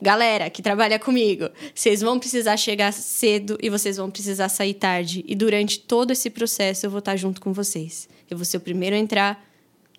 Galera 0.00 0.48
que 0.48 0.62
trabalha 0.62 0.96
comigo, 0.96 1.50
vocês 1.74 2.00
vão 2.00 2.20
precisar 2.20 2.56
chegar 2.56 2.92
cedo 2.92 3.58
e 3.60 3.68
vocês 3.68 3.96
vão 3.96 4.08
precisar 4.08 4.48
sair 4.48 4.74
tarde. 4.74 5.24
E 5.26 5.34
durante 5.34 5.80
todo 5.80 6.12
esse 6.12 6.30
processo 6.30 6.86
eu 6.86 6.90
vou 6.90 7.00
estar 7.00 7.16
junto 7.16 7.40
com 7.40 7.52
vocês. 7.52 8.08
Eu 8.30 8.36
vou 8.36 8.44
ser 8.44 8.58
o 8.58 8.60
primeiro 8.60 8.94
a 8.94 8.98
entrar, 8.98 9.44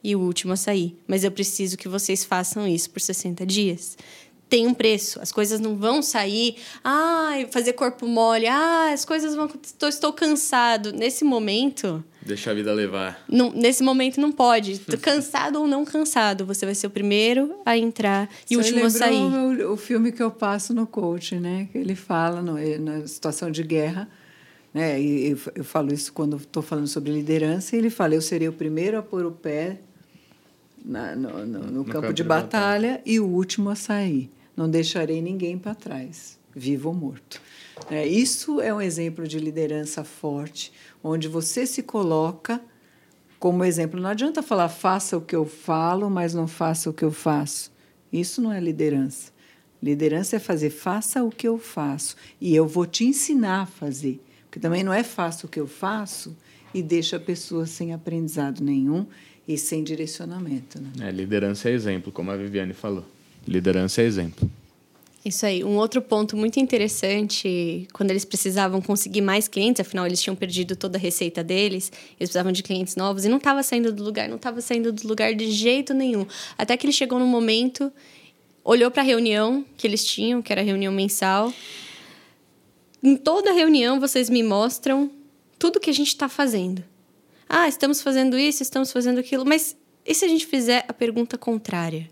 e 0.04 0.16
o 0.16 0.20
último 0.20 0.54
a 0.54 0.58
sair. 0.58 0.98
Mas 1.08 1.24
eu 1.24 1.32
preciso 1.32 1.78
que 1.78 1.88
vocês 1.88 2.24
façam 2.24 2.68
isso 2.68 2.90
por 2.90 3.02
60 3.02 3.46
dias. 3.46 3.98
Tem 4.50 4.66
um 4.66 4.74
preço. 4.74 5.22
As 5.22 5.32
coisas 5.32 5.60
não 5.60 5.76
vão 5.76 6.02
sair. 6.02 6.56
Ah, 6.84 7.34
fazer 7.52 7.74
corpo 7.74 8.08
mole. 8.08 8.48
Ah, 8.48 8.92
as 8.92 9.06
coisas 9.06 9.36
vão. 9.36 9.48
Estou, 9.64 9.88
estou 9.88 10.12
cansado. 10.12 10.92
Nesse 10.92 11.24
momento. 11.24 12.04
Deixa 12.26 12.50
a 12.50 12.54
vida 12.56 12.74
levar. 12.74 13.24
Não, 13.30 13.52
nesse 13.52 13.84
momento 13.84 14.20
não 14.20 14.32
pode. 14.32 14.80
cansado 15.02 15.60
ou 15.60 15.68
não 15.68 15.86
cansado. 15.86 16.48
Você 16.48 16.66
vai 16.66 16.74
ser 16.74 16.88
o 16.88 16.90
primeiro 16.90 17.56
a 17.64 17.78
entrar 17.78 18.28
e 18.50 18.58
o 18.58 18.60
último 18.60 18.86
a 18.86 18.90
sair. 18.90 19.22
O, 19.22 19.74
o 19.74 19.78
filme 19.78 20.12
que 20.12 20.22
eu 20.22 20.32
passo 20.32 20.74
no 20.74 20.88
coach, 20.88 21.36
né? 21.36 21.70
Que 21.72 21.78
ele 21.78 21.94
fala 21.94 22.42
no, 22.42 22.56
na 22.80 23.06
situação 23.06 23.52
de 23.52 23.62
guerra. 23.62 24.10
Né? 24.74 25.00
E 25.00 25.30
eu, 25.30 25.40
eu 25.56 25.64
falo 25.64 25.94
isso 25.94 26.12
quando 26.12 26.38
estou 26.38 26.64
falando 26.64 26.88
sobre 26.88 27.12
liderança. 27.12 27.76
E 27.76 27.80
ele 27.80 27.92
fala: 27.92 28.16
eu 28.16 28.22
serei 28.22 28.48
o 28.48 28.54
primeiro 28.54 28.98
a 28.98 29.04
pôr 29.04 29.26
o 29.28 29.32
pé 29.32 29.80
na, 30.84 31.16
no, 31.16 31.46
no, 31.46 31.60
no, 31.60 31.86
campo, 31.86 32.02
campo, 32.02 32.08
de, 32.08 32.14
de 32.16 32.24
batalha, 32.24 32.88
batalha, 32.90 33.02
e 33.06 33.20
o 33.20 33.28
último 33.28 33.70
a 33.70 33.76
sair. 33.76 34.32
Não 34.60 34.70
deixarei 34.70 35.22
ninguém 35.22 35.58
para 35.58 35.74
trás, 35.74 36.38
vivo 36.54 36.90
ou 36.90 36.94
morto. 36.94 37.42
É, 37.90 38.06
isso 38.06 38.60
é 38.60 38.74
um 38.74 38.82
exemplo 38.82 39.26
de 39.26 39.40
liderança 39.40 40.04
forte, 40.04 40.74
onde 41.02 41.30
você 41.30 41.66
se 41.66 41.82
coloca 41.82 42.60
como 43.40 43.64
exemplo. 43.64 43.98
Não 44.02 44.10
adianta 44.10 44.44
falar 44.44 44.68
faça 44.68 45.16
o 45.16 45.22
que 45.22 45.34
eu 45.34 45.46
falo, 45.46 46.10
mas 46.10 46.34
não 46.34 46.46
faça 46.46 46.90
o 46.90 46.94
que 46.94 47.06
eu 47.06 47.12
faço. 47.12 47.72
Isso 48.12 48.42
não 48.42 48.52
é 48.52 48.60
liderança. 48.60 49.32
Liderança 49.82 50.36
é 50.36 50.40
fazer 50.40 50.72
faça 50.72 51.24
o 51.24 51.32
que 51.32 51.48
eu 51.48 51.58
faço 51.58 52.18
e 52.42 52.54
eu 52.54 52.68
vou 52.68 52.86
te 52.86 53.06
ensinar 53.06 53.62
a 53.62 53.66
fazer. 53.66 54.22
Porque 54.44 54.60
também 54.60 54.84
não 54.84 54.92
é 54.92 55.04
faça 55.04 55.46
o 55.46 55.50
que 55.50 55.62
eu 55.62 55.68
faço 55.68 56.36
e 56.74 56.84
deixa 56.84 57.16
a 57.16 57.20
pessoa 57.22 57.66
sem 57.66 57.94
aprendizado 57.94 58.62
nenhum 58.62 59.08
e 59.48 59.58
sem 59.58 59.86
direcionamento. 59.86 60.82
Né? 60.82 61.08
É, 61.08 61.12
liderança 61.12 61.70
é 61.70 61.72
exemplo, 61.72 62.12
como 62.12 62.30
a 62.30 62.36
Viviane 62.36 62.74
falou. 62.74 63.06
Liderança 63.50 64.04
é 64.04 64.06
exemplo. 64.06 64.50
Isso 65.26 65.46
aí. 65.46 65.64
Um 65.64 65.76
outro 65.76 66.02
ponto 66.02 66.38
muito 66.38 66.60
interessante, 66.60 67.88
quando 67.92 68.12
eles 68.12 68.24
precisavam 68.24 68.80
conseguir 68.80 69.22
mais 69.22 69.48
clientes, 69.48 69.82
afinal 69.82 70.06
eles 70.06 70.22
tinham 70.22 70.36
perdido 70.36 70.76
toda 70.76 70.98
a 70.98 71.02
receita 71.02 71.44
deles, 71.44 71.92
eles 71.92 72.18
precisavam 72.18 72.52
de 72.52 72.62
clientes 72.62 72.96
novos 72.96 73.26
e 73.26 73.30
não 73.30 73.38
estava 73.38 73.64
saindo 73.64 73.92
do 73.92 74.04
lugar, 74.04 74.30
não 74.30 74.36
estava 74.36 74.62
saindo 74.62 74.94
do 74.94 75.08
lugar 75.08 75.34
de 75.34 75.52
jeito 75.52 75.94
nenhum. 75.96 76.26
Até 76.58 76.78
que 76.78 76.86
ele 76.86 76.94
chegou 76.94 77.18
num 77.20 77.26
momento, 77.26 77.92
olhou 78.64 78.92
para 78.92 79.02
a 79.02 79.06
reunião 79.06 79.66
que 79.76 79.88
eles 79.88 80.06
tinham, 80.06 80.42
que 80.44 80.54
era 80.54 80.62
reunião 80.62 80.94
mensal. 80.94 81.52
Em 83.02 83.18
toda 83.18 83.52
reunião 83.52 84.00
vocês 84.00 84.30
me 84.30 84.44
mostram 84.44 85.12
tudo 85.58 85.80
que 85.80 85.90
a 85.90 85.94
gente 85.94 86.10
está 86.10 86.30
fazendo. 86.30 86.84
Ah, 87.50 87.68
estamos 87.68 88.00
fazendo 88.00 88.38
isso, 88.38 88.62
estamos 88.62 88.92
fazendo 88.92 89.20
aquilo, 89.20 89.44
mas 89.44 89.76
e 90.06 90.14
se 90.14 90.24
a 90.24 90.28
gente 90.28 90.46
fizer 90.46 90.86
a 90.88 90.94
pergunta 90.94 91.36
contrária? 91.36 92.08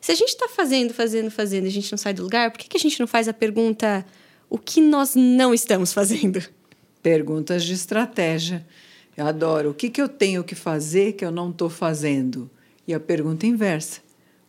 Se 0.00 0.12
a 0.12 0.14
gente 0.14 0.30
está 0.30 0.48
fazendo, 0.48 0.94
fazendo, 0.94 1.30
fazendo 1.30 1.64
e 1.64 1.68
a 1.68 1.72
gente 1.72 1.90
não 1.90 1.98
sai 1.98 2.14
do 2.14 2.22
lugar, 2.22 2.50
por 2.50 2.58
que, 2.58 2.68
que 2.68 2.76
a 2.76 2.80
gente 2.80 2.98
não 3.00 3.06
faz 3.06 3.28
a 3.28 3.32
pergunta 3.32 4.04
o 4.50 4.58
que 4.58 4.80
nós 4.80 5.14
não 5.14 5.52
estamos 5.52 5.92
fazendo? 5.92 6.42
Perguntas 7.02 7.64
de 7.64 7.74
estratégia. 7.74 8.66
Eu 9.16 9.26
adoro. 9.26 9.70
O 9.70 9.74
que, 9.74 9.90
que 9.90 10.00
eu 10.00 10.08
tenho 10.08 10.42
que 10.44 10.54
fazer 10.54 11.12
que 11.12 11.24
eu 11.24 11.30
não 11.30 11.50
estou 11.50 11.68
fazendo? 11.68 12.50
E 12.86 12.94
a 12.94 13.00
pergunta 13.00 13.46
inversa. 13.46 14.00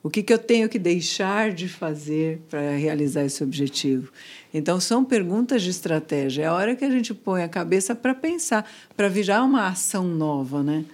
O 0.01 0.09
que, 0.09 0.23
que 0.23 0.31
eu 0.31 0.39
tenho 0.39 0.69
que 0.69 0.79
deixar 0.79 1.51
de 1.51 1.67
fazer 1.67 2.39
para 2.49 2.71
realizar 2.77 3.25
esse 3.25 3.43
objetivo? 3.43 4.13
Então, 4.53 4.79
são 4.79 5.03
perguntas 5.03 5.61
de 5.61 5.69
estratégia. 5.69 6.43
É 6.43 6.45
a 6.45 6.53
hora 6.53 6.75
que 6.75 6.85
a 6.85 6.89
gente 6.89 7.13
põe 7.13 7.43
a 7.43 7.49
cabeça 7.49 7.93
para 7.93 8.15
pensar, 8.15 8.69
para 8.95 9.09
virar 9.09 9.43
uma 9.43 9.67
ação 9.67 10.05
nova, 10.05 10.63
né? 10.63 10.85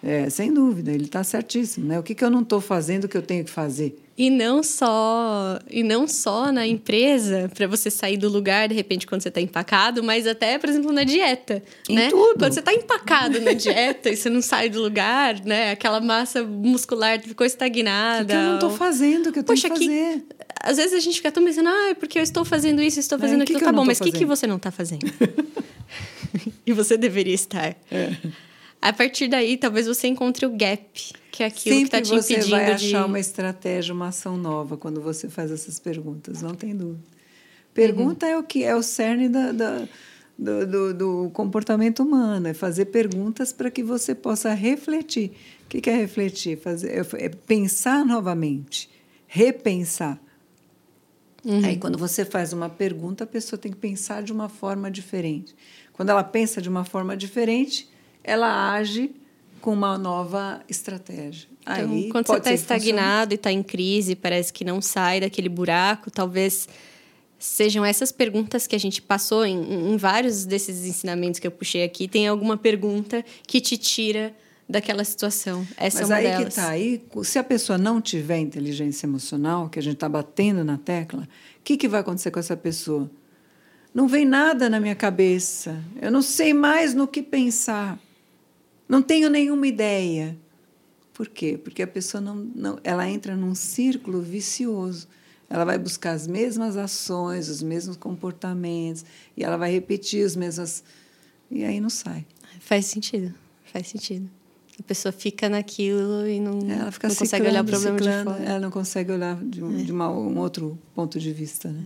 É, 0.00 0.28
sem 0.30 0.52
dúvida, 0.52 0.92
ele 0.92 1.04
está 1.04 1.24
certíssimo. 1.24 1.86
Né? 1.86 1.98
O 1.98 2.02
que, 2.02 2.14
que 2.14 2.24
eu 2.24 2.30
não 2.30 2.42
estou 2.42 2.60
fazendo 2.60 3.08
que 3.08 3.16
eu 3.16 3.22
tenho 3.22 3.44
que 3.44 3.50
fazer? 3.50 4.01
E 4.22 4.30
não 4.30 4.62
só, 4.62 5.58
e 5.68 5.82
não 5.82 6.06
só 6.06 6.52
na 6.52 6.64
empresa, 6.64 7.50
para 7.52 7.66
você 7.66 7.90
sair 7.90 8.16
do 8.16 8.28
lugar, 8.28 8.68
de 8.68 8.74
repente, 8.76 9.04
quando 9.04 9.20
você 9.20 9.30
está 9.30 9.40
empacado, 9.40 10.00
mas 10.00 10.28
até, 10.28 10.60
por 10.60 10.68
exemplo, 10.68 10.92
na 10.92 11.02
dieta. 11.02 11.60
Em 11.88 11.96
né? 11.96 12.08
tudo. 12.08 12.38
Quando 12.38 12.52
você 12.52 12.60
está 12.60 12.72
empacado 12.72 13.40
na 13.40 13.52
dieta 13.52 14.10
e 14.10 14.16
você 14.16 14.30
não 14.30 14.40
sai 14.40 14.68
do 14.68 14.80
lugar, 14.80 15.44
né? 15.44 15.72
Aquela 15.72 16.00
massa 16.00 16.44
muscular 16.44 17.20
ficou 17.20 17.44
estagnada. 17.44 18.22
O 18.22 18.26
que, 18.28 18.32
eu 18.32 18.42
não 18.42 18.54
estou 18.54 18.70
fazendo, 18.70 19.32
que 19.32 19.40
eu 19.40 19.42
tenho 19.42 19.58
Poxa, 19.60 19.68
que 19.70 19.86
fazer? 19.86 20.18
Que, 20.20 20.24
às 20.62 20.76
vezes 20.76 20.92
a 20.92 21.00
gente 21.00 21.16
fica 21.16 21.32
tão 21.32 21.44
pensando, 21.44 21.68
ah, 21.70 21.88
é 21.88 21.94
porque 21.94 22.16
eu 22.16 22.22
estou 22.22 22.44
fazendo 22.44 22.80
isso, 22.80 23.00
estou 23.00 23.18
fazendo 23.18 23.40
é, 23.40 23.42
aquilo. 23.42 23.58
Que 23.58 23.64
tá 23.64 23.72
bom, 23.72 23.84
mas 23.84 24.00
o 24.00 24.04
que, 24.04 24.12
que 24.12 24.24
você 24.24 24.46
não 24.46 24.54
está 24.54 24.70
fazendo? 24.70 25.04
e 26.64 26.72
você 26.72 26.96
deveria 26.96 27.34
estar. 27.34 27.74
É. 27.90 28.16
A 28.80 28.92
partir 28.92 29.26
daí, 29.26 29.56
talvez 29.56 29.88
você 29.88 30.06
encontre 30.06 30.46
o 30.46 30.50
gap, 30.50 31.12
que 31.32 31.42
é 31.42 31.46
aquilo 31.46 31.76
Sempre 31.76 31.90
que 31.90 31.96
está 31.96 32.02
te 32.02 32.14
impedindo 32.14 32.44
você 32.44 32.50
vai 32.50 32.66
de... 32.66 32.72
achar 32.72 33.06
uma 33.06 33.18
estratégia, 33.18 33.94
uma 33.94 34.08
ação 34.08 34.36
nova 34.36 34.76
quando 34.76 35.00
você 35.00 35.30
faz 35.30 35.50
essas 35.50 35.80
perguntas, 35.80 36.42
não 36.42 36.54
tem 36.54 36.76
dúvida. 36.76 37.02
Pergunta 37.72 38.26
uhum. 38.26 38.32
é 38.32 38.38
o 38.38 38.42
que 38.42 38.62
é 38.62 38.76
o 38.76 38.82
cerne 38.82 39.30
da, 39.30 39.50
da 39.50 39.88
do, 40.38 40.66
do, 40.66 40.94
do, 40.94 41.30
comportamento 41.30 42.02
humano, 42.02 42.48
é 42.48 42.54
fazer 42.54 42.86
perguntas 42.86 43.52
para 43.52 43.70
que 43.70 43.82
você 43.82 44.14
possa 44.14 44.52
refletir. 44.52 45.32
O 45.64 45.68
que 45.68 45.88
é 45.88 45.96
refletir? 45.96 46.58
Fazer, 46.58 46.90
é, 46.90 47.24
é 47.24 47.28
pensar 47.28 48.04
novamente, 48.04 48.90
repensar. 49.26 50.20
Uhum. 51.44 51.64
Aí, 51.64 51.76
quando 51.76 51.96
você 51.98 52.24
faz 52.24 52.52
uma 52.52 52.68
pergunta, 52.68 53.24
a 53.24 53.26
pessoa 53.26 53.58
tem 53.58 53.72
que 53.72 53.78
pensar 53.78 54.22
de 54.22 54.32
uma 54.32 54.48
forma 54.48 54.90
diferente. 54.90 55.54
Quando 55.92 56.10
ela 56.10 56.24
pensa 56.24 56.60
de 56.60 56.68
uma 56.68 56.84
forma 56.84 57.16
diferente, 57.16 57.88
ela 58.22 58.72
age 58.72 59.14
com 59.62 59.72
uma 59.72 59.96
nova 59.96 60.60
estratégia. 60.68 61.48
Então, 61.62 61.92
Aí, 61.92 62.10
quando 62.10 62.26
você 62.26 62.36
está 62.36 62.52
estagnado 62.52 63.32
e 63.32 63.36
está 63.36 63.50
em 63.50 63.62
crise, 63.62 64.14
parece 64.14 64.52
que 64.52 64.64
não 64.64 64.82
sai 64.82 65.20
daquele 65.20 65.48
buraco, 65.48 66.10
talvez 66.10 66.68
sejam 67.38 67.84
essas 67.84 68.12
perguntas 68.12 68.66
que 68.66 68.74
a 68.76 68.78
gente 68.78 69.00
passou 69.00 69.46
em, 69.46 69.92
em 69.92 69.96
vários 69.96 70.44
desses 70.44 70.84
ensinamentos 70.84 71.40
que 71.40 71.46
eu 71.46 71.50
puxei 71.50 71.84
aqui. 71.84 72.06
Tem 72.06 72.26
alguma 72.26 72.56
pergunta 72.56 73.24
que 73.46 73.60
te 73.60 73.78
tira 73.78 74.34
daquela 74.68 75.04
situação. 75.04 75.66
Essa 75.76 76.00
Mas 76.00 76.10
é 76.10 76.12
uma 76.12 76.16
aí 76.16 76.24
delas. 76.24 76.54
que 76.54 76.60
tá. 76.60 76.68
Aí, 76.68 77.04
se 77.22 77.38
a 77.38 77.44
pessoa 77.44 77.78
não 77.78 78.00
tiver 78.00 78.38
inteligência 78.38 79.06
emocional, 79.06 79.68
que 79.68 79.78
a 79.78 79.82
gente 79.82 79.94
está 79.94 80.08
batendo 80.08 80.64
na 80.64 80.76
tecla, 80.76 81.22
o 81.22 81.62
que, 81.62 81.76
que 81.76 81.88
vai 81.88 82.00
acontecer 82.00 82.32
com 82.32 82.40
essa 82.40 82.56
pessoa? 82.56 83.08
Não 83.94 84.08
vem 84.08 84.24
nada 84.24 84.68
na 84.68 84.80
minha 84.80 84.96
cabeça. 84.96 85.80
Eu 86.00 86.10
não 86.10 86.22
sei 86.22 86.52
mais 86.52 86.94
no 86.94 87.06
que 87.06 87.22
pensar. 87.22 87.98
Não 88.92 89.00
tenho 89.00 89.30
nenhuma 89.30 89.66
ideia. 89.66 90.36
Por 91.14 91.26
quê? 91.26 91.56
Porque 91.56 91.82
a 91.82 91.86
pessoa 91.86 92.20
não, 92.20 92.34
não, 92.36 92.78
ela 92.84 93.08
entra 93.08 93.34
num 93.34 93.54
círculo 93.54 94.20
vicioso. 94.20 95.08
Ela 95.48 95.64
vai 95.64 95.78
buscar 95.78 96.10
as 96.10 96.26
mesmas 96.26 96.76
ações, 96.76 97.48
os 97.48 97.62
mesmos 97.62 97.96
comportamentos, 97.96 99.02
e 99.34 99.42
ela 99.42 99.56
vai 99.56 99.72
repetir 99.72 100.26
as 100.26 100.36
mesmas. 100.36 100.84
E 101.50 101.64
aí 101.64 101.80
não 101.80 101.88
sai. 101.88 102.26
Faz 102.60 102.84
sentido. 102.84 103.32
Faz 103.64 103.88
sentido. 103.88 104.28
A 104.78 104.82
pessoa 104.82 105.10
fica 105.10 105.48
naquilo 105.48 106.26
e 106.26 106.38
não, 106.38 106.58
ela 106.70 106.92
fica 106.92 107.08
não 107.08 107.14
ciclando, 107.14 107.18
consegue 107.18 107.48
olhar 107.48 107.62
o 107.62 107.66
problema 107.66 107.98
ciclando, 107.98 108.30
de 108.30 108.36
fora. 108.36 108.50
Ela 108.50 108.60
não 108.60 108.70
consegue 108.70 109.12
olhar 109.12 109.42
de, 109.42 109.64
um, 109.64 109.80
é. 109.80 109.82
de 109.84 109.92
uma, 109.92 110.10
um 110.10 110.38
outro 110.38 110.78
ponto 110.94 111.18
de 111.18 111.32
vista. 111.32 111.70
Né? 111.70 111.82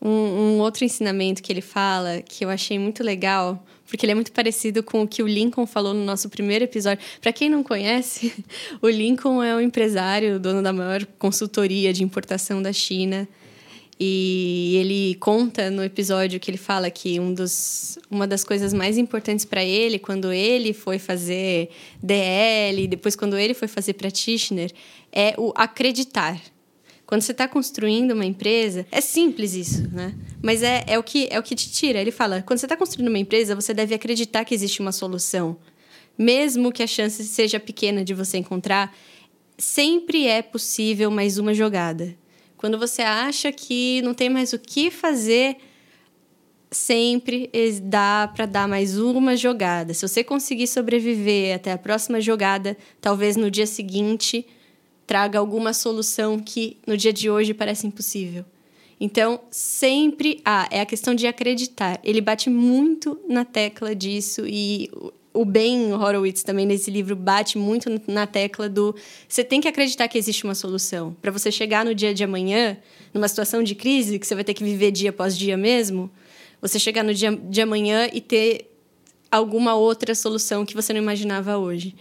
Um, 0.00 0.08
um, 0.08 0.58
outro 0.60 0.86
ensinamento 0.86 1.42
que 1.42 1.52
ele 1.52 1.60
fala, 1.60 2.22
que 2.22 2.44
eu 2.44 2.48
achei 2.48 2.78
muito 2.78 3.04
legal, 3.04 3.62
porque 3.92 4.06
ele 4.06 4.12
é 4.12 4.14
muito 4.14 4.32
parecido 4.32 4.82
com 4.82 5.02
o 5.02 5.06
que 5.06 5.22
o 5.22 5.26
Lincoln 5.26 5.66
falou 5.66 5.92
no 5.92 6.02
nosso 6.02 6.30
primeiro 6.30 6.64
episódio. 6.64 7.04
Para 7.20 7.30
quem 7.30 7.50
não 7.50 7.62
conhece, 7.62 8.32
o 8.80 8.88
Lincoln 8.88 9.42
é 9.42 9.54
um 9.54 9.60
empresário, 9.60 10.40
dono 10.40 10.62
da 10.62 10.72
maior 10.72 11.04
consultoria 11.18 11.92
de 11.92 12.02
importação 12.02 12.62
da 12.62 12.72
China. 12.72 13.28
E 14.00 14.76
ele 14.80 15.14
conta 15.16 15.70
no 15.70 15.84
episódio 15.84 16.40
que 16.40 16.50
ele 16.50 16.56
fala 16.56 16.90
que 16.90 17.20
um 17.20 17.34
dos, 17.34 17.98
uma 18.10 18.26
das 18.26 18.42
coisas 18.42 18.72
mais 18.72 18.96
importantes 18.96 19.44
para 19.44 19.62
ele, 19.62 19.98
quando 19.98 20.32
ele 20.32 20.72
foi 20.72 20.98
fazer 20.98 21.68
DL, 22.02 22.86
depois 22.88 23.14
quando 23.14 23.36
ele 23.36 23.52
foi 23.52 23.68
fazer 23.68 23.92
practitioner, 23.92 24.72
é 25.12 25.34
o 25.36 25.52
acreditar. 25.54 26.40
Quando 27.12 27.20
você 27.20 27.32
está 27.32 27.46
construindo 27.46 28.12
uma 28.12 28.24
empresa, 28.24 28.86
é 28.90 29.02
simples 29.02 29.52
isso, 29.52 29.86
né? 29.92 30.14
Mas 30.40 30.62
é, 30.62 30.82
é, 30.86 30.98
o, 30.98 31.02
que, 31.02 31.28
é 31.30 31.38
o 31.38 31.42
que 31.42 31.54
te 31.54 31.70
tira. 31.70 32.00
Ele 32.00 32.10
fala: 32.10 32.40
quando 32.40 32.58
você 32.58 32.64
está 32.64 32.74
construindo 32.74 33.08
uma 33.08 33.18
empresa, 33.18 33.54
você 33.54 33.74
deve 33.74 33.94
acreditar 33.94 34.46
que 34.46 34.54
existe 34.54 34.80
uma 34.80 34.92
solução. 34.92 35.58
Mesmo 36.16 36.72
que 36.72 36.82
a 36.82 36.86
chance 36.86 37.22
seja 37.24 37.60
pequena 37.60 38.02
de 38.02 38.14
você 38.14 38.38
encontrar, 38.38 38.96
sempre 39.58 40.26
é 40.26 40.40
possível 40.40 41.10
mais 41.10 41.36
uma 41.36 41.52
jogada. 41.52 42.16
Quando 42.56 42.78
você 42.78 43.02
acha 43.02 43.52
que 43.52 44.00
não 44.00 44.14
tem 44.14 44.30
mais 44.30 44.54
o 44.54 44.58
que 44.58 44.90
fazer, 44.90 45.58
sempre 46.70 47.50
dá 47.82 48.32
para 48.34 48.46
dar 48.46 48.66
mais 48.66 48.98
uma 48.98 49.36
jogada. 49.36 49.92
Se 49.92 50.08
você 50.08 50.24
conseguir 50.24 50.66
sobreviver 50.66 51.56
até 51.56 51.72
a 51.72 51.78
próxima 51.78 52.22
jogada, 52.22 52.74
talvez 53.02 53.36
no 53.36 53.50
dia 53.50 53.66
seguinte 53.66 54.46
traga 55.12 55.38
alguma 55.38 55.74
solução 55.74 56.38
que 56.38 56.78
no 56.86 56.96
dia 56.96 57.12
de 57.12 57.28
hoje 57.28 57.52
parece 57.52 57.86
impossível. 57.86 58.46
Então, 58.98 59.40
sempre 59.50 60.40
há, 60.42 60.62
ah, 60.62 60.68
é 60.70 60.80
a 60.80 60.86
questão 60.86 61.14
de 61.14 61.26
acreditar. 61.26 62.00
Ele 62.02 62.22
bate 62.22 62.48
muito 62.48 63.20
na 63.28 63.44
tecla 63.44 63.94
disso 63.94 64.46
e 64.46 64.90
o 65.34 65.44
Ben 65.44 65.92
Horowitz 65.92 66.42
também 66.42 66.64
nesse 66.64 66.90
livro 66.90 67.14
bate 67.14 67.58
muito 67.58 67.90
na 68.06 68.26
tecla 68.26 68.70
do 68.70 68.94
você 69.28 69.44
tem 69.44 69.60
que 69.60 69.68
acreditar 69.68 70.08
que 70.08 70.16
existe 70.16 70.44
uma 70.44 70.54
solução. 70.54 71.14
Para 71.20 71.30
você 71.30 71.52
chegar 71.52 71.84
no 71.84 71.94
dia 71.94 72.14
de 72.14 72.24
amanhã, 72.24 72.78
numa 73.12 73.28
situação 73.28 73.62
de 73.62 73.74
crise 73.74 74.18
que 74.18 74.26
você 74.26 74.34
vai 74.34 74.44
ter 74.44 74.54
que 74.54 74.64
viver 74.64 74.92
dia 74.92 75.10
após 75.10 75.36
dia 75.36 75.58
mesmo, 75.58 76.10
você 76.58 76.78
chegar 76.78 77.04
no 77.04 77.12
dia 77.12 77.36
de 77.36 77.60
amanhã 77.60 78.08
e 78.10 78.18
ter 78.22 78.74
alguma 79.30 79.74
outra 79.74 80.14
solução 80.14 80.64
que 80.64 80.74
você 80.74 80.94
não 80.94 81.02
imaginava 81.02 81.58
hoje. 81.58 81.94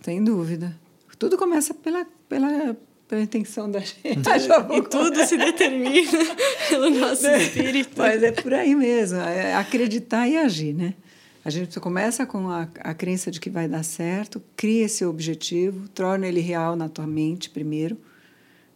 Sem 0.00 0.24
dúvida. 0.24 0.85
Tudo 1.18 1.38
começa 1.38 1.72
pela, 1.72 2.06
pela, 2.28 2.76
pela 3.08 3.22
intenção 3.22 3.70
da 3.70 3.80
gente. 3.80 4.04
e 4.76 4.82
tudo 4.82 5.24
se 5.24 5.36
determina 5.36 6.10
pelo 6.68 6.90
nosso 6.90 7.22
né? 7.22 7.42
espírito. 7.42 7.92
Mas 7.96 8.22
é 8.22 8.32
por 8.32 8.52
aí 8.52 8.74
mesmo. 8.74 9.18
É 9.18 9.54
acreditar 9.54 10.28
e 10.28 10.36
agir, 10.36 10.74
né? 10.74 10.94
A 11.44 11.50
gente 11.50 11.78
começa 11.78 12.26
com 12.26 12.50
a, 12.50 12.68
a 12.80 12.92
crença 12.92 13.30
de 13.30 13.38
que 13.38 13.48
vai 13.48 13.68
dar 13.68 13.84
certo, 13.84 14.42
cria 14.56 14.84
esse 14.84 15.04
objetivo, 15.04 15.88
torna 15.90 16.26
ele 16.26 16.40
real 16.40 16.74
na 16.74 16.88
tua 16.88 17.06
mente 17.06 17.48
primeiro, 17.48 17.96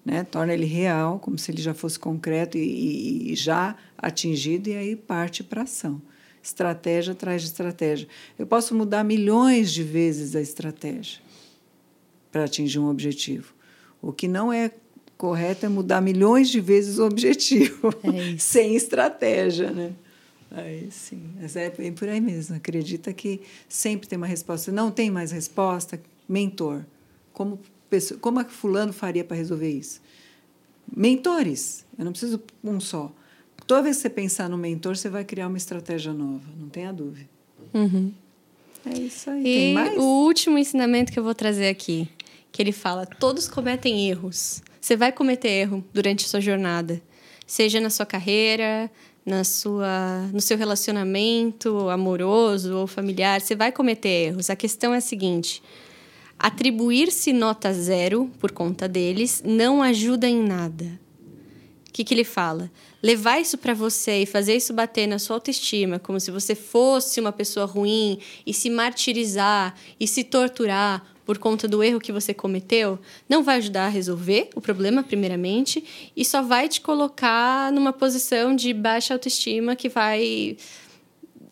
né? 0.05 0.23
torna 0.23 0.55
ele 0.55 0.67
real, 0.67 1.19
como 1.19 1.37
se 1.37 1.51
ele 1.51 1.61
já 1.61 1.75
fosse 1.75 1.99
concreto 1.99 2.57
e, 2.57 3.33
e 3.33 3.35
já 3.35 3.75
atingido, 3.99 4.71
e 4.71 4.77
aí 4.77 4.95
parte 4.95 5.43
para 5.43 5.63
ação. 5.63 6.01
Estratégia 6.41 7.13
atrás 7.13 7.43
de 7.43 7.49
estratégia. 7.49 8.07
Eu 8.39 8.47
posso 8.47 8.73
mudar 8.73 9.03
milhões 9.03 9.73
de 9.73 9.83
vezes 9.83 10.37
a 10.37 10.41
estratégia 10.41 11.21
para 12.31 12.45
atingir 12.45 12.79
um 12.79 12.89
objetivo. 12.89 13.55
O 14.01 14.13
que 14.13 14.29
não 14.29 14.53
é 14.53 14.71
correto 15.17 15.67
é 15.67 15.69
mudar 15.69 16.01
milhões 16.01 16.49
de 16.49 16.61
vezes 16.61 16.99
o 16.99 17.05
objetivo, 17.05 17.93
é 18.03 18.37
sem 18.41 18.75
estratégia, 18.75 19.71
né? 19.71 19.93
Aí 20.51 20.89
sim, 20.91 21.23
mas 21.41 21.55
é 21.55 21.71
bem 21.71 21.93
por 21.93 22.09
aí 22.09 22.21
mesmo. 22.21 22.57
Acredita 22.57 23.13
que 23.13 23.41
sempre 23.69 24.09
tem 24.09 24.17
uma 24.17 24.27
resposta. 24.27 24.73
Não 24.73 24.91
tem 24.91 25.11
mais 25.11 25.31
resposta, 25.31 26.01
mentor. 26.29 26.85
Como, 27.33 27.61
pessoa, 27.89 28.19
como 28.19 28.41
a 28.41 28.45
fulano 28.45 28.93
faria 28.93 29.23
para 29.23 29.37
resolver 29.37 29.71
isso? 29.71 30.01
Mentores. 30.95 31.85
Eu 31.97 32.05
não 32.05 32.13
preciso 32.13 32.43
um 32.65 32.81
só. 32.81 33.13
Toda 33.67 33.83
vez 33.83 33.97
que 33.97 34.03
você 34.03 34.11
pensar 34.11 34.49
no 34.49 34.59
mentor, 34.59 34.97
você 34.97 35.09
vai 35.09 35.25
criar 35.25 35.47
uma 35.47 35.57
estratégia 35.57 36.13
nova, 36.13 36.43
não 36.59 36.69
tenha 36.69 36.93
dúvida. 36.93 37.29
Uhum. 37.73 38.13
É 38.85 38.99
isso 38.99 39.31
aí. 39.31 39.75
E 39.75 39.99
o 39.99 40.25
último 40.25 40.59
ensinamento 40.59 41.13
que 41.13 41.19
eu 41.19 41.23
vou 41.23 41.35
trazer 41.35 41.69
aqui, 41.69 42.09
que 42.53 42.63
ele 42.63 42.73
fala: 42.73 43.07
todos 43.07 43.49
cometem 43.49 44.09
erros. 44.09 44.63
Você 44.81 44.97
vai 44.97 45.13
cometer 45.13 45.49
erro 45.49 45.85
durante 45.93 46.25
a 46.25 46.29
sua 46.29 46.41
jornada, 46.41 47.03
seja 47.47 47.81
na 47.81 47.91
sua 47.91 48.07
carreira, 48.07 48.91
na 49.25 49.45
sua, 49.45 50.29
no 50.33 50.41
seu 50.41 50.57
relacionamento 50.57 51.89
amoroso 51.89 52.77
ou 52.77 52.87
familiar, 52.87 53.41
você 53.41 53.55
vai 53.55 53.71
cometer 53.71 54.29
erros. 54.29 54.51
A 54.51 54.57
questão 54.57 54.95
é 54.95 54.99
a 54.99 55.03
seguinte: 55.03 55.63
atribuir-se 56.39 57.33
nota 57.33 57.73
zero 57.73 58.31
por 58.39 58.51
conta 58.51 58.89
deles 58.89 59.43
não 59.45 59.83
ajuda 59.83 60.29
em 60.29 60.43
nada. 60.43 60.99
O 61.89 61.93
que, 61.93 62.05
que 62.05 62.15
ele 62.15 62.25
fala? 62.25 62.71
Levar 63.03 63.41
isso 63.41 63.59
para 63.59 63.75
você 63.75 64.23
e 64.23 64.27
fazer 64.27 64.55
isso 64.55 64.73
bater 64.73 65.09
na 65.09 65.19
sua 65.19 65.37
autoestima, 65.37 65.99
como 65.99 66.21
se 66.21 66.31
você 66.31 66.55
fosse 66.55 67.21
uma 67.21 67.33
pessoa 67.33 67.67
ruim, 67.67 68.21
e 68.47 68.55
se 68.55 68.71
martirizar 68.71 69.75
e 69.99 70.07
se 70.07 70.23
torturar 70.23 71.05
por 71.31 71.39
conta 71.39 71.69
do 71.69 71.81
erro 71.81 72.01
que 72.01 72.11
você 72.11 72.35
cometeu, 72.35 72.99
não 73.29 73.45
vai 73.45 73.59
ajudar 73.59 73.87
a 73.87 73.89
resolver 73.89 74.51
o 74.57 74.61
problema, 74.61 75.01
primeiramente, 75.01 76.11
e 76.17 76.25
só 76.25 76.43
vai 76.43 76.69
te 76.69 76.81
colocar 76.81 77.71
numa 77.71 77.93
posição 77.93 78.53
de 78.53 78.75
baixa 78.75 79.15
autoestima 79.15 79.77
que 79.77 79.89
vai 79.89 80.57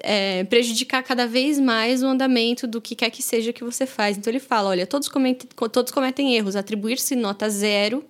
é, 0.01 0.43
prejudicar 0.43 1.05
cada 1.05 1.29
vez 1.29 1.61
mais 1.61 2.03
o 2.03 2.07
andamento 2.07 2.67
do 2.67 2.81
que 2.81 2.97
quer 2.97 3.09
que 3.11 3.23
seja 3.23 3.53
que 3.53 3.63
você 3.63 3.87
faz. 3.87 4.19
Então 4.19 4.33
ele 4.33 4.41
fala: 4.41 4.71
olha, 4.71 4.85
todos 4.85 5.09
cometem, 5.09 5.49
todos 5.71 5.93
cometem 5.93 6.35
erros, 6.35 6.57
atribuir-se 6.57 7.15
nota 7.15 7.49
zero 7.49 8.05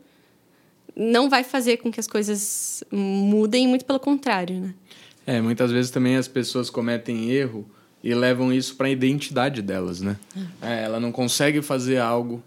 não 0.97 1.29
vai 1.29 1.45
fazer 1.45 1.77
com 1.77 1.93
que 1.93 2.01
as 2.01 2.07
coisas 2.07 2.83
mudem, 2.91 3.69
muito 3.69 3.85
pelo 3.85 4.01
contrário, 4.01 4.59
né? 4.59 4.75
É, 5.27 5.39
muitas 5.43 5.71
vezes 5.71 5.91
também 5.91 6.17
as 6.17 6.27
pessoas 6.27 6.71
cometem 6.71 7.31
erro 7.31 7.69
e 8.03 8.15
levam 8.15 8.53
isso 8.53 8.77
para 8.77 8.87
a 8.87 8.91
identidade 8.91 9.61
delas, 9.63 10.01
né? 10.01 10.17
É, 10.63 10.85
ela 10.85 11.01
não 11.01 11.11
consegue 11.11 11.61
fazer 11.63 11.99
algo 11.99 12.43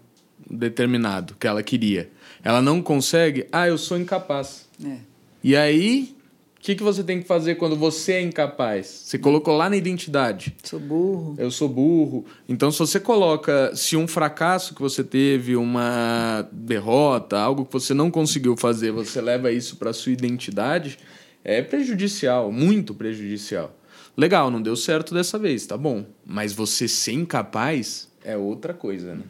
determinado 0.50 1.34
que 1.38 1.46
ela 1.46 1.62
queria. 1.62 2.10
Ela 2.42 2.60
não 2.60 2.82
consegue, 2.82 3.46
ah, 3.52 3.68
eu 3.68 3.78
sou 3.78 3.98
incapaz. 3.98 4.66
É. 4.84 4.96
E 5.44 5.56
aí, 5.56 6.16
o 6.56 6.60
que, 6.60 6.74
que 6.74 6.82
você 6.82 7.02
tem 7.02 7.20
que 7.20 7.26
fazer 7.26 7.56
quando 7.56 7.76
você 7.76 8.12
é 8.12 8.22
incapaz? 8.22 8.86
Você 8.86 9.18
colocou 9.18 9.56
lá 9.56 9.68
na 9.68 9.76
identidade. 9.76 10.56
Sou 10.62 10.80
burro. 10.80 11.34
Eu 11.38 11.50
sou 11.50 11.68
burro. 11.68 12.24
Então, 12.48 12.70
se 12.70 12.78
você 12.78 12.98
coloca, 12.98 13.74
se 13.74 13.96
um 13.96 14.08
fracasso 14.08 14.74
que 14.74 14.80
você 14.80 15.04
teve, 15.04 15.56
uma 15.56 16.48
derrota, 16.50 17.38
algo 17.38 17.64
que 17.64 17.72
você 17.72 17.92
não 17.94 18.10
conseguiu 18.10 18.56
fazer, 18.56 18.90
você 18.90 19.20
leva 19.20 19.52
isso 19.52 19.76
para 19.76 19.92
sua 19.92 20.12
identidade, 20.12 20.98
é 21.44 21.62
prejudicial, 21.62 22.50
muito 22.50 22.94
prejudicial. 22.94 23.76
Legal, 24.16 24.50
não 24.50 24.60
deu 24.60 24.76
certo 24.76 25.14
dessa 25.14 25.38
vez, 25.38 25.66
tá 25.66 25.76
bom. 25.76 26.04
Mas 26.24 26.52
você 26.52 26.86
ser 26.86 27.12
incapaz 27.12 28.08
é 28.24 28.36
outra 28.36 28.74
coisa, 28.74 29.14
né? 29.14 29.22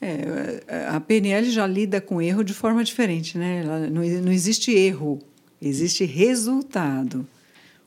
É, 0.00 0.86
a 0.88 1.00
PNL 1.00 1.50
já 1.50 1.66
lida 1.66 2.00
com 2.00 2.22
erro 2.22 2.44
de 2.44 2.54
forma 2.54 2.84
diferente, 2.84 3.36
né? 3.36 3.64
Não, 3.90 4.02
não 4.22 4.32
existe 4.32 4.72
erro, 4.72 5.18
existe 5.60 6.04
resultado. 6.04 7.26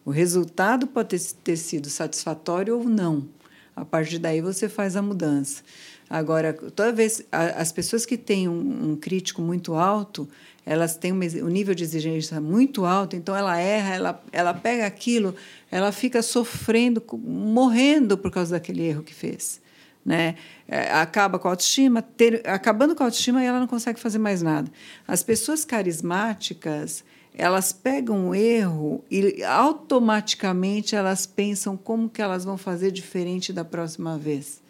O 0.04 0.12
resultado 0.12 0.88
pode 0.88 1.18
ter, 1.36 1.56
sido 1.56 1.89
satisfatório 1.89 2.78
ou 2.78 2.84
não. 2.84 3.28
A 3.76 3.86
partir 3.86 4.20
daí 4.20 4.41
você 4.41 4.68
faz 4.68 4.95
a 4.95 5.02
mudança. 5.02 5.64
Agora, 6.10 6.54
toda 6.54 6.91
vez 6.91 7.24
as 7.32 7.72
pessoas 7.72 8.06
que 8.06 8.18
têm 8.18 8.49
um, 8.49 8.91
um 8.91 8.95
crítico 8.97 9.41
muito 9.41 9.76
alto, 9.76 10.28
elas 10.66 10.95
têm 10.95 11.12
um 11.12 11.47
nível 11.47 11.74
de 11.74 11.84
exigência 11.84 12.39
muito 12.39 12.86
alto, 12.86 13.16
então 13.16 13.36
ela 13.36 13.57
erra, 13.57 13.95
ela, 13.95 14.24
ela 14.32 14.53
pega 14.53 14.86
aquilo, 14.86 15.36
ela 15.72 15.91
fica 15.91 16.22
sofrendo, 16.22 17.03
morrendo 17.24 18.18
por 18.18 18.32
causa 18.32 18.51
daquele 18.51 18.84
erro 18.84 19.03
que 19.03 19.14
fez. 19.14 19.59
Né? 20.05 20.36
É, 20.68 20.91
acaba 20.91 21.38
com 21.38 21.47
a 21.47 21.51
autoestima, 21.51 22.01
ter, 22.01 22.47
acabando 22.47 22.95
com 22.95 23.03
a 23.03 23.07
autoestima 23.07 23.43
ela 23.43 23.59
não 23.59 23.68
consegue 23.68 23.99
fazer 23.99 24.20
mais 24.20 24.41
nada. 24.41 24.72
As 25.07 25.24
pessoas 25.24 25.66
carismáticas, 25.66 27.03
elas 27.34 27.72
pegam 27.72 28.28
um 28.28 28.36
erro 28.36 29.03
e 29.09 29.43
automaticamente 29.43 30.95
elas 30.95 31.26
pensam 31.26 31.78
como 31.78 32.09
que 32.09 32.22
elas 32.22 32.43
vão 32.43 32.57
fazer 32.57 32.91
diferente 32.91 33.53
da 33.53 33.64
próxima 33.64 34.18
vez. 34.18 34.62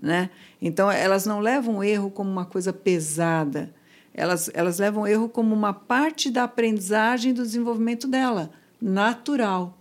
Né? 0.00 0.30
Então, 0.62 0.90
elas 0.90 1.26
não 1.26 1.40
levam 1.40 1.78
o 1.78 1.84
erro 1.84 2.10
como 2.10 2.30
uma 2.30 2.44
coisa 2.44 2.72
pesada, 2.72 3.74
elas, 4.18 4.50
elas 4.52 4.80
levam 4.80 5.04
o 5.04 5.06
erro 5.06 5.28
como 5.28 5.54
uma 5.54 5.72
parte 5.72 6.28
da 6.28 6.42
aprendizagem 6.42 7.32
do 7.32 7.42
desenvolvimento 7.42 8.08
dela, 8.08 8.50
natural. 8.82 9.78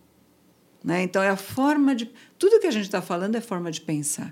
Né? 0.84 1.02
Então, 1.02 1.24
é 1.24 1.30
a 1.30 1.36
forma 1.36 1.96
de. 1.96 2.12
Tudo 2.38 2.60
que 2.60 2.68
a 2.68 2.72
gente 2.72 2.86
está 2.86 3.02
falando 3.02 3.36
é 3.36 3.42
forma 3.42 3.72
de 3.72 3.82
pensar. 3.82 4.32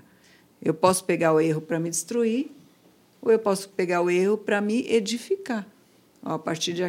Eu 0.62 0.72
posso 0.72 1.02
pegar 1.02 1.32
o 1.32 1.40
erro 1.40 1.60
para 1.60 1.80
me 1.80 1.90
destruir, 1.90 2.52
ou 3.20 3.32
eu 3.32 3.38
posso 3.38 3.68
pegar 3.70 4.00
o 4.00 4.08
erro 4.08 4.38
para 4.38 4.60
me 4.60 4.86
edificar. 4.88 5.66
Ó, 6.22 6.34
a 6.34 6.38
partir 6.38 6.72
de, 6.72 6.82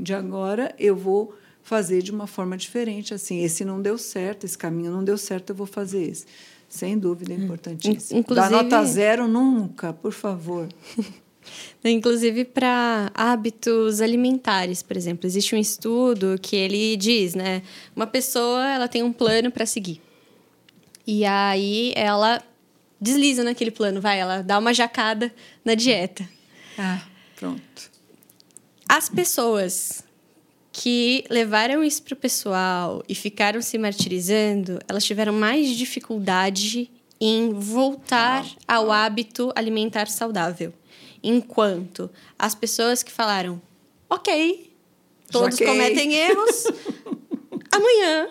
de 0.00 0.14
agora, 0.14 0.72
eu 0.78 0.94
vou 0.94 1.34
fazer 1.60 2.02
de 2.02 2.12
uma 2.12 2.28
forma 2.28 2.56
diferente. 2.56 3.12
Assim, 3.12 3.42
esse 3.42 3.64
não 3.64 3.82
deu 3.82 3.98
certo, 3.98 4.44
esse 4.44 4.56
caminho 4.56 4.92
não 4.92 5.02
deu 5.02 5.18
certo, 5.18 5.50
eu 5.50 5.56
vou 5.56 5.66
fazer 5.66 6.04
esse. 6.04 6.24
Sem 6.68 6.96
dúvida, 6.96 7.34
é 7.34 7.36
hum. 7.36 7.44
importantíssimo. 7.44 8.20
Inclusive... 8.20 8.48
Dá 8.48 8.62
nota 8.62 8.84
zero 8.84 9.26
nunca, 9.26 9.92
por 9.92 10.12
favor. 10.12 10.68
Inclusive 11.84 12.44
para 12.44 13.10
hábitos 13.14 14.00
alimentares, 14.00 14.82
por 14.82 14.96
exemplo, 14.96 15.26
existe 15.26 15.54
um 15.54 15.58
estudo 15.58 16.38
que 16.40 16.56
ele 16.56 16.96
diz, 16.96 17.34
né, 17.34 17.62
uma 17.94 18.06
pessoa 18.06 18.68
ela 18.68 18.88
tem 18.88 19.02
um 19.02 19.12
plano 19.12 19.50
para 19.50 19.64
seguir 19.64 20.00
e 21.10 21.24
aí 21.24 21.90
ela 21.96 22.42
desliza 23.00 23.42
naquele 23.42 23.70
plano, 23.70 23.98
vai, 23.98 24.20
ela 24.20 24.42
dá 24.42 24.58
uma 24.58 24.74
jacada 24.74 25.34
na 25.64 25.74
dieta. 25.74 26.28
Ah, 26.76 27.00
pronto. 27.34 27.90
As 28.86 29.08
pessoas 29.08 30.04
que 30.70 31.24
levaram 31.30 31.82
isso 31.82 32.02
para 32.02 32.12
o 32.12 32.16
pessoal 32.16 33.02
e 33.08 33.14
ficaram 33.14 33.62
se 33.62 33.78
martirizando, 33.78 34.78
elas 34.86 35.02
tiveram 35.02 35.32
mais 35.32 35.70
dificuldade 35.70 36.90
em 37.18 37.54
voltar 37.54 38.44
ao 38.66 38.92
hábito 38.92 39.50
alimentar 39.56 40.08
saudável. 40.08 40.74
Enquanto 41.22 42.10
as 42.38 42.54
pessoas 42.54 43.02
que 43.02 43.12
falaram, 43.12 43.60
ok, 44.08 44.72
todos 45.30 45.56
Joquei. 45.58 45.66
cometem 45.66 46.14
erros, 46.14 46.64
amanhã 47.72 48.28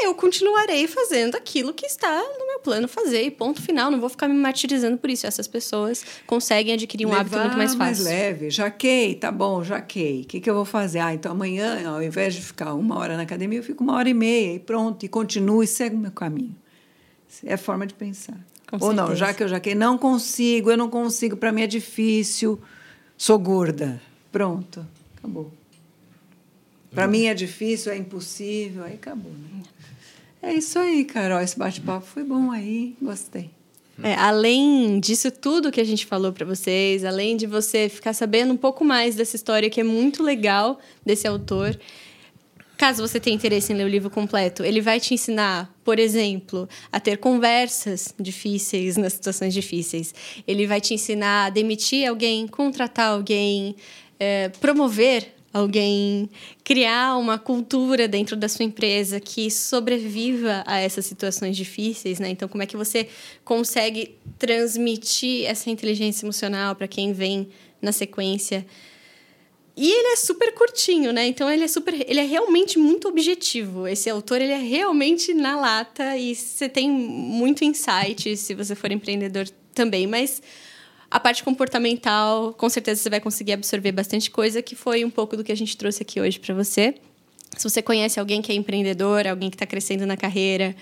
eu 0.00 0.14
continuarei 0.14 0.86
fazendo 0.86 1.34
aquilo 1.36 1.74
que 1.74 1.84
está 1.84 2.22
no 2.38 2.46
meu 2.46 2.60
plano 2.60 2.86
fazer 2.86 3.22
e 3.22 3.30
ponto 3.30 3.60
final. 3.60 3.90
Não 3.90 3.98
vou 3.98 4.08
ficar 4.08 4.28
me 4.28 4.34
martirizando 4.34 4.96
por 4.96 5.10
isso. 5.10 5.26
Essas 5.26 5.48
pessoas 5.48 6.04
conseguem 6.26 6.74
adquirir 6.74 7.04
um 7.04 7.10
Levar 7.10 7.20
hábito 7.20 7.38
muito 7.38 7.56
mais 7.56 7.74
fácil. 7.74 8.04
mais 8.04 8.16
leve. 8.16 8.50
Jaquei, 8.50 9.14
tá 9.16 9.32
bom, 9.32 9.64
jaquei. 9.64 10.22
O 10.22 10.24
que, 10.24 10.40
que 10.40 10.48
eu 10.48 10.54
vou 10.54 10.64
fazer? 10.64 11.00
Ah, 11.00 11.12
então 11.12 11.32
amanhã, 11.32 11.88
ao 11.88 12.02
invés 12.02 12.34
de 12.34 12.42
ficar 12.42 12.74
uma 12.74 12.96
hora 12.96 13.16
na 13.16 13.24
academia, 13.24 13.58
eu 13.58 13.62
fico 13.62 13.82
uma 13.82 13.94
hora 13.94 14.08
e 14.08 14.14
meia 14.14 14.54
e 14.54 14.60
pronto. 14.60 15.04
E 15.04 15.08
continuo 15.08 15.62
e 15.62 15.66
segue 15.66 15.96
o 15.96 15.98
meu 15.98 16.12
caminho. 16.12 16.54
É 17.44 17.54
a 17.54 17.58
forma 17.58 17.86
de 17.86 17.94
pensar. 17.94 18.38
Com 18.70 18.76
Ou 18.76 18.90
certeza. 18.90 19.08
não, 19.08 19.16
já 19.16 19.32
que 19.32 19.42
eu 19.42 19.48
já 19.48 19.58
que 19.58 19.74
não 19.74 19.96
consigo, 19.96 20.70
eu 20.70 20.76
não 20.76 20.90
consigo, 20.90 21.36
para 21.36 21.50
mim 21.50 21.62
é 21.62 21.66
difícil, 21.66 22.60
sou 23.16 23.38
gorda. 23.38 24.00
Pronto, 24.30 24.86
acabou. 25.16 25.50
Para 26.90 27.06
mim 27.06 27.24
é 27.26 27.34
difícil, 27.34 27.92
é 27.92 27.96
impossível, 27.96 28.84
aí 28.84 28.94
acabou. 28.94 29.32
Né? 29.32 29.62
É 30.42 30.52
isso 30.52 30.78
aí, 30.78 31.04
Carol. 31.04 31.40
Esse 31.40 31.58
bate-papo 31.58 32.06
foi 32.06 32.24
bom 32.24 32.50
aí, 32.50 32.94
gostei. 33.00 33.50
É, 34.02 34.14
além 34.14 35.00
disso 35.00 35.30
tudo 35.30 35.72
que 35.72 35.80
a 35.80 35.84
gente 35.84 36.06
falou 36.06 36.32
para 36.32 36.46
vocês, 36.46 37.04
além 37.04 37.36
de 37.36 37.46
você 37.46 37.88
ficar 37.88 38.12
sabendo 38.12 38.52
um 38.52 38.56
pouco 38.56 38.84
mais 38.84 39.16
dessa 39.16 39.34
história 39.34 39.68
que 39.68 39.80
é 39.80 39.84
muito 39.84 40.22
legal 40.22 40.78
desse 41.04 41.26
autor, 41.26 41.78
Caso 42.78 43.02
você 43.02 43.18
tenha 43.18 43.34
interesse 43.34 43.72
em 43.72 43.76
ler 43.76 43.84
o 43.84 43.88
livro 43.88 44.08
completo, 44.08 44.62
ele 44.64 44.80
vai 44.80 45.00
te 45.00 45.12
ensinar, 45.12 45.68
por 45.82 45.98
exemplo, 45.98 46.68
a 46.92 47.00
ter 47.00 47.18
conversas 47.18 48.14
difíceis 48.20 48.96
nas 48.96 49.14
situações 49.14 49.52
difíceis. 49.52 50.14
Ele 50.46 50.64
vai 50.64 50.80
te 50.80 50.94
ensinar 50.94 51.46
a 51.46 51.50
demitir 51.50 52.08
alguém, 52.08 52.46
contratar 52.46 53.10
alguém, 53.10 53.74
é, 54.16 54.50
promover 54.60 55.34
alguém, 55.52 56.30
criar 56.62 57.16
uma 57.16 57.36
cultura 57.36 58.06
dentro 58.06 58.36
da 58.36 58.48
sua 58.48 58.64
empresa 58.64 59.18
que 59.18 59.50
sobreviva 59.50 60.62
a 60.64 60.78
essas 60.78 61.04
situações 61.04 61.56
difíceis, 61.56 62.20
né? 62.20 62.28
Então, 62.28 62.46
como 62.46 62.62
é 62.62 62.66
que 62.66 62.76
você 62.76 63.08
consegue 63.44 64.14
transmitir 64.38 65.46
essa 65.46 65.68
inteligência 65.68 66.24
emocional 66.24 66.76
para 66.76 66.86
quem 66.86 67.12
vem 67.12 67.48
na 67.82 67.90
sequência? 67.90 68.64
E 69.80 69.92
ele 69.92 70.08
é 70.08 70.16
super 70.16 70.52
curtinho, 70.54 71.12
né? 71.12 71.28
Então 71.28 71.48
ele 71.48 71.62
é 71.62 71.68
super, 71.68 71.94
ele 71.94 72.18
é 72.18 72.24
realmente 72.24 72.76
muito 72.80 73.06
objetivo. 73.06 73.86
Esse 73.86 74.10
autor 74.10 74.42
ele 74.42 74.50
é 74.50 74.58
realmente 74.58 75.32
na 75.32 75.54
lata 75.54 76.16
e 76.16 76.34
você 76.34 76.68
tem 76.68 76.90
muito 76.90 77.64
insight 77.64 78.36
se 78.36 78.54
você 78.54 78.74
for 78.74 78.90
empreendedor 78.90 79.48
também, 79.72 80.04
mas 80.04 80.42
a 81.08 81.20
parte 81.20 81.44
comportamental, 81.44 82.52
com 82.54 82.68
certeza 82.68 83.00
você 83.00 83.08
vai 83.08 83.20
conseguir 83.20 83.52
absorver 83.52 83.92
bastante 83.92 84.32
coisa, 84.32 84.60
que 84.60 84.74
foi 84.74 85.04
um 85.04 85.10
pouco 85.10 85.36
do 85.36 85.44
que 85.44 85.52
a 85.52 85.56
gente 85.56 85.76
trouxe 85.76 86.02
aqui 86.02 86.20
hoje 86.20 86.40
para 86.40 86.56
você. 86.56 86.96
Se 87.56 87.62
você 87.62 87.80
conhece 87.80 88.18
alguém 88.18 88.42
que 88.42 88.50
é 88.50 88.56
empreendedor, 88.56 89.28
alguém 89.28 89.48
que 89.48 89.54
está 89.54 89.64
crescendo 89.64 90.04
na 90.04 90.16
carreira, 90.16 90.74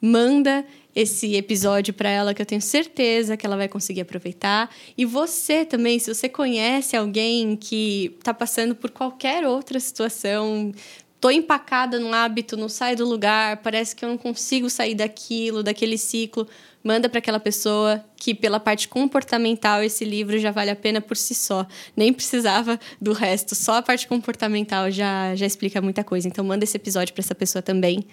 manda 0.00 0.64
esse 0.94 1.34
episódio 1.34 1.92
para 1.92 2.08
ela 2.08 2.32
que 2.32 2.40
eu 2.40 2.46
tenho 2.46 2.60
certeza 2.60 3.36
que 3.36 3.44
ela 3.44 3.56
vai 3.56 3.68
conseguir 3.68 4.02
aproveitar. 4.02 4.70
E 4.96 5.04
você 5.04 5.64
também, 5.64 5.98
se 5.98 6.12
você 6.12 6.28
conhece 6.28 6.96
alguém 6.96 7.56
que 7.56 8.14
está 8.18 8.32
passando 8.32 8.74
por 8.74 8.90
qualquer 8.90 9.46
outra 9.46 9.80
situação, 9.80 10.72
tô 11.20 11.30
empacada 11.30 11.98
num 11.98 12.12
hábito, 12.12 12.56
não 12.56 12.68
saio 12.68 12.98
do 12.98 13.08
lugar, 13.08 13.56
parece 13.58 13.96
que 13.96 14.04
eu 14.04 14.08
não 14.10 14.18
consigo 14.18 14.68
sair 14.68 14.94
daquilo, 14.94 15.62
daquele 15.62 15.96
ciclo, 15.96 16.46
manda 16.82 17.08
para 17.08 17.18
aquela 17.18 17.40
pessoa 17.40 18.04
que 18.14 18.34
pela 18.34 18.60
parte 18.60 18.88
comportamental 18.88 19.82
esse 19.82 20.04
livro 20.04 20.38
já 20.38 20.50
vale 20.50 20.70
a 20.70 20.76
pena 20.76 21.00
por 21.00 21.16
si 21.16 21.34
só. 21.34 21.66
Nem 21.96 22.12
precisava 22.12 22.78
do 23.00 23.14
resto, 23.14 23.54
só 23.54 23.78
a 23.78 23.82
parte 23.82 24.06
comportamental 24.06 24.90
já 24.90 25.34
já 25.34 25.46
explica 25.46 25.80
muita 25.80 26.04
coisa. 26.04 26.28
Então 26.28 26.44
manda 26.44 26.64
esse 26.64 26.76
episódio 26.76 27.14
para 27.14 27.22
essa 27.22 27.34
pessoa 27.34 27.62
também. 27.62 28.06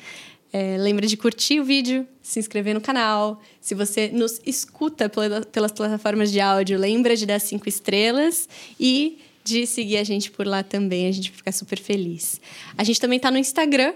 É, 0.54 0.76
lembra 0.78 1.08
de 1.08 1.16
curtir 1.16 1.62
o 1.62 1.64
vídeo, 1.64 2.06
se 2.22 2.40
inscrever 2.40 2.74
no 2.74 2.82
canal. 2.82 3.42
Se 3.62 3.74
você 3.74 4.10
nos 4.10 4.42
escuta 4.46 5.10
pelas 5.10 5.72
plataformas 5.72 6.32
de 6.32 6.42
áudio, 6.42 6.78
lembra 6.78 7.16
de 7.16 7.26
dar 7.26 7.40
cinco 7.40 7.70
estrelas 7.70 8.50
e 8.80 9.20
de 9.44 9.66
seguir 9.66 9.98
a 9.98 10.04
gente 10.04 10.30
por 10.30 10.46
lá 10.46 10.62
também. 10.62 11.08
A 11.08 11.12
gente 11.12 11.32
fica 11.32 11.52
super 11.52 11.80
feliz. 11.80 12.42
A 12.78 12.84
gente 12.84 13.00
também 13.00 13.16
está 13.16 13.32
no 13.32 13.38
Instagram, 13.38 13.94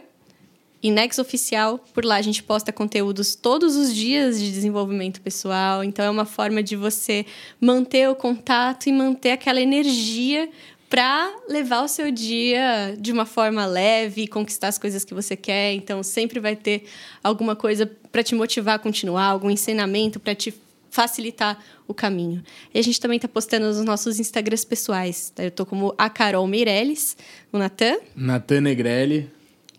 Inex 0.82 1.20
Oficial. 1.20 1.80
Por 1.94 2.06
lá 2.06 2.16
a 2.16 2.22
gente 2.22 2.42
posta 2.42 2.72
conteúdos 2.72 3.36
todos 3.36 3.76
os 3.76 3.94
dias 3.94 4.40
de 4.40 4.50
desenvolvimento 4.50 5.20
pessoal. 5.20 5.84
Então 5.84 6.06
é 6.06 6.10
uma 6.10 6.26
forma 6.26 6.64
de 6.64 6.76
você 6.76 7.26
manter 7.60 8.10
o 8.10 8.16
contato 8.16 8.88
e 8.88 8.94
manter 8.94 9.32
aquela 9.32 9.60
energia 9.60 10.50
para 10.96 11.30
levar 11.50 11.84
o 11.84 11.90
seu 11.90 12.10
dia 12.10 12.96
de 12.98 13.12
uma 13.12 13.26
forma 13.26 13.66
leve, 13.66 14.28
conquistar 14.28 14.70
as 14.70 14.78
coisas 14.78 15.04
que 15.04 15.14
você 15.14 15.36
quer. 15.36 15.74
Então, 15.74 16.02
sempre 16.02 16.40
vai 16.40 16.56
ter 16.56 16.86
alguma 17.22 17.54
coisa 17.54 17.86
para 18.14 18.24
te 18.24 18.34
motivar 18.34 18.76
a 18.76 18.80
continuar, 18.80 19.26
algum 19.26 19.52
ensinamento 19.52 20.22
para 20.22 20.34
te 20.34 20.54
facilitar 20.90 21.62
o 21.86 21.94
caminho. 21.94 22.42
E 22.74 22.80
a 22.80 22.82
gente 22.82 22.98
também 23.02 23.18
está 23.18 23.28
postando 23.28 23.66
nos 23.66 23.84
nossos 23.84 24.22
Instagrams 24.22 24.64
pessoais. 24.64 25.34
Eu 25.38 25.50
estou 25.50 25.66
como 25.66 25.94
a 25.98 26.10
Carol 26.10 26.48
Meirelles, 26.48 27.18
o 27.52 27.58
Natan. 27.58 27.98
Natan 28.16 28.62
Negrelli. 28.62 29.30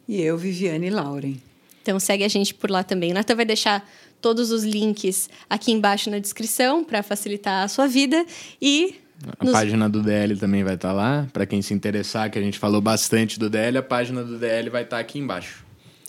E 0.07 0.21
eu, 0.21 0.37
Viviane 0.37 0.91
Lauren. 0.91 1.39
Então 1.81 1.99
segue 1.99 2.25
a 2.25 2.29
gente 2.29 2.53
por 2.53 2.71
lá 2.71 2.85
também. 2.85 3.13
O 3.13 3.15
Natan 3.15 3.37
vai 3.37 3.47
deixar 3.47 3.91
todos 4.21 4.51
os 4.51 4.65
links 4.65 5.31
aqui 5.49 5.73
embaixo 5.73 6.11
na 6.11 6.19
descrição 6.19 6.85
para 6.85 7.03
facilitar 7.03 7.65
a 7.65 7.69
sua 7.69 7.87
vida. 7.87 8.23
E 8.61 8.97
a 9.39 9.45
Nos... 9.45 9.53
página 9.53 9.89
do 9.89 10.03
DL 10.03 10.37
também 10.37 10.63
vai 10.63 10.75
estar 10.75 10.89
tá 10.89 10.95
lá. 10.95 11.27
Para 11.33 11.47
quem 11.47 11.61
se 11.61 11.75
interessar, 11.75 12.31
que 12.31 12.39
a 12.39 12.43
gente 12.43 12.59
falou 12.59 12.81
bastante 12.81 13.39
do 13.39 13.51
DL, 13.51 13.79
a 13.79 13.83
página 13.83 14.23
do 14.23 14.39
DL 14.39 14.71
vai 14.71 14.83
estar 14.83 14.97
tá 14.97 15.01
aqui 15.01 15.19
embaixo. 15.19 15.65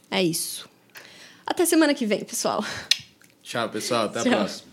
É 0.09 0.21
isso. 0.21 0.69
Até 1.45 1.65
semana 1.65 1.93
que 1.93 2.05
vem, 2.05 2.23
pessoal. 2.23 2.63
Tchau, 3.41 3.69
pessoal. 3.69 4.05
Até 4.05 4.23
Tchau. 4.23 4.33
a 4.33 4.35
próxima. 4.35 4.66